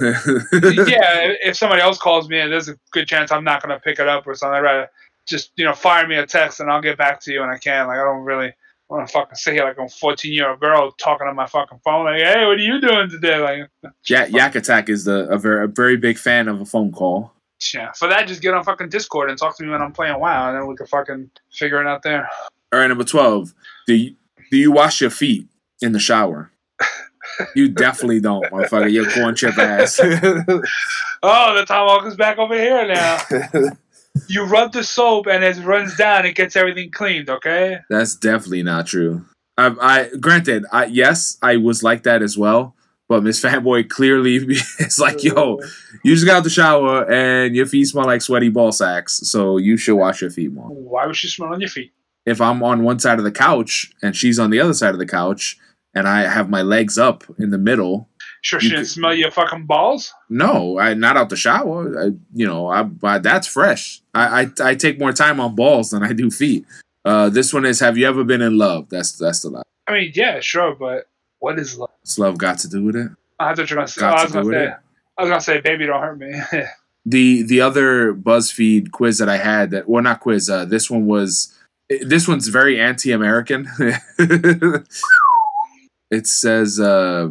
yeah. 0.52 1.32
If 1.44 1.56
somebody 1.56 1.80
else 1.80 1.96
calls 1.96 2.28
me, 2.28 2.40
and 2.40 2.50
there's 2.50 2.68
a 2.68 2.76
good 2.90 3.06
chance 3.06 3.30
I'm 3.30 3.44
not 3.44 3.62
gonna 3.62 3.78
pick 3.78 4.00
it 4.00 4.08
up 4.08 4.26
or 4.26 4.34
something. 4.34 4.56
I'd 4.56 4.62
rather 4.62 4.90
just 5.28 5.52
you 5.54 5.64
know 5.64 5.74
fire 5.74 6.08
me 6.08 6.16
a 6.16 6.26
text 6.26 6.58
and 6.58 6.68
I'll 6.68 6.82
get 6.82 6.98
back 6.98 7.20
to 7.20 7.32
you 7.32 7.38
when 7.38 7.50
I 7.50 7.58
can. 7.58 7.86
Like 7.86 8.00
I 8.00 8.04
don't 8.04 8.24
really 8.24 8.52
want 8.90 9.06
to 9.06 9.12
fucking 9.12 9.36
sit 9.36 9.54
here 9.54 9.64
like 9.64 9.78
I'm 9.78 9.86
a 9.86 9.88
14 9.88 10.32
year 10.32 10.50
old 10.50 10.60
girl 10.60 10.90
talking 10.92 11.26
on 11.26 11.36
my 11.36 11.46
fucking 11.46 11.80
phone. 11.84 12.04
Like, 12.06 12.22
hey, 12.22 12.44
what 12.46 12.58
are 12.58 12.62
you 12.62 12.80
doing 12.80 13.08
today? 13.08 13.38
Like, 13.38 13.92
yeah, 14.06 14.26
Yak 14.26 14.54
Attack 14.56 14.88
is 14.88 15.04
the 15.04 15.28
a 15.28 15.38
very, 15.38 15.64
a 15.64 15.68
very 15.68 15.96
big 15.96 16.18
fan 16.18 16.48
of 16.48 16.60
a 16.60 16.64
phone 16.64 16.92
call. 16.92 17.32
yeah. 17.72 17.92
For 17.92 18.08
that, 18.08 18.26
just 18.26 18.42
get 18.42 18.54
on 18.54 18.64
fucking 18.64 18.88
Discord 18.88 19.30
and 19.30 19.38
talk 19.38 19.56
to 19.58 19.64
me 19.64 19.70
when 19.70 19.80
I'm 19.82 19.92
playing 19.92 20.18
WoW, 20.18 20.48
and 20.48 20.56
then 20.56 20.66
we 20.66 20.76
can 20.76 20.86
fucking 20.86 21.30
figure 21.52 21.80
it 21.80 21.86
out 21.86 22.02
there. 22.02 22.28
All 22.72 22.80
right, 22.80 22.86
number 22.88 23.04
12. 23.04 23.54
Do 23.86 23.94
you, 23.94 24.14
do 24.50 24.56
you 24.56 24.72
wash 24.72 25.00
your 25.00 25.10
feet 25.10 25.46
in 25.80 25.92
the 25.92 25.98
shower? 26.00 26.50
You 27.54 27.68
definitely 27.72 28.20
don't, 28.20 28.44
motherfucker. 28.46 28.92
You're 28.92 29.10
corn 29.10 29.34
chip 29.36 29.56
ass. 29.58 30.00
Oh, 31.22 31.54
the 31.54 31.66
tomahawk 31.66 32.06
is 32.06 32.16
back 32.16 32.38
over 32.38 32.54
here 32.54 32.88
now. 32.88 33.18
you 34.28 34.44
rub 34.44 34.72
the 34.72 34.84
soap 34.84 35.26
and 35.26 35.44
as 35.44 35.58
it 35.58 35.64
runs 35.64 35.96
down, 35.96 36.26
it 36.26 36.34
gets 36.34 36.56
everything 36.56 36.90
cleaned. 36.90 37.28
Okay. 37.28 37.78
That's 37.88 38.14
definitely 38.16 38.62
not 38.62 38.86
true. 38.86 39.24
I, 39.58 39.74
I 39.80 40.16
granted, 40.18 40.64
I 40.72 40.86
yes, 40.86 41.36
I 41.42 41.56
was 41.56 41.82
like 41.82 42.04
that 42.04 42.22
as 42.22 42.36
well. 42.36 42.74
But 43.08 43.24
Miss 43.24 43.42
Fanboy 43.42 43.88
clearly 43.88 44.36
is 44.78 45.00
like, 45.00 45.24
yo, 45.24 45.58
you 46.04 46.14
just 46.14 46.26
got 46.26 46.38
out 46.38 46.44
the 46.44 46.50
shower 46.50 47.10
and 47.10 47.56
your 47.56 47.66
feet 47.66 47.86
smell 47.86 48.04
like 48.04 48.22
sweaty 48.22 48.50
ball 48.50 48.70
sacks, 48.70 49.16
so 49.28 49.56
you 49.56 49.76
should 49.76 49.96
wash 49.96 50.20
your 50.20 50.30
feet 50.30 50.52
more. 50.52 50.68
Why 50.68 51.06
would 51.06 51.16
she 51.16 51.26
smell 51.26 51.52
on 51.52 51.60
your 51.60 51.70
feet? 51.70 51.92
if 52.26 52.40
I'm 52.40 52.62
on 52.62 52.82
one 52.82 52.98
side 52.98 53.18
of 53.18 53.24
the 53.24 53.32
couch 53.32 53.92
and 54.02 54.14
she's 54.14 54.38
on 54.38 54.50
the 54.50 54.60
other 54.60 54.74
side 54.74 54.92
of 54.92 54.98
the 54.98 55.06
couch 55.06 55.58
and 55.94 56.06
I 56.06 56.22
have 56.22 56.50
my 56.50 56.62
legs 56.62 56.98
up 56.98 57.24
in 57.38 57.50
the 57.50 57.58
middle, 57.58 58.08
Sure, 58.42 58.58
she 58.58 58.70
didn't 58.70 58.86
smell 58.86 59.14
your 59.14 59.30
fucking 59.30 59.66
balls. 59.66 60.14
no, 60.30 60.78
I 60.78 60.94
not 60.94 61.16
out 61.16 61.28
the 61.28 61.36
shower. 61.36 62.06
I, 62.06 62.06
you 62.32 62.46
know, 62.46 62.68
I, 62.68 62.88
I 63.02 63.18
that's 63.18 63.46
fresh. 63.46 64.00
I, 64.14 64.42
I 64.42 64.70
I 64.70 64.74
take 64.74 64.98
more 64.98 65.12
time 65.12 65.40
on 65.40 65.54
balls 65.54 65.90
than 65.90 66.02
I 66.02 66.12
do 66.12 66.30
feet. 66.30 66.64
Uh, 67.04 67.28
this 67.28 67.52
one 67.52 67.66
is 67.66 67.80
Have 67.80 67.98
you 67.98 68.06
ever 68.06 68.24
been 68.24 68.42
in 68.42 68.56
love? 68.56 68.88
That's 68.88 69.12
that's 69.12 69.40
the 69.40 69.50
last. 69.50 69.66
I 69.86 69.92
mean, 69.92 70.12
yeah, 70.14 70.40
sure, 70.40 70.74
but 70.74 71.08
what 71.40 71.58
is 71.58 71.76
love? 71.78 71.90
What's 72.00 72.18
love 72.18 72.38
got 72.38 72.58
to 72.60 72.68
do 72.68 72.84
with 72.84 72.96
it? 72.96 73.10
I 73.38 73.54
thought 73.54 73.70
you 73.70 73.76
were 73.76 73.80
gonna 73.80 73.88
say. 73.88 74.00
Got 74.00 74.18
I 74.18 74.22
was 74.24 74.32
gonna 74.32 74.50
say. 74.50 74.66
it. 74.66 74.74
I 75.18 75.22
was 75.22 75.30
gonna 75.30 75.40
say, 75.40 75.60
baby, 75.60 75.86
don't 75.86 76.00
hurt 76.00 76.18
me. 76.18 76.32
The 77.06 77.42
the 77.44 77.62
other 77.62 78.12
BuzzFeed 78.12 78.90
quiz 78.90 79.16
that 79.18 79.28
I 79.28 79.38
had 79.38 79.70
that 79.70 79.88
well 79.88 80.02
not 80.02 80.20
quiz. 80.20 80.50
Uh, 80.50 80.66
this 80.66 80.90
one 80.90 81.06
was 81.06 81.56
this 81.88 82.28
one's 82.28 82.48
very 82.48 82.78
anti-American. 82.78 83.66
it 86.10 86.26
says 86.26 86.78
uh, 86.78 87.30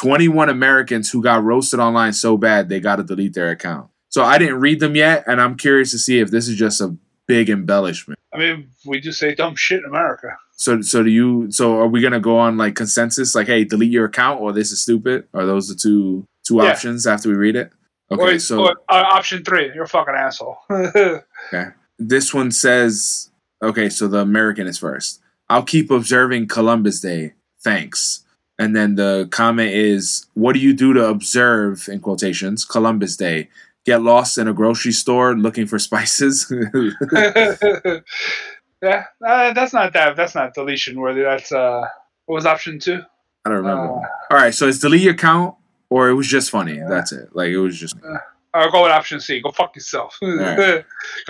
21 0.00 0.48
Americans 0.48 1.10
who 1.10 1.22
got 1.22 1.44
roasted 1.44 1.78
online 1.78 2.14
so 2.14 2.38
bad 2.38 2.70
they 2.70 2.80
got 2.80 2.96
to 2.96 3.02
delete 3.02 3.34
their 3.34 3.50
account. 3.50 3.90
So 4.08 4.24
I 4.24 4.38
didn't 4.38 4.58
read 4.58 4.80
them 4.80 4.96
yet, 4.96 5.24
and 5.26 5.40
I'm 5.40 5.56
curious 5.56 5.90
to 5.90 5.98
see 5.98 6.20
if 6.20 6.30
this 6.30 6.48
is 6.48 6.56
just 6.56 6.80
a 6.80 6.96
big 7.26 7.50
embellishment. 7.50 8.18
I 8.32 8.38
mean, 8.38 8.70
we 8.86 8.98
do 8.98 9.12
say 9.12 9.34
dumb 9.34 9.56
shit 9.56 9.80
in 9.80 9.84
America. 9.84 10.38
So 10.52 10.80
so 10.80 11.02
do 11.02 11.10
you? 11.10 11.50
So 11.50 11.78
are 11.78 11.86
we 11.86 12.00
gonna 12.00 12.18
go 12.18 12.38
on 12.38 12.56
like 12.56 12.76
consensus? 12.76 13.34
Like, 13.34 13.46
hey, 13.46 13.64
delete 13.64 13.92
your 13.92 14.06
account, 14.06 14.40
or 14.40 14.52
this 14.52 14.72
is 14.72 14.80
stupid? 14.80 15.28
Are 15.34 15.44
those 15.44 15.68
the 15.68 15.74
two 15.74 16.26
two 16.44 16.56
Yeah. 16.56 16.70
options 16.70 17.06
after 17.06 17.28
we 17.28 17.34
read 17.34 17.56
it? 17.56 17.70
Okay, 18.10 18.36
or, 18.36 18.38
so 18.38 18.68
or, 18.68 18.70
uh, 18.88 19.04
option 19.12 19.44
three, 19.44 19.70
you're 19.74 19.84
a 19.84 19.88
fucking 19.88 20.14
asshole. 20.14 20.56
okay, 20.70 21.66
this 21.98 22.32
one 22.32 22.50
says, 22.50 23.30
okay, 23.62 23.90
so 23.90 24.08
the 24.08 24.18
American 24.18 24.66
is 24.66 24.78
first. 24.78 25.20
I'll 25.48 25.62
keep 25.62 25.90
observing 25.90 26.48
Columbus 26.48 27.00
Day. 27.00 27.34
Thanks. 27.62 28.24
And 28.60 28.76
then 28.76 28.94
the 28.96 29.26
comment 29.30 29.72
is, 29.72 30.26
what 30.34 30.52
do 30.52 30.58
you 30.60 30.74
do 30.74 30.92
to 30.92 31.06
observe, 31.06 31.88
in 31.88 32.00
quotations, 32.00 32.64
Columbus 32.64 33.16
Day? 33.16 33.48
Get 33.86 34.02
lost 34.02 34.36
in 34.36 34.46
a 34.46 34.52
grocery 34.52 34.92
store 34.92 35.34
looking 35.34 35.66
for 35.66 35.78
spices? 35.78 36.52
yeah, 38.82 39.04
uh, 39.26 39.52
that's 39.54 39.72
not 39.72 39.94
that. 39.94 40.16
That's 40.16 40.34
not 40.34 40.52
deletion 40.52 41.00
worthy. 41.00 41.22
That's 41.22 41.50
uh, 41.50 41.86
what 42.26 42.34
was 42.34 42.44
option 42.44 42.78
two? 42.78 43.00
I 43.46 43.48
don't 43.48 43.58
remember. 43.58 43.94
Uh, 43.94 44.06
All 44.30 44.36
right, 44.36 44.52
so 44.52 44.68
it's 44.68 44.78
delete 44.78 45.00
your 45.00 45.14
account, 45.14 45.54
or 45.88 46.10
it 46.10 46.14
was 46.14 46.28
just 46.28 46.50
funny. 46.50 46.78
That's 46.86 47.12
it. 47.12 47.34
Like, 47.34 47.48
it 47.48 47.58
was 47.58 47.78
just. 47.78 47.96
I'll 48.52 48.70
go 48.70 48.82
with 48.82 48.92
option 48.92 49.20
C. 49.20 49.40
Go 49.40 49.50
fuck 49.52 49.74
yourself. 49.76 50.16
Because 50.20 50.48
Alright. 50.48 50.84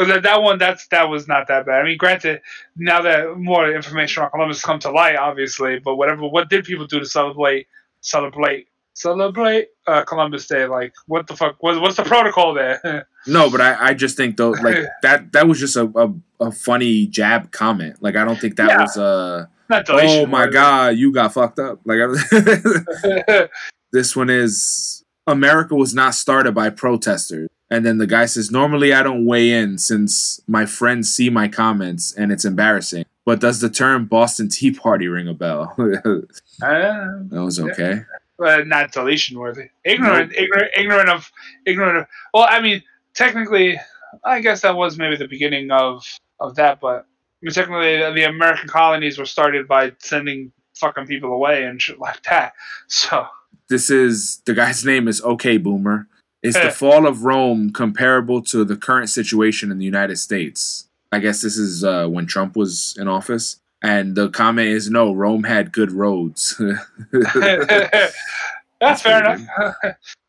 that, 0.09 0.23
that 0.23 0.43
one, 0.43 0.59
that's 0.59 0.87
that 0.89 1.09
was 1.09 1.29
not 1.29 1.47
that 1.49 1.67
bad. 1.67 1.81
I 1.81 1.85
mean, 1.85 1.99
granted, 1.99 2.41
now 2.77 3.03
that 3.03 3.37
more 3.37 3.71
information 3.71 4.23
on 4.23 4.31
Columbus 4.31 4.63
come 4.63 4.79
to 4.81 4.91
light, 4.91 5.17
obviously, 5.17 5.79
but 5.79 5.97
whatever, 5.97 6.27
what 6.27 6.49
did 6.49 6.65
people 6.65 6.87
do 6.87 6.99
to 7.01 7.07
celebrate 7.07 7.67
celebrate 8.01 8.69
celebrate 8.95 9.69
uh, 9.87 10.05
Columbus 10.05 10.47
Day. 10.47 10.67
Like, 10.67 10.93
what 11.07 11.27
the 11.27 11.37
fuck? 11.37 11.57
What, 11.61 11.81
what's 11.81 11.97
the 11.97 12.03
protocol 12.05 12.55
there? 12.55 13.07
No, 13.27 13.51
but 13.51 13.61
I, 13.61 13.89
I 13.89 13.95
just 13.95 14.17
think 14.17 14.39
though, 14.39 14.53
like 14.53 14.79
that 15.03 15.31
that 15.33 15.47
was 15.47 15.61
just 15.61 15.77
a, 15.77 15.85
a, 15.95 16.47
a 16.47 16.51
funny 16.51 17.07
jab 17.07 17.53
comment. 17.53 17.97
Like 18.01 18.17
I 18.17 18.25
don't 18.25 18.41
think 18.41 18.57
that 18.57 18.71
Yeah. 18.71 18.81
was 18.81 18.97
uh 18.97 19.45
Not 19.69 19.85
oh 19.91 20.25
my 20.25 20.47
god, 20.47 20.97
you 20.97 21.13
got 21.13 21.35
fucked 21.35 21.59
up. 21.59 21.81
Like 21.85 21.99
I, 22.03 23.49
this 23.93 24.17
one 24.17 24.31
is 24.31 25.00
America 25.31 25.75
was 25.75 25.95
not 25.95 26.15
started 26.15 26.55
by 26.55 26.71
protesters. 26.71 27.49
And 27.71 27.87
then 27.87 27.99
the 27.99 28.07
guy 28.07 28.27
says, 28.27 28.51
Normally 28.51 28.93
I 28.93 29.03
don't 29.03 29.25
weigh 29.25 29.53
in 29.53 29.79
since 29.79 30.41
my 30.49 30.67
friends 30.67 31.11
see 31.15 31.31
my 31.31 31.47
comments 31.49 32.13
and 32.13 32.33
it's 32.33 32.45
embarrassing. 32.45 33.05
But 33.25 33.41
does 33.41 33.61
the 33.61 33.71
term 33.71 34.07
Boston 34.07 34.49
Tea 34.49 34.73
Party 34.73 35.07
ring 35.07 35.29
a 35.29 35.35
bell? 35.35 35.73
that 35.79 36.29
Uh, 36.63 37.43
was 37.45 37.61
okay. 37.61 38.03
uh, 38.45 38.63
not 38.67 38.91
deletion 38.93 39.39
worthy. 39.39 39.69
Ignorant, 39.85 40.33
ignorant, 40.35 40.71
ignorant 40.77 41.09
of, 41.11 41.31
ignorant 41.65 41.99
of. 41.99 42.07
Well, 42.35 42.47
I 42.51 42.61
mean, 42.61 42.83
technically, 43.15 43.79
I 44.25 44.41
guess 44.41 44.63
that 44.63 44.75
was 44.75 44.99
maybe 44.99 45.17
the 45.17 45.29
beginning 45.29 45.71
of 45.71 46.05
of 46.41 46.57
that, 46.57 46.81
but 46.81 47.07
I 47.07 47.41
mean, 47.43 47.53
technically, 47.53 47.99
the 47.99 48.29
American 48.29 48.69
colonies 48.69 49.19
were 49.19 49.27
started 49.27 49.69
by 49.69 49.93
sending 49.99 50.51
fucking 50.77 51.07
people 51.07 51.33
away 51.33 51.65
and 51.65 51.81
shit 51.81 52.01
like 52.01 52.23
that. 52.25 52.55
So, 52.89 53.27
This 53.69 53.91
is 53.91 54.43
the 54.47 54.55
guy's 54.55 54.85
name 54.85 55.09
is 55.09 55.21
OK 55.23 55.57
Boomer. 55.57 56.07
Is 56.43 56.55
the 56.55 56.71
fall 56.75 57.07
of 57.07 57.25
Rome 57.25 57.71
comparable 57.71 58.43
to 58.45 58.65
the 58.65 58.77
current 58.77 59.11
situation 59.11 59.71
in 59.71 59.79
the 59.79 59.85
United 59.85 60.17
States? 60.17 60.89
I 61.13 61.19
guess 61.19 61.43
this 61.43 61.57
is 61.57 61.85
uh, 61.85 62.07
when 62.09 62.27
Trump 62.27 62.57
was 62.57 62.97
in 62.99 63.09
office. 63.09 63.61
And 63.83 64.15
the 64.15 64.29
comment 64.29 64.69
is 64.69 64.91
no, 64.91 65.13
Rome 65.15 65.45
had 65.45 65.73
good 65.73 65.91
roads. 65.93 66.61
that's 68.81 69.03
fair 69.03 69.21
enough. 69.21 69.41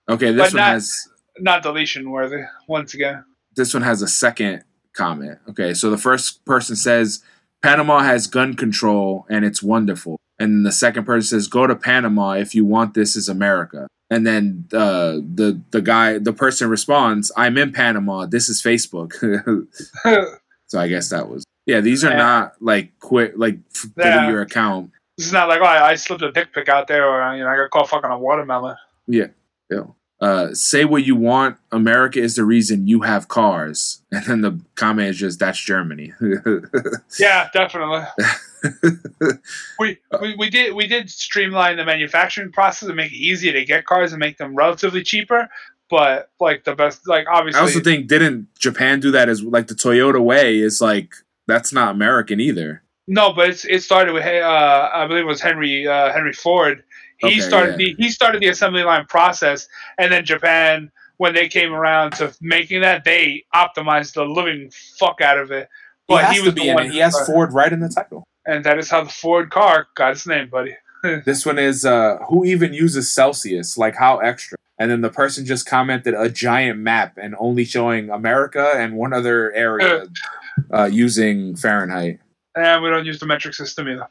okay, 0.10 0.32
this 0.32 0.52
But 0.52 0.54
one 0.54 0.62
not- 0.62 0.72
has 0.74 1.08
not 1.40 1.64
deletion 1.64 2.10
worthy. 2.12 2.44
Once 2.68 2.94
again, 2.94 3.24
this 3.56 3.74
one 3.74 3.84
has 3.84 4.02
a 4.02 4.08
second 4.08 4.64
comment. 4.94 5.40
Okay, 5.50 5.74
so 5.74 5.90
the 5.90 5.98
first 5.98 6.44
person 6.46 6.76
says 6.76 7.24
Panama 7.62 8.00
has 8.00 8.28
gun 8.28 8.54
control 8.56 9.26
and 9.30 9.44
it's 9.46 9.62
wonderful. 9.64 10.18
And 10.42 10.66
the 10.66 10.72
second 10.72 11.06
person 11.06 11.40
says 11.40 11.48
go 11.48 11.68
to 11.68 11.76
Panama 11.76 12.32
if 12.34 12.56
you 12.56 12.66
want 12.66 12.94
this 12.94 13.16
is 13.16 13.30
America. 13.30 13.88
And 14.10 14.26
then 14.28 14.66
uh, 14.74 15.20
the 15.36 15.62
the 15.72 15.82
guy 15.82 16.18
the 16.18 16.34
person 16.34 16.70
responds, 16.70 17.32
"I'm 17.38 17.58
in 17.58 17.72
Panama. 17.72 18.26
This 18.26 18.50
is 18.50 18.62
Facebook." 18.62 19.14
so 20.68 20.80
I 20.80 20.88
guess 20.88 21.10
that 21.10 21.30
was 21.30 21.46
yeah. 21.66 21.80
These 21.80 22.04
are 22.04 22.12
Yeah. 22.12 22.18
not 22.18 22.54
like 22.62 22.98
quit 23.00 23.38
like 23.40 23.58
delete 23.74 23.94
Yeah. 23.98 24.30
your 24.30 24.42
account. 24.42 24.92
this 25.18 25.28
is 25.28 25.34
not 25.34 25.48
like 25.48 25.62
oh, 25.62 25.66
I, 25.66 25.92
I 25.92 25.96
slipped 25.96 26.24
a 26.24 26.32
dick 26.32 26.54
pic 26.54 26.68
out 26.70 26.88
there, 26.88 27.08
or 27.08 27.36
you 27.36 27.44
know, 27.44 27.50
I 27.50 27.56
got 27.56 27.70
caught 27.70 27.90
fucking 27.90 28.10
a 28.12 28.18
watermelon. 28.18 28.76
Yeah. 29.08 29.28
Uh, 30.20 30.54
say 30.54 30.86
what 30.86 31.04
you 31.04 31.16
want. 31.16 31.58
America 31.72 32.20
is 32.20 32.36
the 32.36 32.44
reason 32.46 32.86
you 32.88 33.02
have 33.02 33.28
cars. 33.28 34.02
And 34.12 34.26
then 34.26 34.42
the 34.42 34.60
comment 34.76 35.10
is 35.10 35.18
just 35.18 35.40
that's 35.40 35.60
Germany. 35.60 36.14
Yeah, 37.20 37.48
definitely. 37.54 38.04
we, 39.80 39.98
we 40.22 40.36
we 40.38 40.50
did 40.50 40.74
we 40.74 40.88
did 40.88 41.10
streamline 41.10 41.78
the 41.78 41.86
manufacturing 41.86 42.52
process 42.52 42.88
and 42.88 42.96
make 42.96 43.12
it 43.12 43.18
easier 43.18 43.54
to 43.54 43.66
get 43.66 43.86
cars 43.86 44.14
and 44.14 44.20
make 44.20 44.38
them 44.38 44.56
relatively 44.56 45.04
cheaper. 45.04 45.50
But 45.90 46.30
like 46.40 46.64
the 46.64 46.76
best, 46.76 47.08
like 47.08 47.26
obviously, 47.30 47.60
I 47.60 47.64
also 47.64 47.80
think 47.82 48.08
didn't 48.08 48.48
Japan 48.58 49.00
do 49.00 49.12
that 49.12 49.28
as 49.30 49.44
like 49.44 49.68
the 49.68 49.74
Toyota 49.76 50.22
way 50.24 50.60
is 50.60 50.80
like 50.82 51.14
that's 51.48 51.74
not 51.74 51.92
American 51.96 52.40
either. 52.40 52.84
no, 53.08 53.34
but 53.34 53.50
it's, 53.50 53.66
it 53.66 53.84
started 53.84 54.14
with 54.14 54.24
uh, 54.26 54.90
I 54.94 55.06
believe 55.08 55.24
it 55.24 55.28
was 55.28 55.42
Henry 55.42 55.88
uh, 55.88 56.14
Henry 56.14 56.34
Ford. 56.34 56.84
He 57.18 57.28
Okay, 57.28 57.40
started 57.42 57.72
yeah. 57.80 57.88
the 57.88 57.96
he 58.00 58.10
started 58.10 58.42
the 58.42 58.48
assembly 58.48 58.84
line 58.84 59.06
process, 59.06 59.68
and 59.98 60.12
then 60.12 60.24
Japan 60.26 60.92
when 61.18 61.36
they 61.36 61.48
came 61.48 61.72
around 61.74 62.12
to 62.14 62.34
making 62.42 62.82
that, 62.82 63.04
they 63.04 63.44
optimized 63.54 64.14
the 64.14 64.24
living 64.26 64.72
fuck 64.98 65.22
out 65.22 65.38
of 65.38 65.52
it. 65.52 65.68
But 66.08 66.34
he, 66.34 66.42
was 66.42 66.56
the 66.56 66.74
one, 66.74 66.88
who 66.88 66.94
started- 66.94 67.26
Ford 67.32 67.54
right 67.54 67.72
in 67.72 67.80
the 67.80 67.90
title. 67.90 68.21
And 68.52 68.66
that 68.66 68.78
is 68.78 68.90
how 68.90 69.04
the 69.04 69.10
Ford 69.10 69.50
car 69.50 69.88
got 69.96 70.12
its 70.12 70.28
name, 70.28 70.50
buddy. 70.50 70.76
This 71.26 71.48
one 71.48 71.58
is 71.58 71.84
uh 71.84 72.20
who 72.30 72.46
even 72.46 72.76
uses 72.76 73.10
Celsius? 73.10 73.76
Like 73.76 73.96
how 73.96 74.20
extra? 74.20 74.56
And 74.78 74.92
then 74.92 75.02
the 75.02 75.10
person 75.10 75.48
just 75.48 75.66
commented 75.66 76.14
a 76.14 76.30
giant 76.30 76.78
map 76.78 77.18
and 77.20 77.36
only 77.40 77.66
showing 77.66 78.12
America 78.12 78.74
and 78.76 78.96
one 78.96 79.12
other 79.12 79.52
area 79.54 80.06
uh, 80.72 80.86
using 80.86 81.56
Fahrenheit. 81.56 82.20
And 82.56 82.84
we 82.84 82.90
don't 82.90 83.06
use 83.06 83.20
the 83.20 83.26
metric 83.26 83.56
system 83.56 83.88
either. 83.88 84.08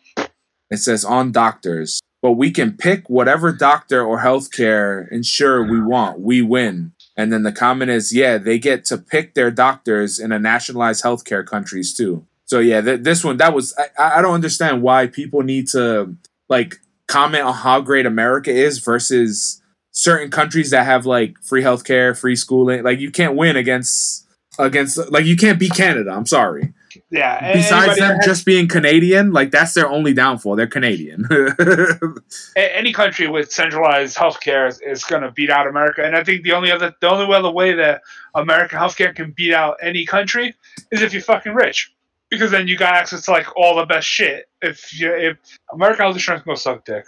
It 0.71 0.79
says 0.79 1.05
on 1.05 1.33
doctors, 1.33 2.01
but 2.23 2.33
we 2.33 2.51
can 2.51 2.77
pick 2.77 3.09
whatever 3.09 3.53
doctor 3.53 4.05
or 4.05 4.21
healthcare 4.21 5.11
insurer 5.11 5.65
we 5.65 5.81
want. 5.81 6.21
We 6.21 6.43
win. 6.43 6.93
And 7.17 7.33
then 7.33 7.43
the 7.43 7.53
comment 7.53 7.91
is, 7.91 8.13
yeah, 8.13 8.39
they 8.39 8.59
get 8.59 8.85
to 8.87 8.99
pick 8.99 9.35
their 9.35 9.51
doctors 9.51 10.19
in 10.19 10.33
a 10.33 10.39
nationalized 10.39 11.05
healthcare 11.05 11.45
countries 11.45 11.93
too. 11.93 12.27
So 12.51 12.59
yeah, 12.59 12.81
th- 12.81 13.03
this 13.03 13.23
one 13.23 13.37
that 13.37 13.55
was 13.55 13.73
I, 13.97 14.19
I 14.19 14.23
don't 14.23 14.35
understand 14.35 14.83
why 14.83 15.07
people 15.07 15.43
need 15.43 15.69
to 15.69 16.17
like 16.49 16.81
comment 17.07 17.45
on 17.45 17.55
how 17.55 17.81
great 17.81 18.07
America 18.07 18.51
is 18.51 18.81
versus 18.81 19.63
certain 19.93 20.33
countries 20.33 20.71
that 20.71 20.85
have 20.85 21.07
like 21.07 21.41
free 21.45 21.63
healthcare, 21.63 22.19
free 22.19 22.35
schooling. 22.35 22.83
Like 22.83 22.99
you 22.99 23.13
can't 23.13 23.37
win 23.37 23.55
against 23.55 24.27
against 24.59 24.99
like 25.13 25.27
you 25.27 25.37
can't 25.37 25.61
beat 25.61 25.75
Canada. 25.75 26.11
I'm 26.11 26.27
sorry. 26.27 26.75
Yeah. 27.13 27.53
Besides 27.53 27.99
them 27.99 28.17
has- 28.17 28.27
just 28.27 28.45
being 28.45 28.67
Canadian, 28.67 29.33
like 29.33 29.53
that's 29.53 29.75
their 29.75 29.89
only 29.89 30.13
downfall. 30.13 30.57
They're 30.57 30.67
Canadian. 30.67 31.29
a- 31.31 32.77
any 32.77 32.93
country 32.93 33.29
with 33.29 33.53
centralized 33.53 34.17
healthcare 34.17 34.69
is, 34.69 34.81
is 34.81 35.05
going 35.05 35.23
to 35.23 35.31
beat 35.31 35.51
out 35.51 35.69
America. 35.69 36.05
And 36.05 36.17
I 36.17 36.25
think 36.25 36.43
the 36.43 36.51
only 36.55 36.73
other 36.73 36.97
the 37.01 37.09
only 37.09 37.33
other 37.33 37.53
way 37.53 37.75
that 37.75 38.03
American 38.35 38.81
healthcare 38.81 39.15
can 39.15 39.31
beat 39.31 39.55
out 39.55 39.77
any 39.81 40.05
country 40.05 40.57
is 40.91 41.01
if 41.01 41.13
you're 41.13 41.23
fucking 41.23 41.55
rich, 41.55 41.93
because 42.31 42.51
then 42.51 42.69
you 42.69 42.77
got 42.77 42.95
access 42.95 43.25
to 43.25 43.33
like 43.33 43.47
all 43.57 43.77
the 43.77 43.87
best 43.87 44.07
shit. 44.07 44.49
If 44.63 44.99
you 44.99 45.15
if 45.15 45.37
American 45.73 46.05
health 46.05 46.17
insurance 46.17 46.43
can 46.45 46.53
go 46.53 46.55
suck 46.55 46.85
dick. 46.85 47.05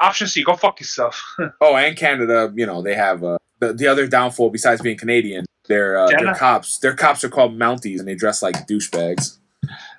Option 0.00 0.26
C, 0.26 0.42
go 0.42 0.56
fuck 0.56 0.80
yourself. 0.80 1.22
oh, 1.60 1.76
and 1.76 1.96
Canada, 1.96 2.52
you 2.54 2.66
know, 2.66 2.82
they 2.82 2.94
have 2.94 3.22
uh, 3.22 3.38
the 3.60 3.72
the 3.72 3.86
other 3.86 4.06
downfall 4.06 4.50
besides 4.50 4.80
being 4.80 4.96
Canadian. 4.96 5.44
Their 5.68 5.98
uh, 5.98 6.08
their 6.08 6.34
cops, 6.34 6.78
their 6.78 6.94
cops 6.94 7.24
are 7.24 7.28
called 7.28 7.58
Mounties, 7.58 7.98
and 7.98 8.08
they 8.08 8.14
dress 8.14 8.42
like 8.42 8.66
douchebags. 8.66 9.38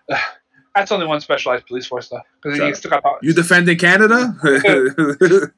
That's 0.76 0.92
only 0.92 1.08
one 1.08 1.22
specialized 1.22 1.66
police 1.66 1.88
force 1.88 2.10
though, 2.10 2.22
because 2.42 2.60
you 2.60 2.76
still 2.76 2.92
got 2.92 3.04
powers. 3.04 3.20
You 3.24 3.34
defending 3.34 3.78
Canada? 3.78 4.36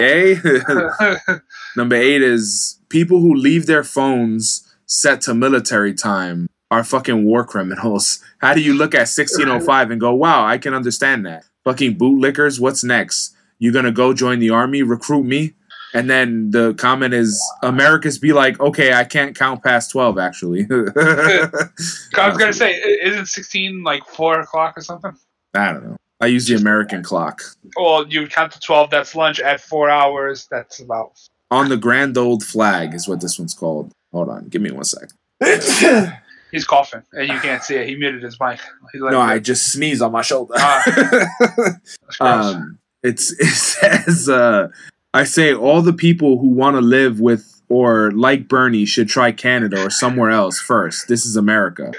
A. 0.00 0.36
Number 1.76 1.96
eight 1.96 2.22
is 2.22 2.80
people 2.88 3.20
who 3.20 3.34
leave 3.34 3.66
their 3.66 3.84
phones 3.84 4.72
set 4.86 5.20
to 5.22 5.34
military 5.34 5.94
time 5.94 6.46
are 6.74 6.82
fucking 6.82 7.24
war 7.24 7.44
criminals. 7.44 8.18
How 8.38 8.52
do 8.52 8.60
you 8.60 8.74
look 8.74 8.94
at 8.94 9.06
1605 9.06 9.92
and 9.92 10.00
go, 10.00 10.12
wow, 10.12 10.44
I 10.44 10.58
can 10.58 10.74
understand 10.74 11.24
that? 11.24 11.44
Fucking 11.62 11.96
bootlickers, 11.96 12.58
what's 12.58 12.82
next? 12.82 13.36
You 13.60 13.70
gonna 13.72 13.92
go 13.92 14.12
join 14.12 14.40
the 14.40 14.50
army, 14.50 14.82
recruit 14.82 15.24
me? 15.24 15.54
And 15.94 16.10
then 16.10 16.50
the 16.50 16.74
comment 16.74 17.14
is 17.14 17.40
Americans 17.62 18.18
be 18.18 18.32
like, 18.32 18.58
okay, 18.58 18.92
I 18.92 19.04
can't 19.04 19.36
count 19.36 19.62
past 19.62 19.92
12 19.92 20.18
actually. 20.18 20.62
I 20.70 22.28
was 22.28 22.36
gonna 22.36 22.52
say, 22.52 22.74
isn't 23.02 23.26
sixteen 23.26 23.84
like 23.84 24.04
four 24.06 24.40
o'clock 24.40 24.76
or 24.76 24.80
something? 24.80 25.16
I 25.54 25.72
don't 25.72 25.86
know. 25.86 25.96
I 26.20 26.26
use 26.26 26.48
the 26.48 26.56
American 26.56 27.04
clock. 27.04 27.42
Well, 27.76 28.08
you 28.08 28.26
count 28.26 28.50
to 28.52 28.60
twelve. 28.60 28.90
That's 28.90 29.14
lunch. 29.14 29.38
At 29.38 29.60
four 29.60 29.88
hours, 29.90 30.48
that's 30.50 30.80
about 30.80 31.12
On 31.52 31.68
the 31.68 31.76
grand 31.76 32.18
old 32.18 32.42
flag 32.42 32.94
is 32.94 33.06
what 33.06 33.20
this 33.20 33.38
one's 33.38 33.54
called. 33.54 33.92
Hold 34.12 34.28
on, 34.28 34.48
give 34.48 34.62
me 34.62 34.72
one 34.72 34.84
sec. 34.84 35.10
He's 36.54 36.64
coughing, 36.64 37.02
and 37.12 37.26
you 37.28 37.36
can't 37.40 37.64
see 37.64 37.74
it. 37.74 37.88
He 37.88 37.96
muted 37.96 38.22
his 38.22 38.38
mic. 38.38 38.60
No, 38.94 39.20
I 39.20 39.40
just 39.40 39.72
sneeze 39.72 40.00
on 40.00 40.12
my 40.12 40.22
shoulder. 40.22 40.54
Ah. 40.56 41.74
Um, 42.20 42.78
it's 43.02 43.32
it 43.40 43.46
says 43.46 44.28
uh, 44.28 44.68
I 45.12 45.24
say 45.24 45.52
all 45.52 45.82
the 45.82 45.92
people 45.92 46.38
who 46.38 46.48
want 46.48 46.76
to 46.76 46.80
live 46.80 47.18
with 47.18 47.60
or 47.68 48.12
like 48.12 48.46
Bernie 48.46 48.84
should 48.84 49.08
try 49.08 49.32
Canada 49.32 49.84
or 49.84 49.90
somewhere 49.90 50.30
else 50.30 50.60
first. 50.60 51.08
This 51.08 51.26
is 51.26 51.34
America. 51.34 51.92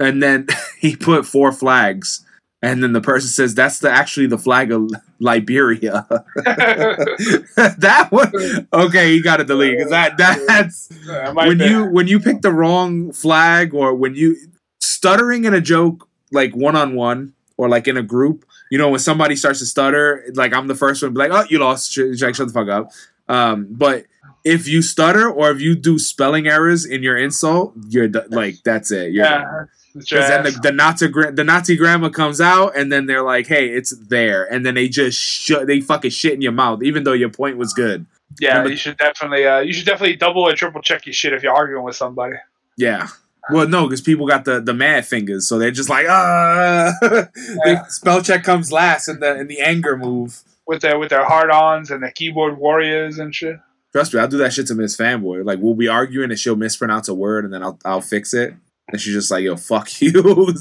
And 0.00 0.20
then 0.20 0.48
he 0.80 0.96
put 0.96 1.24
four 1.24 1.52
flags, 1.52 2.26
and 2.60 2.82
then 2.82 2.92
the 2.92 3.00
person 3.00 3.28
says 3.28 3.54
that's 3.54 3.78
the 3.78 3.90
actually 3.90 4.26
the 4.26 4.38
flag 4.38 4.72
of 4.72 4.90
Liberia. 5.20 6.06
that 6.36 8.08
one, 8.10 8.68
okay, 8.72 9.14
you 9.14 9.22
got 9.22 9.36
to 9.36 9.44
delete 9.44 9.78
because 9.78 9.90
that 9.90 10.16
that's 10.16 10.88
Yeah, 11.06 11.30
it 11.30 11.34
might 11.34 11.48
when 11.48 11.60
you 11.60 11.84
when 11.86 12.08
you 12.08 12.18
pick 12.18 12.42
the 12.42 12.52
wrong 12.52 13.12
flag 13.12 13.74
or 13.74 13.94
when 13.94 14.14
you 14.14 14.36
stuttering 14.80 15.44
in 15.44 15.54
a 15.54 15.60
joke 15.60 16.08
like 16.32 16.54
one 16.54 16.76
on 16.76 16.94
one 16.94 17.32
or 17.56 17.68
like 17.68 17.86
in 17.86 17.96
a 17.96 18.02
group, 18.02 18.44
you 18.70 18.78
know, 18.78 18.90
when 18.90 19.00
somebody 19.00 19.36
starts 19.36 19.60
to 19.60 19.66
stutter, 19.66 20.24
like 20.34 20.52
I'm 20.52 20.66
the 20.66 20.74
first 20.74 21.02
one 21.02 21.10
to 21.10 21.14
be 21.14 21.28
like, 21.28 21.32
oh, 21.32 21.46
you 21.48 21.58
lost, 21.58 21.92
Jack, 21.92 22.34
shut 22.34 22.48
the 22.48 22.52
fuck 22.52 22.68
up. 22.68 22.90
Um, 23.28 23.68
but 23.70 24.06
if 24.44 24.66
you 24.66 24.82
stutter 24.82 25.30
or 25.30 25.50
if 25.50 25.60
you 25.60 25.74
do 25.74 25.98
spelling 25.98 26.48
errors 26.48 26.84
in 26.84 27.02
your 27.02 27.16
insult, 27.16 27.74
you're 27.88 28.08
like 28.30 28.56
that's 28.64 28.90
it. 28.90 29.12
You're 29.12 29.24
yeah, 29.24 29.44
done. 29.44 29.68
Because 29.98 30.28
then 30.28 30.44
the, 30.44 30.50
the 30.62 30.72
Nazi 30.72 31.08
the 31.08 31.44
Nazi 31.44 31.76
grandma 31.76 32.08
comes 32.08 32.40
out, 32.40 32.76
and 32.76 32.90
then 32.92 33.06
they're 33.06 33.22
like, 33.22 33.46
"Hey, 33.46 33.68
it's 33.68 33.90
there," 33.96 34.44
and 34.52 34.64
then 34.64 34.74
they 34.74 34.88
just 34.88 35.18
sh- 35.20 35.52
they 35.66 35.80
fucking 35.80 36.10
shit 36.10 36.34
in 36.34 36.40
your 36.40 36.52
mouth, 36.52 36.82
even 36.82 37.04
though 37.04 37.12
your 37.12 37.28
point 37.30 37.56
was 37.56 37.72
good. 37.72 38.06
yeah, 38.40 38.50
remember- 38.50 38.70
you 38.70 38.76
should 38.76 38.96
definitely 38.96 39.46
uh, 39.46 39.58
you 39.60 39.72
should 39.72 39.86
definitely 39.86 40.16
double 40.16 40.42
or 40.46 40.54
triple 40.54 40.80
check 40.82 41.06
your 41.06 41.12
shit 41.12 41.32
if 41.32 41.42
you're 41.42 41.54
arguing 41.54 41.84
with 41.84 41.96
somebody. 41.96 42.36
Yeah. 42.76 43.08
Well, 43.50 43.66
no, 43.66 43.84
because 43.84 44.02
people 44.02 44.26
got 44.26 44.44
the, 44.44 44.60
the 44.60 44.74
mad 44.74 45.06
fingers, 45.06 45.48
so 45.48 45.58
they're 45.58 45.70
just 45.70 45.88
like, 45.88 46.04
ah. 46.06 46.92
the 47.00 47.30
Yeah. 47.64 47.84
spell 47.88 48.20
check 48.22 48.44
comes 48.44 48.70
last 48.70 49.08
in 49.08 49.20
the 49.20 49.38
in 49.40 49.46
the 49.46 49.60
anger 49.60 49.96
move. 49.96 50.42
with 50.66 50.82
their 50.82 50.98
with 50.98 51.08
their 51.08 51.24
hard-ons 51.24 51.90
and 51.90 52.02
the 52.02 52.10
keyboard 52.12 52.58
warriors 52.58 53.18
and 53.18 53.34
shit. 53.34 53.56
Trust 53.92 54.12
me, 54.12 54.20
I'll 54.20 54.28
do 54.28 54.36
that 54.36 54.52
shit 54.52 54.66
to 54.66 54.74
Miss 54.74 54.94
Fanboy. 54.98 55.46
Like 55.46 55.60
we'll 55.62 55.72
be 55.74 55.88
arguing 55.88 56.30
and 56.30 56.38
she'll 56.38 56.56
mispronounce 56.56 57.08
a 57.08 57.14
word, 57.14 57.46
and 57.46 57.54
then 57.54 57.62
I'll 57.62 57.78
I'll 57.86 58.02
fix 58.02 58.34
it, 58.34 58.52
and 58.90 59.00
she's 59.00 59.14
just 59.14 59.30
like, 59.30 59.44
"Yo, 59.44 59.56
fuck 59.56 60.00
you." 60.00 60.12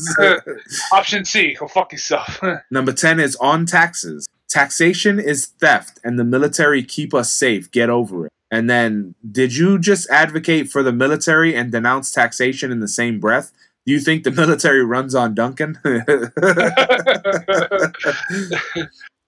Option 0.91 1.25
C, 1.25 1.53
go 1.53 1.67
fuck 1.67 1.91
yourself. 1.91 2.39
Number 2.71 2.93
ten 2.93 3.19
is 3.19 3.35
on 3.37 3.65
taxes. 3.65 4.27
Taxation 4.49 5.19
is 5.19 5.47
theft, 5.47 5.99
and 6.03 6.17
the 6.17 6.23
military 6.23 6.83
keep 6.83 7.13
us 7.13 7.31
safe. 7.33 7.69
Get 7.71 7.89
over 7.89 8.27
it. 8.27 8.31
And 8.49 8.69
then, 8.69 9.15
did 9.29 9.57
you 9.57 9.77
just 9.77 10.09
advocate 10.09 10.69
for 10.69 10.81
the 10.81 10.93
military 10.93 11.53
and 11.53 11.69
denounce 11.69 12.11
taxation 12.11 12.71
in 12.71 12.79
the 12.79 12.87
same 12.87 13.19
breath? 13.19 13.51
Do 13.85 13.91
you 13.91 13.99
think 13.99 14.23
the 14.23 14.31
military 14.31 14.85
runs 14.85 15.15
on 15.15 15.33
Dunkin'? 15.33 15.77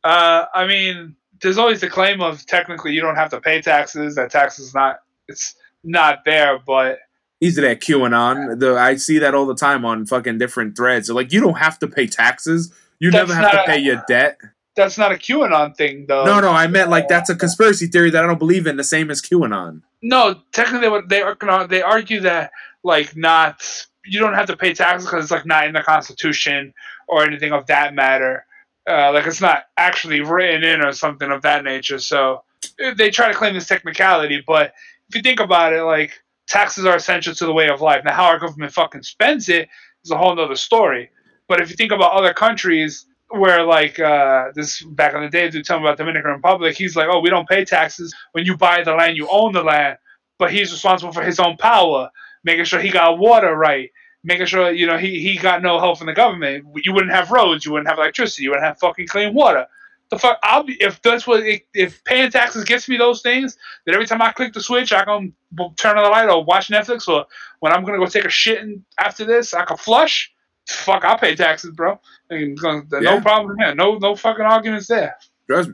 uh, 0.03 0.45
I 0.53 0.67
mean, 0.67 1.15
there's 1.41 1.57
always 1.57 1.81
the 1.81 1.89
claim 1.89 2.21
of 2.21 2.45
technically 2.45 2.93
you 2.93 3.01
don't 3.01 3.15
have 3.15 3.29
to 3.31 3.41
pay 3.41 3.61
taxes. 3.61 4.15
That 4.15 4.31
tax 4.31 4.59
is 4.59 4.73
not 4.73 4.99
it's 5.27 5.55
not 5.83 6.25
there, 6.25 6.59
but 6.65 6.99
He's 7.39 7.55
that 7.55 7.79
QAnon. 7.79 8.59
The 8.59 8.75
I 8.77 8.95
see 8.95 9.19
that 9.19 9.33
all 9.33 9.45
the 9.45 9.55
time 9.55 9.85
on 9.85 10.05
fucking 10.05 10.37
different 10.39 10.75
threads. 10.75 11.07
They're 11.07 11.15
like, 11.15 11.31
you 11.31 11.39
don't 11.39 11.57
have 11.57 11.79
to 11.79 11.87
pay 11.87 12.05
taxes. 12.07 12.73
You 12.99 13.11
That's 13.11 13.29
never 13.29 13.39
have 13.41 13.51
to 13.51 13.57
not 13.57 13.65
a- 13.65 13.71
pay 13.71 13.79
your 13.79 14.03
debt. 14.07 14.39
that's 14.75 14.97
not 14.97 15.11
a 15.11 15.15
QAnon 15.15 15.75
thing, 15.75 16.05
though. 16.07 16.25
No, 16.25 16.39
no, 16.41 16.49
I 16.51 16.67
meant 16.67 16.89
like 16.89 17.07
that's 17.07 17.29
a 17.29 17.35
conspiracy 17.35 17.87
theory 17.87 18.09
that 18.11 18.23
I 18.23 18.27
don't 18.27 18.39
believe 18.39 18.67
in. 18.67 18.75
The 18.77 18.83
same 18.83 19.09
as 19.09 19.21
QAnon. 19.21 19.81
No, 20.01 20.41
technically, 20.53 20.89
what 20.89 21.07
they 21.09 21.23
they 21.69 21.81
argue 21.81 22.19
that 22.21 22.51
like 22.83 23.15
not 23.15 23.61
you 24.05 24.19
don't 24.19 24.33
have 24.33 24.47
to 24.47 24.57
pay 24.57 24.73
taxes 24.73 25.05
because 25.07 25.25
it's 25.25 25.31
like 25.31 25.45
not 25.45 25.65
in 25.67 25.73
the 25.73 25.81
Constitution 25.83 26.73
or 27.07 27.23
anything 27.23 27.51
of 27.53 27.67
that 27.67 27.93
matter. 27.93 28.45
Uh, 28.89 29.11
like 29.13 29.25
it's 29.27 29.41
not 29.41 29.65
actually 29.77 30.21
written 30.21 30.63
in 30.63 30.81
or 30.83 30.91
something 30.93 31.31
of 31.31 31.41
that 31.43 31.63
nature. 31.63 31.99
So 31.99 32.43
they 32.97 33.11
try 33.11 33.27
to 33.31 33.37
claim 33.37 33.53
this 33.53 33.67
technicality, 33.67 34.43
but 34.45 34.73
if 35.09 35.15
you 35.15 35.21
think 35.21 35.39
about 35.39 35.73
it, 35.73 35.83
like 35.83 36.21
taxes 36.49 36.85
are 36.85 36.95
essential 36.95 37.33
to 37.33 37.45
the 37.45 37.53
way 37.53 37.69
of 37.69 37.79
life. 37.79 38.03
Now, 38.03 38.13
how 38.13 38.25
our 38.25 38.39
government 38.39 38.73
fucking 38.73 39.03
spends 39.03 39.47
it 39.47 39.69
is 40.03 40.11
a 40.11 40.17
whole 40.17 40.35
nother 40.35 40.55
story. 40.55 41.09
But 41.47 41.61
if 41.61 41.69
you 41.69 41.75
think 41.75 41.91
about 41.91 42.13
other 42.13 42.33
countries 42.33 43.05
where, 43.29 43.63
like, 43.63 43.99
uh, 43.99 44.45
this 44.55 44.83
back 44.83 45.13
in 45.13 45.21
the 45.21 45.29
day, 45.29 45.49
dude, 45.49 45.65
tell 45.65 45.79
me 45.79 45.85
about 45.85 45.97
Dominican 45.97 46.31
Republic, 46.31 46.75
he's 46.75 46.95
like, 46.95 47.07
oh, 47.09 47.19
we 47.19 47.29
don't 47.29 47.47
pay 47.47 47.63
taxes 47.63 48.13
when 48.33 48.45
you 48.45 48.57
buy 48.57 48.83
the 48.83 48.93
land, 48.93 49.15
you 49.15 49.27
own 49.31 49.53
the 49.53 49.63
land, 49.63 49.97
but 50.39 50.51
he's 50.51 50.71
responsible 50.71 51.13
for 51.13 51.23
his 51.23 51.39
own 51.39 51.55
power, 51.57 52.09
making 52.43 52.65
sure 52.65 52.79
he 52.79 52.89
got 52.89 53.19
water 53.19 53.55
right, 53.55 53.91
making 54.23 54.47
sure 54.47 54.71
you 54.71 54.85
know 54.85 54.97
he 54.97 55.21
he 55.21 55.37
got 55.37 55.61
no 55.61 55.79
help 55.79 55.97
from 55.97 56.07
the 56.07 56.13
government. 56.13 56.65
You 56.83 56.93
wouldn't 56.93 57.13
have 57.13 57.31
roads, 57.31 57.65
you 57.65 57.71
wouldn't 57.71 57.89
have 57.89 57.99
electricity, 57.99 58.43
you 58.43 58.49
wouldn't 58.49 58.65
have 58.65 58.79
fucking 58.79 59.07
clean 59.07 59.33
water. 59.33 59.67
The 60.11 60.17
fuck, 60.17 60.39
I'll 60.41 60.63
be 60.63 60.73
if 60.81 61.01
that's 61.01 61.27
what 61.27 61.43
if 61.73 62.03
paying 62.03 62.31
taxes 62.31 62.63
gets 62.63 62.89
me 62.89 62.97
those 62.97 63.21
things, 63.21 63.57
then 63.85 63.93
every 63.93 64.07
time 64.07 64.21
I 64.21 64.31
click 64.31 64.53
the 64.53 64.61
switch, 64.61 64.91
I 64.91 65.05
can 65.05 65.33
turn 65.77 65.97
on 65.97 66.03
the 66.03 66.09
light 66.09 66.29
or 66.29 66.43
watch 66.43 66.69
Netflix, 66.69 67.07
or 67.07 67.25
when 67.59 67.71
I'm 67.71 67.85
gonna 67.85 67.99
go 67.99 68.07
take 68.07 68.25
a 68.25 68.29
shit 68.29 68.61
and 68.61 68.83
after 68.99 69.23
this, 69.25 69.53
I 69.53 69.65
can 69.65 69.77
flush. 69.77 70.31
Fuck, 70.67 71.03
I'll 71.03 71.17
pay 71.17 71.35
taxes, 71.35 71.71
bro. 71.71 71.99
And, 72.29 72.57
uh, 72.63 72.81
Yeah. 72.93 73.15
No 73.15 73.21
problem 73.21 73.55
there. 73.57 73.73
No, 73.75 73.97
no 73.97 74.15
fucking 74.15 74.45
arguments 74.45 74.87
there. 74.87 75.15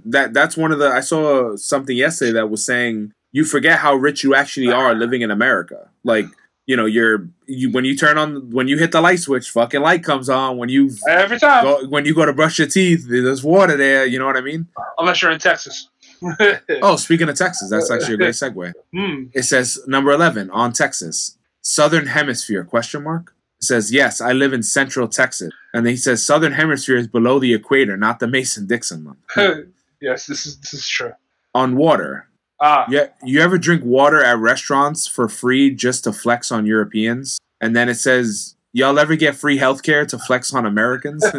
That 0.05 0.33
that's 0.33 0.55
one 0.55 0.71
of 0.71 0.79
the. 0.79 0.87
I 0.89 1.01
saw 1.01 1.55
something 1.57 1.95
yesterday 1.95 2.31
that 2.33 2.49
was 2.49 2.65
saying 2.65 3.11
you 3.33 3.43
forget 3.43 3.79
how 3.79 3.93
rich 3.95 4.23
you 4.23 4.33
actually 4.33 4.71
are 4.71 4.95
living 4.95 5.21
in 5.21 5.31
America. 5.31 5.89
Like 6.05 6.27
you 6.65 6.75
know, 6.75 6.85
you're 6.85 7.27
you 7.45 7.71
when 7.71 7.85
you 7.85 7.95
turn 7.95 8.17
on 8.17 8.49
when 8.51 8.67
you 8.67 8.77
hit 8.77 8.91
the 8.91 9.01
light 9.01 9.19
switch, 9.19 9.49
fucking 9.49 9.81
light 9.81 10.03
comes 10.03 10.29
on. 10.29 10.57
When 10.57 10.69
you 10.69 10.91
Every 11.07 11.39
time, 11.39 11.63
go, 11.63 11.87
when 11.87 12.05
you 12.05 12.15
go 12.15 12.25
to 12.25 12.33
brush 12.33 12.57
your 12.57 12.67
teeth, 12.67 13.05
there's 13.07 13.43
water 13.43 13.77
there. 13.77 14.05
You 14.05 14.17
know 14.19 14.25
what 14.25 14.37
I 14.37 14.41
mean? 14.41 14.67
unless 14.97 15.21
you're 15.21 15.31
in 15.31 15.39
Texas. 15.39 15.89
Oh, 16.81 16.95
speaking 16.95 17.29
of 17.29 17.35
Texas, 17.35 17.69
that's 17.69 17.91
actually 17.91 18.15
a 18.15 18.17
great 18.17 18.33
segue. 18.33 18.73
Hmm. 18.93 19.25
It 19.33 19.43
says 19.43 19.79
number 19.85 20.11
eleven 20.11 20.49
on 20.49 20.71
Texas, 20.71 21.37
Southern 21.61 22.07
Hemisphere? 22.07 22.63
Question 22.63 23.03
mark. 23.03 23.35
It 23.59 23.65
says 23.65 23.91
yes, 23.91 24.21
I 24.21 24.31
live 24.31 24.53
in 24.53 24.63
Central 24.63 25.07
Texas, 25.07 25.53
and 25.73 25.85
then 25.85 25.91
he 25.91 25.97
says 25.97 26.25
Southern 26.25 26.53
Hemisphere 26.53 26.95
is 26.97 27.07
below 27.07 27.37
the 27.37 27.53
equator, 27.53 27.95
not 27.97 28.19
the 28.19 28.27
Mason 28.27 28.65
Dixon 28.65 29.03
line. 29.03 29.73
yes, 30.01 30.25
this 30.25 30.45
is 30.45 30.57
this 30.59 30.73
is 30.73 30.87
true. 30.87 31.13
on 31.53 31.75
water. 31.75 32.27
Ah, 32.61 32.85
Yeah, 32.89 33.07
you 33.23 33.41
ever 33.41 33.57
drink 33.57 33.83
water 33.83 34.23
at 34.23 34.37
restaurants 34.37 35.07
for 35.07 35.27
free 35.27 35.71
just 35.71 36.03
to 36.05 36.13
flex 36.13 36.51
on 36.51 36.65
Europeans? 36.65 37.37
And 37.61 37.75
then 37.75 37.89
it 37.89 37.95
says, 37.95 38.55
"Y'all 38.73 38.97
ever 38.99 39.15
get 39.15 39.35
free 39.35 39.57
healthcare 39.59 40.07
to 40.07 40.17
flex 40.17 40.53
on 40.53 40.65
Americans?" 40.65 41.23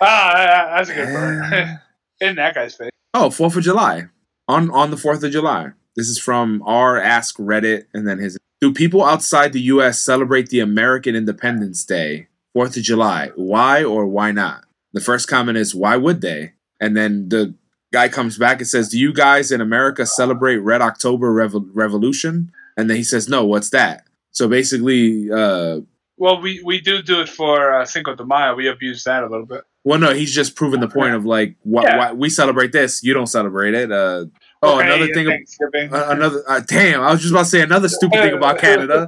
ah, 0.00 0.74
that's 0.76 0.90
a 0.90 0.94
good 0.94 1.12
one. 1.14 1.78
in 2.20 2.36
that 2.36 2.54
guy's 2.54 2.74
face. 2.74 2.90
oh, 3.14 3.30
Fourth 3.30 3.56
of 3.56 3.62
July 3.64 4.08
on 4.48 4.70
on 4.70 4.90
the 4.90 4.96
Fourth 4.96 5.22
of 5.22 5.30
July. 5.32 5.72
This 5.96 6.08
is 6.08 6.18
from 6.18 6.62
R 6.64 7.00
Ask 7.00 7.36
Reddit, 7.38 7.86
and 7.94 8.06
then 8.06 8.18
his. 8.18 8.38
Do 8.60 8.72
people 8.72 9.04
outside 9.04 9.52
the 9.52 9.60
U.S. 9.72 10.00
celebrate 10.02 10.48
the 10.48 10.60
American 10.60 11.14
Independence 11.14 11.84
Day, 11.84 12.26
Fourth 12.54 12.76
of 12.76 12.82
July? 12.82 13.30
Why 13.36 13.84
or 13.84 14.06
why 14.06 14.32
not? 14.32 14.64
The 14.92 15.00
first 15.00 15.28
comment 15.28 15.58
is, 15.58 15.74
"Why 15.74 15.96
would 15.96 16.20
they?" 16.20 16.52
And 16.80 16.96
then 16.96 17.28
the 17.28 17.54
guy 17.92 18.08
comes 18.08 18.38
back 18.38 18.58
and 18.58 18.66
says, 18.68 18.88
"Do 18.88 18.98
you 18.98 19.12
guys 19.12 19.50
in 19.52 19.60
America 19.60 20.06
celebrate 20.06 20.58
Red 20.58 20.80
October 20.82 21.32
Revo- 21.32 21.68
Revolution?" 21.72 22.50
And 22.76 22.88
then 22.88 22.96
he 22.96 23.02
says, 23.02 23.28
"No, 23.28 23.44
what's 23.44 23.70
that?" 23.70 24.04
So 24.30 24.46
basically, 24.48 25.30
uh, 25.32 25.80
Well, 26.16 26.40
we, 26.40 26.62
we 26.64 26.80
do 26.80 27.02
do 27.02 27.20
it 27.20 27.28
for 27.28 27.72
uh, 27.74 27.84
Cinco 27.84 28.14
de 28.14 28.24
Mayo. 28.24 28.54
We 28.54 28.68
abuse 28.68 29.04
that 29.04 29.22
a 29.24 29.26
little 29.26 29.46
bit. 29.46 29.62
well, 29.84 29.98
no, 29.98 30.12
he's 30.12 30.34
just 30.34 30.54
proving 30.54 30.80
the 30.80 30.88
point 30.88 31.14
of 31.14 31.24
like, 31.24 31.54
why, 31.62 31.82
Yeah. 31.84 31.98
why 31.98 32.12
we 32.12 32.28
celebrate 32.28 32.72
this, 32.72 33.02
you 33.02 33.14
don't 33.14 33.26
celebrate 33.28 33.74
it. 33.74 33.90
Uh, 33.90 34.26
oh, 34.62 34.78
Okay, 34.78 34.86
another 34.86 35.12
thing, 35.14 35.90
uh, 35.92 36.06
another 36.10 36.42
uh, 36.48 36.60
damn, 36.66 37.00
I 37.00 37.10
was 37.12 37.20
just 37.20 37.32
about 37.32 37.44
to 37.44 37.48
say 37.50 37.60
another 37.62 37.88
stupid 37.88 38.20
thing 38.20 38.34
about 38.34 38.58
Canada. 38.66 39.06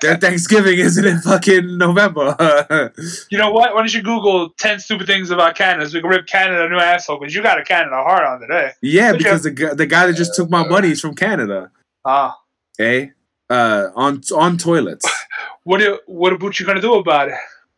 Their 0.00 0.16
Thanksgiving 0.16 0.78
isn't 0.78 1.04
in 1.04 1.18
fucking 1.20 1.78
November. 1.78 2.36
you 3.30 3.38
know 3.38 3.50
what? 3.50 3.74
Why 3.74 3.80
don't 3.80 3.92
you 3.92 4.02
Google 4.02 4.50
10 4.50 4.80
stupid 4.80 5.06
things 5.06 5.30
about 5.30 5.54
Canada 5.56 5.88
so 5.88 5.98
we 5.98 6.00
can 6.02 6.10
rip 6.10 6.26
Canada 6.26 6.64
a 6.64 6.68
new 6.68 6.78
asshole 6.78 7.18
because 7.18 7.34
you 7.34 7.42
got 7.42 7.58
a 7.58 7.64
Canada 7.64 7.96
hard 7.96 8.24
on 8.24 8.40
today. 8.40 8.72
yeah, 8.82 9.12
because 9.12 9.42
the 9.42 9.50
guy, 9.50 9.74
the 9.74 9.86
guy 9.86 10.06
that 10.06 10.14
just 10.14 10.34
took 10.34 10.50
my 10.50 10.66
money 10.66 10.90
is 10.90 11.00
from 11.00 11.14
Canada. 11.14 11.70
Ah. 12.04 12.38
Okay, 12.78 13.12
uh, 13.50 13.88
on 13.94 14.22
on 14.34 14.58
toilets. 14.58 15.10
What, 15.64 15.78
do, 15.78 15.98
what 16.04 16.34
about 16.34 16.60
you 16.60 16.66
going 16.66 16.76
to 16.76 16.82
do 16.82 16.94
about 16.94 17.28
it? 17.28 17.34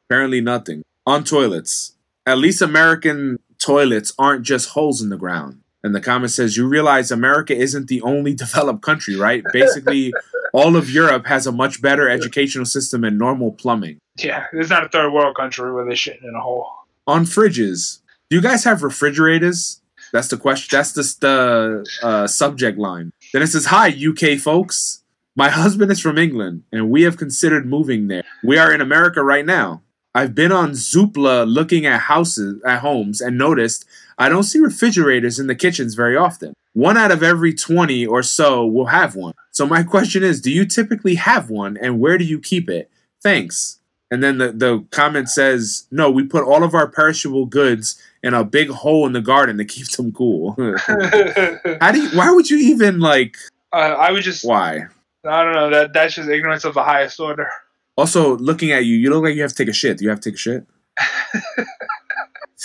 Apparently 0.08 0.40
nothing. 0.40 0.82
On 1.06 1.22
toilets. 1.22 1.94
At 2.26 2.38
least 2.38 2.60
American 2.60 3.38
toilets 3.58 4.12
aren't 4.18 4.42
just 4.42 4.70
holes 4.70 5.00
in 5.00 5.08
the 5.08 5.16
ground. 5.16 5.60
And 5.86 5.94
the 5.94 6.00
comment 6.00 6.32
says, 6.32 6.56
You 6.56 6.66
realize 6.66 7.12
America 7.12 7.56
isn't 7.56 7.86
the 7.86 8.02
only 8.02 8.34
developed 8.44 8.82
country, 8.82 9.14
right? 9.14 9.44
Basically, 9.52 10.12
all 10.52 10.74
of 10.74 10.90
Europe 10.90 11.26
has 11.26 11.46
a 11.46 11.52
much 11.52 11.80
better 11.80 12.08
educational 12.08 12.66
system 12.66 13.04
and 13.04 13.16
normal 13.16 13.52
plumbing. 13.52 13.98
Yeah, 14.18 14.46
it's 14.52 14.70
not 14.70 14.84
a 14.84 14.88
third 14.88 15.12
world 15.12 15.36
country 15.36 15.72
where 15.72 15.84
they're 15.84 15.94
shitting 15.94 16.24
in 16.24 16.34
a 16.34 16.40
hole. 16.40 16.68
On 17.06 17.24
fridges, 17.24 18.00
do 18.28 18.36
you 18.36 18.42
guys 18.42 18.64
have 18.64 18.82
refrigerators? 18.82 19.80
That's 20.12 20.26
the 20.26 20.36
question. 20.36 20.76
That's 20.76 20.92
the, 20.92 21.02
the 21.20 22.06
uh, 22.06 22.26
subject 22.26 22.78
line. 22.78 23.12
Then 23.32 23.42
it 23.42 23.46
says, 23.46 23.66
Hi, 23.66 23.88
UK 23.88 24.40
folks. 24.40 25.04
My 25.36 25.50
husband 25.50 25.92
is 25.92 26.00
from 26.00 26.18
England, 26.18 26.64
and 26.72 26.90
we 26.90 27.02
have 27.02 27.16
considered 27.16 27.64
moving 27.64 28.08
there. 28.08 28.24
We 28.42 28.58
are 28.58 28.74
in 28.74 28.80
America 28.80 29.22
right 29.22 29.46
now. 29.46 29.82
I've 30.16 30.34
been 30.34 30.50
on 30.50 30.70
Zoopla 30.70 31.46
looking 31.46 31.84
at 31.84 32.00
houses, 32.00 32.60
at 32.64 32.80
homes, 32.80 33.20
and 33.20 33.36
noticed 33.38 33.84
I 34.18 34.28
don't 34.28 34.44
see 34.44 34.58
refrigerators 34.58 35.38
in 35.38 35.46
the 35.46 35.54
kitchens 35.54 35.94
very 35.94 36.16
often. 36.16 36.54
One 36.72 36.96
out 36.96 37.10
of 37.10 37.22
every 37.22 37.54
20 37.54 38.06
or 38.06 38.22
so 38.22 38.66
will 38.66 38.86
have 38.86 39.14
one. 39.14 39.34
So 39.50 39.66
my 39.66 39.82
question 39.82 40.22
is, 40.22 40.40
do 40.40 40.50
you 40.50 40.66
typically 40.66 41.14
have 41.16 41.50
one, 41.50 41.76
and 41.76 42.00
where 42.00 42.18
do 42.18 42.24
you 42.24 42.38
keep 42.38 42.68
it? 42.68 42.90
Thanks. 43.22 43.78
And 44.10 44.22
then 44.22 44.38
the, 44.38 44.52
the 44.52 44.84
comment 44.90 45.28
says, 45.28 45.86
no, 45.90 46.10
we 46.10 46.24
put 46.24 46.44
all 46.44 46.62
of 46.62 46.74
our 46.74 46.86
perishable 46.86 47.46
goods 47.46 48.00
in 48.22 48.34
a 48.34 48.44
big 48.44 48.68
hole 48.68 49.06
in 49.06 49.12
the 49.12 49.20
garden 49.20 49.58
to 49.58 49.64
keep 49.64 49.88
them 49.90 50.12
cool. 50.12 50.54
uh, 50.58 50.76
How 51.80 51.92
do 51.92 52.02
you, 52.02 52.08
why 52.10 52.30
would 52.30 52.48
you 52.48 52.58
even 52.58 53.00
like, 53.00 53.36
I 53.72 54.12
would 54.12 54.22
just, 54.22 54.44
why? 54.44 54.86
I 55.24 55.42
don't 55.42 55.54
know, 55.54 55.70
that 55.70 55.92
that's 55.92 56.14
just 56.14 56.28
ignorance 56.28 56.64
of 56.64 56.74
the 56.74 56.84
highest 56.84 57.18
order. 57.18 57.48
Also, 57.96 58.36
looking 58.36 58.72
at 58.72 58.84
you, 58.84 58.96
you 58.96 59.10
look 59.10 59.24
like 59.24 59.34
you 59.34 59.42
have 59.42 59.50
to 59.52 59.56
take 59.56 59.68
a 59.68 59.72
shit. 59.72 59.98
Do 59.98 60.04
you 60.04 60.10
have 60.10 60.20
to 60.20 60.30
take 60.30 60.36
a 60.36 60.38
shit? 60.38 60.66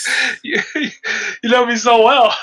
you, 0.42 0.60
you 1.42 1.50
know 1.50 1.66
me 1.66 1.76
so 1.76 2.04
well. 2.04 2.34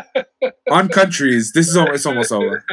On 0.70 0.88
countries, 0.88 1.52
this 1.52 1.68
is 1.68 1.76
al- 1.76 1.92
it's 1.92 2.06
almost 2.06 2.32
over. 2.32 2.64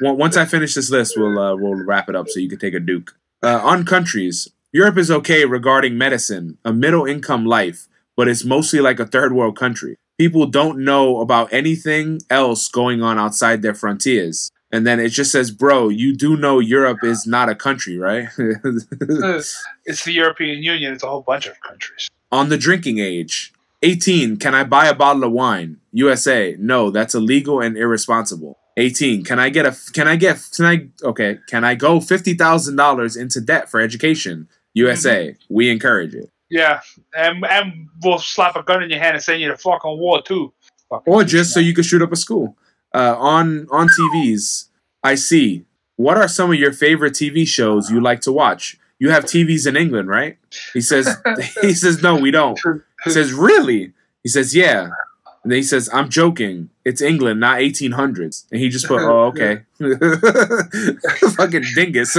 Once 0.00 0.36
I 0.36 0.44
finish 0.44 0.74
this 0.74 0.90
list, 0.90 1.14
we'll 1.16 1.38
uh, 1.38 1.54
we'll 1.56 1.84
wrap 1.84 2.08
it 2.08 2.16
up 2.16 2.28
so 2.28 2.40
you 2.40 2.48
can 2.48 2.58
take 2.58 2.74
a 2.74 2.80
duke. 2.80 3.14
Uh, 3.42 3.60
on 3.62 3.84
countries, 3.84 4.48
Europe 4.72 4.98
is 4.98 5.10
okay 5.10 5.44
regarding 5.44 5.98
medicine, 5.98 6.58
a 6.64 6.72
middle 6.72 7.06
income 7.06 7.44
life, 7.44 7.88
but 8.16 8.28
it's 8.28 8.44
mostly 8.44 8.80
like 8.80 9.00
a 9.00 9.06
third 9.06 9.32
world 9.32 9.56
country. 9.56 9.96
People 10.18 10.46
don't 10.46 10.84
know 10.84 11.20
about 11.20 11.52
anything 11.52 12.20
else 12.30 12.68
going 12.68 13.02
on 13.02 13.18
outside 13.18 13.62
their 13.62 13.74
frontiers. 13.74 14.50
And 14.70 14.86
then 14.86 15.00
it 15.00 15.10
just 15.10 15.30
says, 15.30 15.50
bro, 15.50 15.90
you 15.90 16.16
do 16.16 16.36
know 16.36 16.58
Europe 16.58 17.00
is 17.02 17.26
not 17.26 17.50
a 17.50 17.54
country, 17.54 17.98
right? 17.98 18.28
it's 18.38 20.04
the 20.04 20.12
European 20.12 20.62
Union. 20.62 20.94
It's 20.94 21.02
a 21.02 21.08
whole 21.08 21.20
bunch 21.20 21.46
of 21.46 21.60
countries. 21.60 22.08
On 22.30 22.48
the 22.48 22.56
drinking 22.56 22.98
age, 22.98 23.51
18, 23.82 24.36
can 24.36 24.54
I 24.54 24.64
buy 24.64 24.86
a 24.86 24.94
bottle 24.94 25.24
of 25.24 25.32
wine? 25.32 25.78
USA, 25.92 26.56
no, 26.58 26.90
that's 26.90 27.14
illegal 27.14 27.60
and 27.60 27.76
irresponsible. 27.76 28.58
18, 28.76 29.24
can 29.24 29.38
I 29.38 29.50
get 29.50 29.66
a 29.66 29.76
can 29.92 30.08
I 30.08 30.16
get 30.16 30.48
can 30.56 30.64
I 30.64 30.88
okay, 31.06 31.38
can 31.46 31.62
I 31.64 31.74
go 31.74 31.98
$50,000 31.98 33.20
into 33.20 33.40
debt 33.40 33.70
for 33.70 33.80
education? 33.80 34.48
USA, 34.74 35.28
mm-hmm. 35.28 35.54
we 35.54 35.70
encourage 35.70 36.14
it. 36.14 36.30
Yeah, 36.48 36.80
and 37.14 37.44
and 37.44 37.88
we'll 38.02 38.18
slap 38.18 38.56
a 38.56 38.62
gun 38.62 38.82
in 38.82 38.90
your 38.90 38.98
hand 38.98 39.16
and 39.16 39.22
send 39.22 39.40
you 39.40 39.48
to 39.48 39.56
fucking 39.56 39.98
war 39.98 40.22
too. 40.22 40.52
Fucking 40.88 41.12
or 41.12 41.24
just 41.24 41.52
so 41.52 41.60
you 41.60 41.74
can 41.74 41.84
shoot 41.84 42.02
up 42.02 42.12
a 42.12 42.16
school. 42.16 42.56
Uh, 42.94 43.16
on 43.18 43.66
on 43.70 43.88
TVs, 43.88 44.68
I 45.02 45.16
see. 45.16 45.64
What 45.96 46.16
are 46.16 46.28
some 46.28 46.50
of 46.50 46.58
your 46.58 46.72
favorite 46.72 47.14
TV 47.14 47.46
shows 47.46 47.90
you 47.90 48.00
like 48.00 48.20
to 48.22 48.32
watch? 48.32 48.78
You 48.98 49.10
have 49.10 49.24
TVs 49.24 49.66
in 49.66 49.76
England, 49.76 50.08
right? 50.08 50.38
He 50.72 50.80
says. 50.80 51.16
he 51.60 51.74
says 51.74 52.02
no, 52.02 52.16
we 52.16 52.30
don't. 52.30 52.58
He 53.04 53.10
says 53.10 53.32
really. 53.32 53.92
He 54.22 54.28
says 54.28 54.54
yeah. 54.54 54.90
And 55.42 55.50
then 55.50 55.56
he 55.56 55.62
says, 55.64 55.90
I'm 55.92 56.08
joking. 56.08 56.70
It's 56.84 57.02
England, 57.02 57.40
not 57.40 57.58
1800s. 57.58 58.44
And 58.52 58.60
he 58.60 58.68
just 58.68 58.86
put, 58.86 59.00
oh, 59.02 59.24
okay. 59.26 59.62
fucking 61.36 61.64
dingus. 61.74 62.16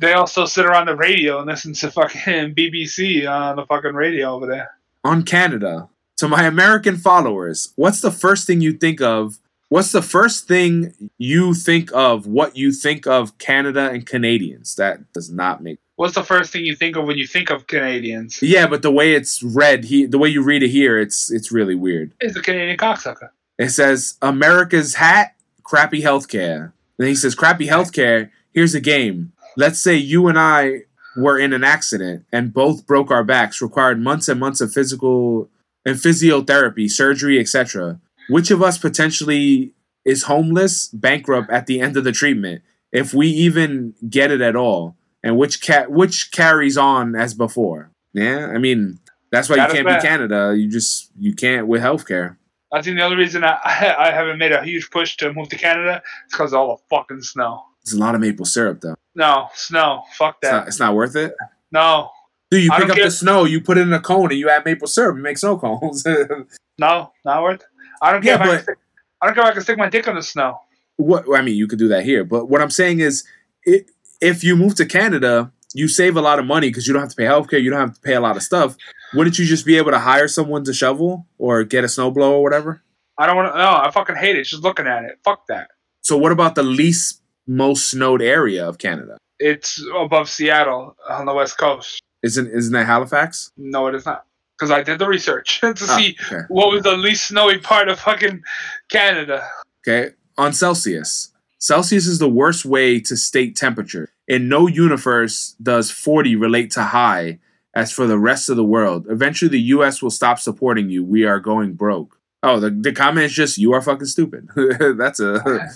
they 0.00 0.12
also 0.14 0.44
sit 0.44 0.66
around 0.66 0.86
the 0.86 0.96
radio 0.96 1.38
and 1.38 1.46
listen 1.46 1.74
to 1.74 1.92
fucking 1.92 2.54
BBC 2.56 3.30
on 3.30 3.56
the 3.56 3.64
fucking 3.66 3.94
radio 3.94 4.34
over 4.34 4.46
there. 4.46 4.70
On 5.04 5.22
Canada. 5.22 5.88
To 6.18 6.28
my 6.28 6.44
American 6.44 6.96
followers, 6.96 7.72
what's 7.76 8.00
the 8.00 8.10
first 8.10 8.46
thing 8.46 8.60
you 8.60 8.72
think 8.72 9.00
of 9.00 9.38
What's 9.74 9.90
the 9.90 10.02
first 10.02 10.46
thing 10.46 11.10
you 11.18 11.52
think 11.52 11.90
of 11.92 12.28
what 12.28 12.56
you 12.56 12.70
think 12.70 13.08
of 13.08 13.38
Canada 13.38 13.90
and 13.90 14.06
Canadians? 14.06 14.76
That 14.76 15.12
does 15.12 15.30
not 15.30 15.64
make. 15.64 15.80
What's 15.96 16.14
the 16.14 16.24
first 16.24 16.52
thing 16.52 16.64
you 16.64 16.74
think 16.74 16.96
of 16.96 17.06
when 17.06 17.18
you 17.18 17.26
think 17.26 17.50
of 17.50 17.66
Canadians? 17.66 18.42
Yeah, 18.42 18.66
but 18.66 18.82
the 18.82 18.90
way 18.90 19.14
it's 19.14 19.42
read, 19.42 19.84
he 19.84 20.06
the 20.06 20.18
way 20.18 20.28
you 20.28 20.42
read 20.42 20.62
it 20.62 20.68
here, 20.68 20.98
it's 20.98 21.30
it's 21.30 21.52
really 21.52 21.74
weird. 21.74 22.12
It's 22.20 22.36
a 22.36 22.42
Canadian 22.42 22.76
cocksucker. 22.76 23.30
It 23.58 23.70
says 23.70 24.16
America's 24.20 24.96
hat, 24.96 25.36
crappy 25.62 26.02
healthcare. 26.02 26.72
Then 26.98 27.08
he 27.08 27.14
says 27.14 27.34
crappy 27.34 27.68
healthcare. 27.68 28.30
Here's 28.52 28.74
a 28.74 28.80
game. 28.80 29.32
Let's 29.56 29.78
say 29.78 29.94
you 29.94 30.26
and 30.26 30.38
I 30.38 30.82
were 31.16 31.38
in 31.38 31.52
an 31.52 31.62
accident 31.62 32.24
and 32.32 32.52
both 32.52 32.86
broke 32.86 33.12
our 33.12 33.22
backs, 33.22 33.62
required 33.62 34.00
months 34.00 34.28
and 34.28 34.40
months 34.40 34.60
of 34.60 34.72
physical 34.72 35.48
and 35.86 35.96
physiotherapy, 35.96 36.90
surgery, 36.90 37.38
etc 37.38 38.00
which 38.28 38.50
of 38.50 38.62
us 38.62 38.78
potentially 38.78 39.72
is 40.04 40.24
homeless, 40.24 40.88
bankrupt 40.88 41.50
at 41.50 41.66
the 41.66 41.80
end 41.80 41.96
of 41.96 42.04
the 42.04 42.12
treatment, 42.12 42.62
if 42.92 43.12
we 43.12 43.28
even 43.28 43.94
get 44.08 44.30
it 44.30 44.40
at 44.40 44.56
all, 44.56 44.96
and 45.24 45.38
which 45.38 45.60
cat 45.60 45.90
which 45.90 46.30
carries 46.30 46.76
on 46.76 47.16
as 47.16 47.34
before? 47.34 47.90
Yeah, 48.12 48.52
I 48.54 48.58
mean 48.58 49.00
that's 49.32 49.48
why 49.48 49.56
that 49.56 49.70
you 49.70 49.82
can't 49.82 49.88
be 49.88 50.06
Canada. 50.06 50.54
You 50.56 50.70
just 50.70 51.10
you 51.18 51.34
can't 51.34 51.66
with 51.66 51.82
healthcare. 51.82 52.36
I 52.72 52.82
think 52.82 52.98
the 52.98 53.04
only 53.04 53.16
reason 53.16 53.42
I, 53.42 53.58
I 53.98 54.12
haven't 54.12 54.38
made 54.38 54.52
a 54.52 54.62
huge 54.62 54.90
push 54.90 55.16
to 55.18 55.32
move 55.32 55.48
to 55.48 55.56
Canada 55.56 56.02
is 56.26 56.32
because 56.32 56.52
of 56.52 56.60
all 56.60 56.76
the 56.76 56.82
fucking 56.90 57.22
snow. 57.22 57.62
It's 57.82 57.94
a 57.94 57.98
lot 57.98 58.14
of 58.14 58.20
maple 58.20 58.44
syrup 58.44 58.80
though. 58.80 58.94
No 59.14 59.48
snow. 59.54 60.02
Fuck 60.14 60.40
that. 60.42 60.48
It's 60.48 60.52
not, 60.52 60.68
it's 60.68 60.80
not 60.80 60.94
worth 60.94 61.16
it. 61.16 61.34
No. 61.72 62.10
Dude, 62.50 62.64
you 62.64 62.70
pick 62.70 62.90
up 62.90 62.96
get... 62.96 63.04
the 63.04 63.10
snow, 63.10 63.44
you 63.44 63.60
put 63.60 63.78
it 63.78 63.82
in 63.82 63.92
a 63.92 64.00
cone, 64.00 64.30
and 64.30 64.38
you 64.38 64.50
add 64.50 64.64
maple 64.64 64.86
syrup. 64.86 65.16
You 65.16 65.22
make 65.22 65.38
snow 65.38 65.58
cones. 65.58 66.04
no, 66.78 67.12
not 67.24 67.42
worth. 67.42 67.60
it. 67.60 67.66
I 68.02 68.12
don't 68.12 68.22
care. 68.22 68.36
Yeah, 68.36 68.36
if 68.36 68.40
but, 68.40 68.48
I, 68.48 68.54
can 68.54 68.62
stick, 68.62 68.78
I 69.20 69.26
don't 69.26 69.34
care 69.34 69.44
if 69.44 69.50
I 69.50 69.52
can 69.54 69.62
stick 69.62 69.78
my 69.78 69.88
dick 69.88 70.06
in 70.06 70.14
the 70.14 70.22
snow. 70.22 70.60
What 70.96 71.24
I 71.34 71.42
mean, 71.42 71.56
you 71.56 71.66
could 71.66 71.78
do 71.78 71.88
that 71.88 72.04
here, 72.04 72.24
but 72.24 72.48
what 72.48 72.60
I'm 72.60 72.70
saying 72.70 73.00
is, 73.00 73.24
it, 73.64 73.90
if 74.20 74.44
you 74.44 74.56
move 74.56 74.74
to 74.76 74.86
Canada, 74.86 75.52
you 75.74 75.88
save 75.88 76.16
a 76.16 76.20
lot 76.20 76.38
of 76.38 76.46
money 76.46 76.68
because 76.68 76.86
you 76.86 76.92
don't 76.92 77.02
have 77.02 77.10
to 77.10 77.16
pay 77.16 77.24
healthcare. 77.24 77.62
You 77.62 77.70
don't 77.70 77.80
have 77.80 77.94
to 77.94 78.00
pay 78.00 78.14
a 78.14 78.20
lot 78.20 78.36
of 78.36 78.42
stuff. 78.42 78.76
Wouldn't 79.12 79.38
you 79.38 79.44
just 79.44 79.66
be 79.66 79.76
able 79.76 79.90
to 79.90 79.98
hire 79.98 80.28
someone 80.28 80.64
to 80.64 80.72
shovel 80.72 81.26
or 81.38 81.64
get 81.64 81.84
a 81.84 81.88
snowblower 81.88 82.32
or 82.32 82.42
whatever? 82.42 82.82
I 83.18 83.26
don't 83.26 83.36
want 83.36 83.52
to. 83.52 83.58
No, 83.58 83.70
I 83.70 83.90
fucking 83.90 84.16
hate 84.16 84.36
it. 84.36 84.44
Just 84.44 84.62
looking 84.62 84.86
at 84.86 85.04
it. 85.04 85.18
Fuck 85.24 85.46
that. 85.48 85.70
So 86.02 86.16
what 86.16 86.32
about 86.32 86.54
the 86.54 86.62
least 86.62 87.22
most 87.46 87.90
snowed 87.90 88.22
area 88.22 88.66
of 88.66 88.78
Canada? 88.78 89.18
It's 89.38 89.84
above 89.96 90.28
Seattle 90.28 90.96
on 91.08 91.26
the 91.26 91.34
west 91.34 91.58
coast. 91.58 92.00
Isn't 92.22 92.48
isn't 92.48 92.72
that 92.72 92.86
Halifax? 92.86 93.50
No, 93.56 93.86
it 93.88 93.94
is 93.94 94.06
not 94.06 94.24
because 94.58 94.70
I 94.70 94.82
did 94.82 94.98
the 94.98 95.06
research 95.06 95.60
to 95.62 95.68
oh, 95.68 95.74
see 95.74 96.16
okay. 96.24 96.42
what 96.48 96.70
was 96.70 96.82
the 96.82 96.96
least 96.96 97.28
snowy 97.28 97.58
part 97.58 97.88
of 97.88 98.00
fucking 98.00 98.42
Canada. 98.90 99.46
Okay, 99.86 100.14
on 100.38 100.52
Celsius. 100.52 101.33
Celsius 101.64 102.06
is 102.06 102.18
the 102.18 102.28
worst 102.28 102.66
way 102.66 103.00
to 103.00 103.16
state 103.16 103.56
temperature. 103.56 104.10
In 104.28 104.50
no 104.50 104.66
universe 104.66 105.56
does 105.62 105.90
40 105.90 106.36
relate 106.36 106.70
to 106.72 106.82
high 106.82 107.38
as 107.74 107.90
for 107.90 108.06
the 108.06 108.18
rest 108.18 108.50
of 108.50 108.56
the 108.56 108.64
world. 108.64 109.06
Eventually, 109.08 109.48
the 109.48 109.60
US 109.78 110.02
will 110.02 110.10
stop 110.10 110.38
supporting 110.38 110.90
you. 110.90 111.02
We 111.02 111.24
are 111.24 111.40
going 111.40 111.72
broke. 111.72 112.20
Oh, 112.42 112.60
the, 112.60 112.68
the 112.68 112.92
comment 112.92 113.24
is 113.24 113.32
just, 113.32 113.56
you 113.56 113.72
are 113.72 113.80
fucking 113.80 114.08
stupid. 114.08 114.50
That's 114.98 115.20
a. 115.20 115.70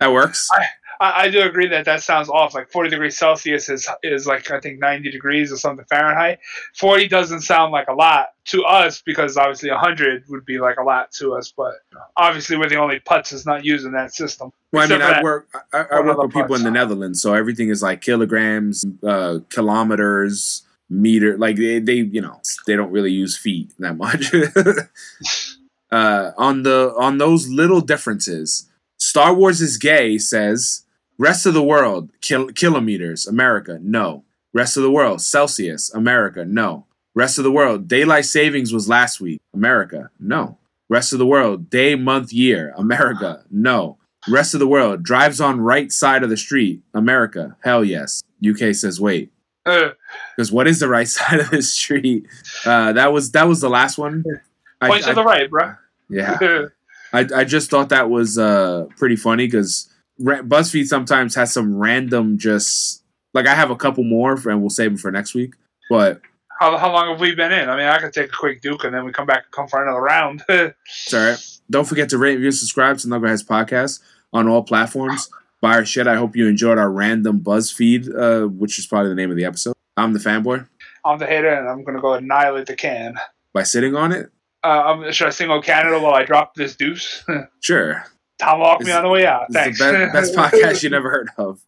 that 0.00 0.10
works. 0.10 0.48
I, 0.52 0.64
I, 1.02 1.24
I, 1.24 1.30
do 1.30 1.42
agree 1.42 1.66
that 1.66 1.84
that 1.86 2.00
sounds 2.02 2.28
off. 2.28 2.54
Like 2.54 2.70
40 2.70 2.90
degrees 2.90 3.18
Celsius 3.18 3.68
is 3.68 3.88
is 4.04 4.24
like 4.24 4.48
I 4.52 4.60
think 4.60 4.78
90 4.78 5.10
degrees 5.10 5.52
or 5.52 5.56
something 5.56 5.84
Fahrenheit. 5.86 6.38
40 6.76 7.08
doesn't 7.08 7.40
sound 7.40 7.72
like 7.72 7.88
a 7.88 7.92
lot 7.92 8.28
to 8.46 8.62
us 8.62 9.02
because 9.02 9.36
obviously 9.36 9.70
100 9.70 10.24
would 10.28 10.46
be 10.46 10.60
like 10.60 10.76
a 10.76 10.84
lot 10.84 11.10
to 11.12 11.34
us. 11.34 11.52
But 11.56 11.74
obviously 12.16 12.56
we're 12.56 12.68
the 12.68 12.76
only 12.76 13.00
putts 13.00 13.32
is 13.32 13.44
not 13.44 13.64
using 13.64 13.90
that 13.92 14.14
system. 14.14 14.52
Well, 14.72 14.84
I 14.84 14.86
mean, 14.86 15.02
I 15.02 15.22
work 15.22 15.48
I, 15.72 15.86
I 15.90 16.00
work 16.02 16.18
with 16.18 16.32
people 16.32 16.54
in 16.54 16.62
the 16.62 16.70
Netherlands, 16.70 17.20
so 17.20 17.34
everything 17.34 17.68
is 17.68 17.82
like 17.82 18.00
kilograms, 18.00 18.84
uh, 19.02 19.40
kilometers, 19.48 20.62
meter. 20.88 21.36
Like 21.36 21.56
they, 21.56 21.80
they, 21.80 21.94
you 21.94 22.20
know, 22.20 22.40
they 22.68 22.76
don't 22.76 22.92
really 22.92 23.10
use 23.10 23.36
feet 23.36 23.72
that 23.80 23.96
much. 23.96 24.32
uh, 25.90 26.30
on 26.38 26.62
the 26.62 26.94
on 26.96 27.18
those 27.18 27.48
little 27.48 27.80
differences. 27.80 28.68
Star 28.98 29.34
Wars 29.34 29.60
is 29.60 29.78
gay 29.78 30.16
says 30.16 30.84
Rest 31.18 31.46
of 31.46 31.54
the 31.54 31.62
world, 31.62 32.10
kil- 32.20 32.48
kilometers, 32.52 33.26
America, 33.26 33.78
no. 33.82 34.24
Rest 34.52 34.76
of 34.76 34.82
the 34.82 34.90
world, 34.90 35.20
Celsius, 35.20 35.92
America, 35.94 36.44
no. 36.44 36.86
Rest 37.14 37.38
of 37.38 37.44
the 37.44 37.52
world, 37.52 37.88
daylight 37.88 38.24
savings 38.24 38.72
was 38.72 38.88
last 38.88 39.20
week, 39.20 39.40
America, 39.54 40.10
no. 40.18 40.58
Rest 40.88 41.12
of 41.12 41.18
the 41.18 41.26
world, 41.26 41.70
day, 41.70 41.94
month, 41.94 42.32
year, 42.32 42.74
America, 42.76 43.44
no. 43.50 43.98
Rest 44.28 44.54
of 44.54 44.60
the 44.60 44.66
world, 44.66 45.02
drives 45.02 45.40
on 45.40 45.60
right 45.60 45.90
side 45.90 46.22
of 46.22 46.30
the 46.30 46.36
street, 46.36 46.82
America, 46.94 47.56
hell 47.62 47.84
yes. 47.84 48.22
UK 48.46 48.74
says 48.74 49.00
wait. 49.00 49.32
Because 49.64 50.50
what 50.50 50.66
is 50.66 50.80
the 50.80 50.88
right 50.88 51.08
side 51.08 51.40
of 51.40 51.50
the 51.50 51.62
street? 51.62 52.26
Uh, 52.64 52.92
that 52.92 53.12
was 53.12 53.32
that 53.32 53.46
was 53.46 53.60
the 53.60 53.70
last 53.70 53.98
one. 53.98 54.22
Point 54.22 54.42
I, 54.80 55.00
to 55.00 55.10
I, 55.10 55.14
the 55.14 55.24
right, 55.24 55.50
bro. 55.50 55.74
Yeah. 56.08 56.38
I, 57.12 57.26
I 57.34 57.44
just 57.44 57.70
thought 57.70 57.90
that 57.90 58.08
was 58.08 58.38
uh, 58.38 58.86
pretty 58.96 59.16
funny 59.16 59.46
because 59.46 59.91
BuzzFeed 60.20 60.86
sometimes 60.86 61.34
has 61.34 61.52
some 61.52 61.76
random 61.76 62.38
just 62.38 63.02
like 63.34 63.46
I 63.46 63.54
have 63.54 63.70
a 63.70 63.76
couple 63.76 64.04
more 64.04 64.32
and 64.48 64.60
we'll 64.60 64.70
save 64.70 64.90
them 64.90 64.98
for 64.98 65.10
next 65.10 65.34
week. 65.34 65.54
But 65.88 66.20
how, 66.60 66.76
how 66.76 66.92
long 66.92 67.10
have 67.10 67.20
we 67.20 67.34
been 67.34 67.52
in? 67.52 67.68
I 67.68 67.76
mean, 67.76 67.86
I 67.86 67.98
could 67.98 68.12
take 68.12 68.28
a 68.28 68.36
quick 68.36 68.60
duke 68.60 68.84
and 68.84 68.94
then 68.94 69.04
we 69.04 69.12
come 69.12 69.26
back 69.26 69.44
and 69.44 69.52
come 69.52 69.68
for 69.68 69.82
another 69.82 70.00
round. 70.00 70.44
it's 70.48 71.14
all 71.14 71.20
right. 71.20 71.38
Don't 71.70 71.86
forget 71.86 72.08
to 72.10 72.18
rate, 72.18 72.36
review, 72.36 72.52
subscribe 72.52 72.98
to 72.98 73.08
Knuckleheads 73.08 73.44
Podcast 73.44 74.00
on 74.32 74.48
all 74.48 74.62
platforms. 74.62 75.30
Buy 75.60 75.74
our 75.74 75.84
shit. 75.84 76.06
I 76.06 76.16
hope 76.16 76.36
you 76.36 76.48
enjoyed 76.48 76.78
our 76.78 76.90
random 76.90 77.40
BuzzFeed, 77.40 78.14
uh, 78.14 78.48
which 78.48 78.78
is 78.78 78.86
probably 78.86 79.10
the 79.10 79.14
name 79.14 79.30
of 79.30 79.36
the 79.36 79.44
episode. 79.44 79.74
I'm 79.96 80.12
the 80.12 80.18
fanboy. 80.18 80.66
I'm 81.04 81.18
the 81.18 81.26
hater, 81.26 81.48
and 81.48 81.68
I'm 81.68 81.84
gonna 81.84 82.00
go 82.00 82.14
annihilate 82.14 82.66
the 82.66 82.76
can 82.76 83.16
by 83.52 83.62
sitting 83.62 83.94
on 83.94 84.12
it. 84.12 84.30
Uh, 84.62 85.10
should 85.10 85.28
I 85.28 85.30
sing 85.30 85.50
"Oh 85.50 85.60
Canada" 85.60 86.00
while 86.00 86.14
I 86.14 86.24
drop 86.24 86.54
this 86.54 86.76
deuce? 86.76 87.24
sure. 87.60 88.04
Tomahawk 88.42 88.80
me 88.80 88.92
on 88.92 89.02
the 89.04 89.08
way 89.08 89.26
out. 89.26 89.52
Thanks. 89.52 89.78
the 89.78 90.10
best, 90.12 90.34
best 90.34 90.52
podcast 90.52 90.82
you 90.82 90.90
never 90.90 91.10
heard 91.10 91.30
of. 91.36 91.60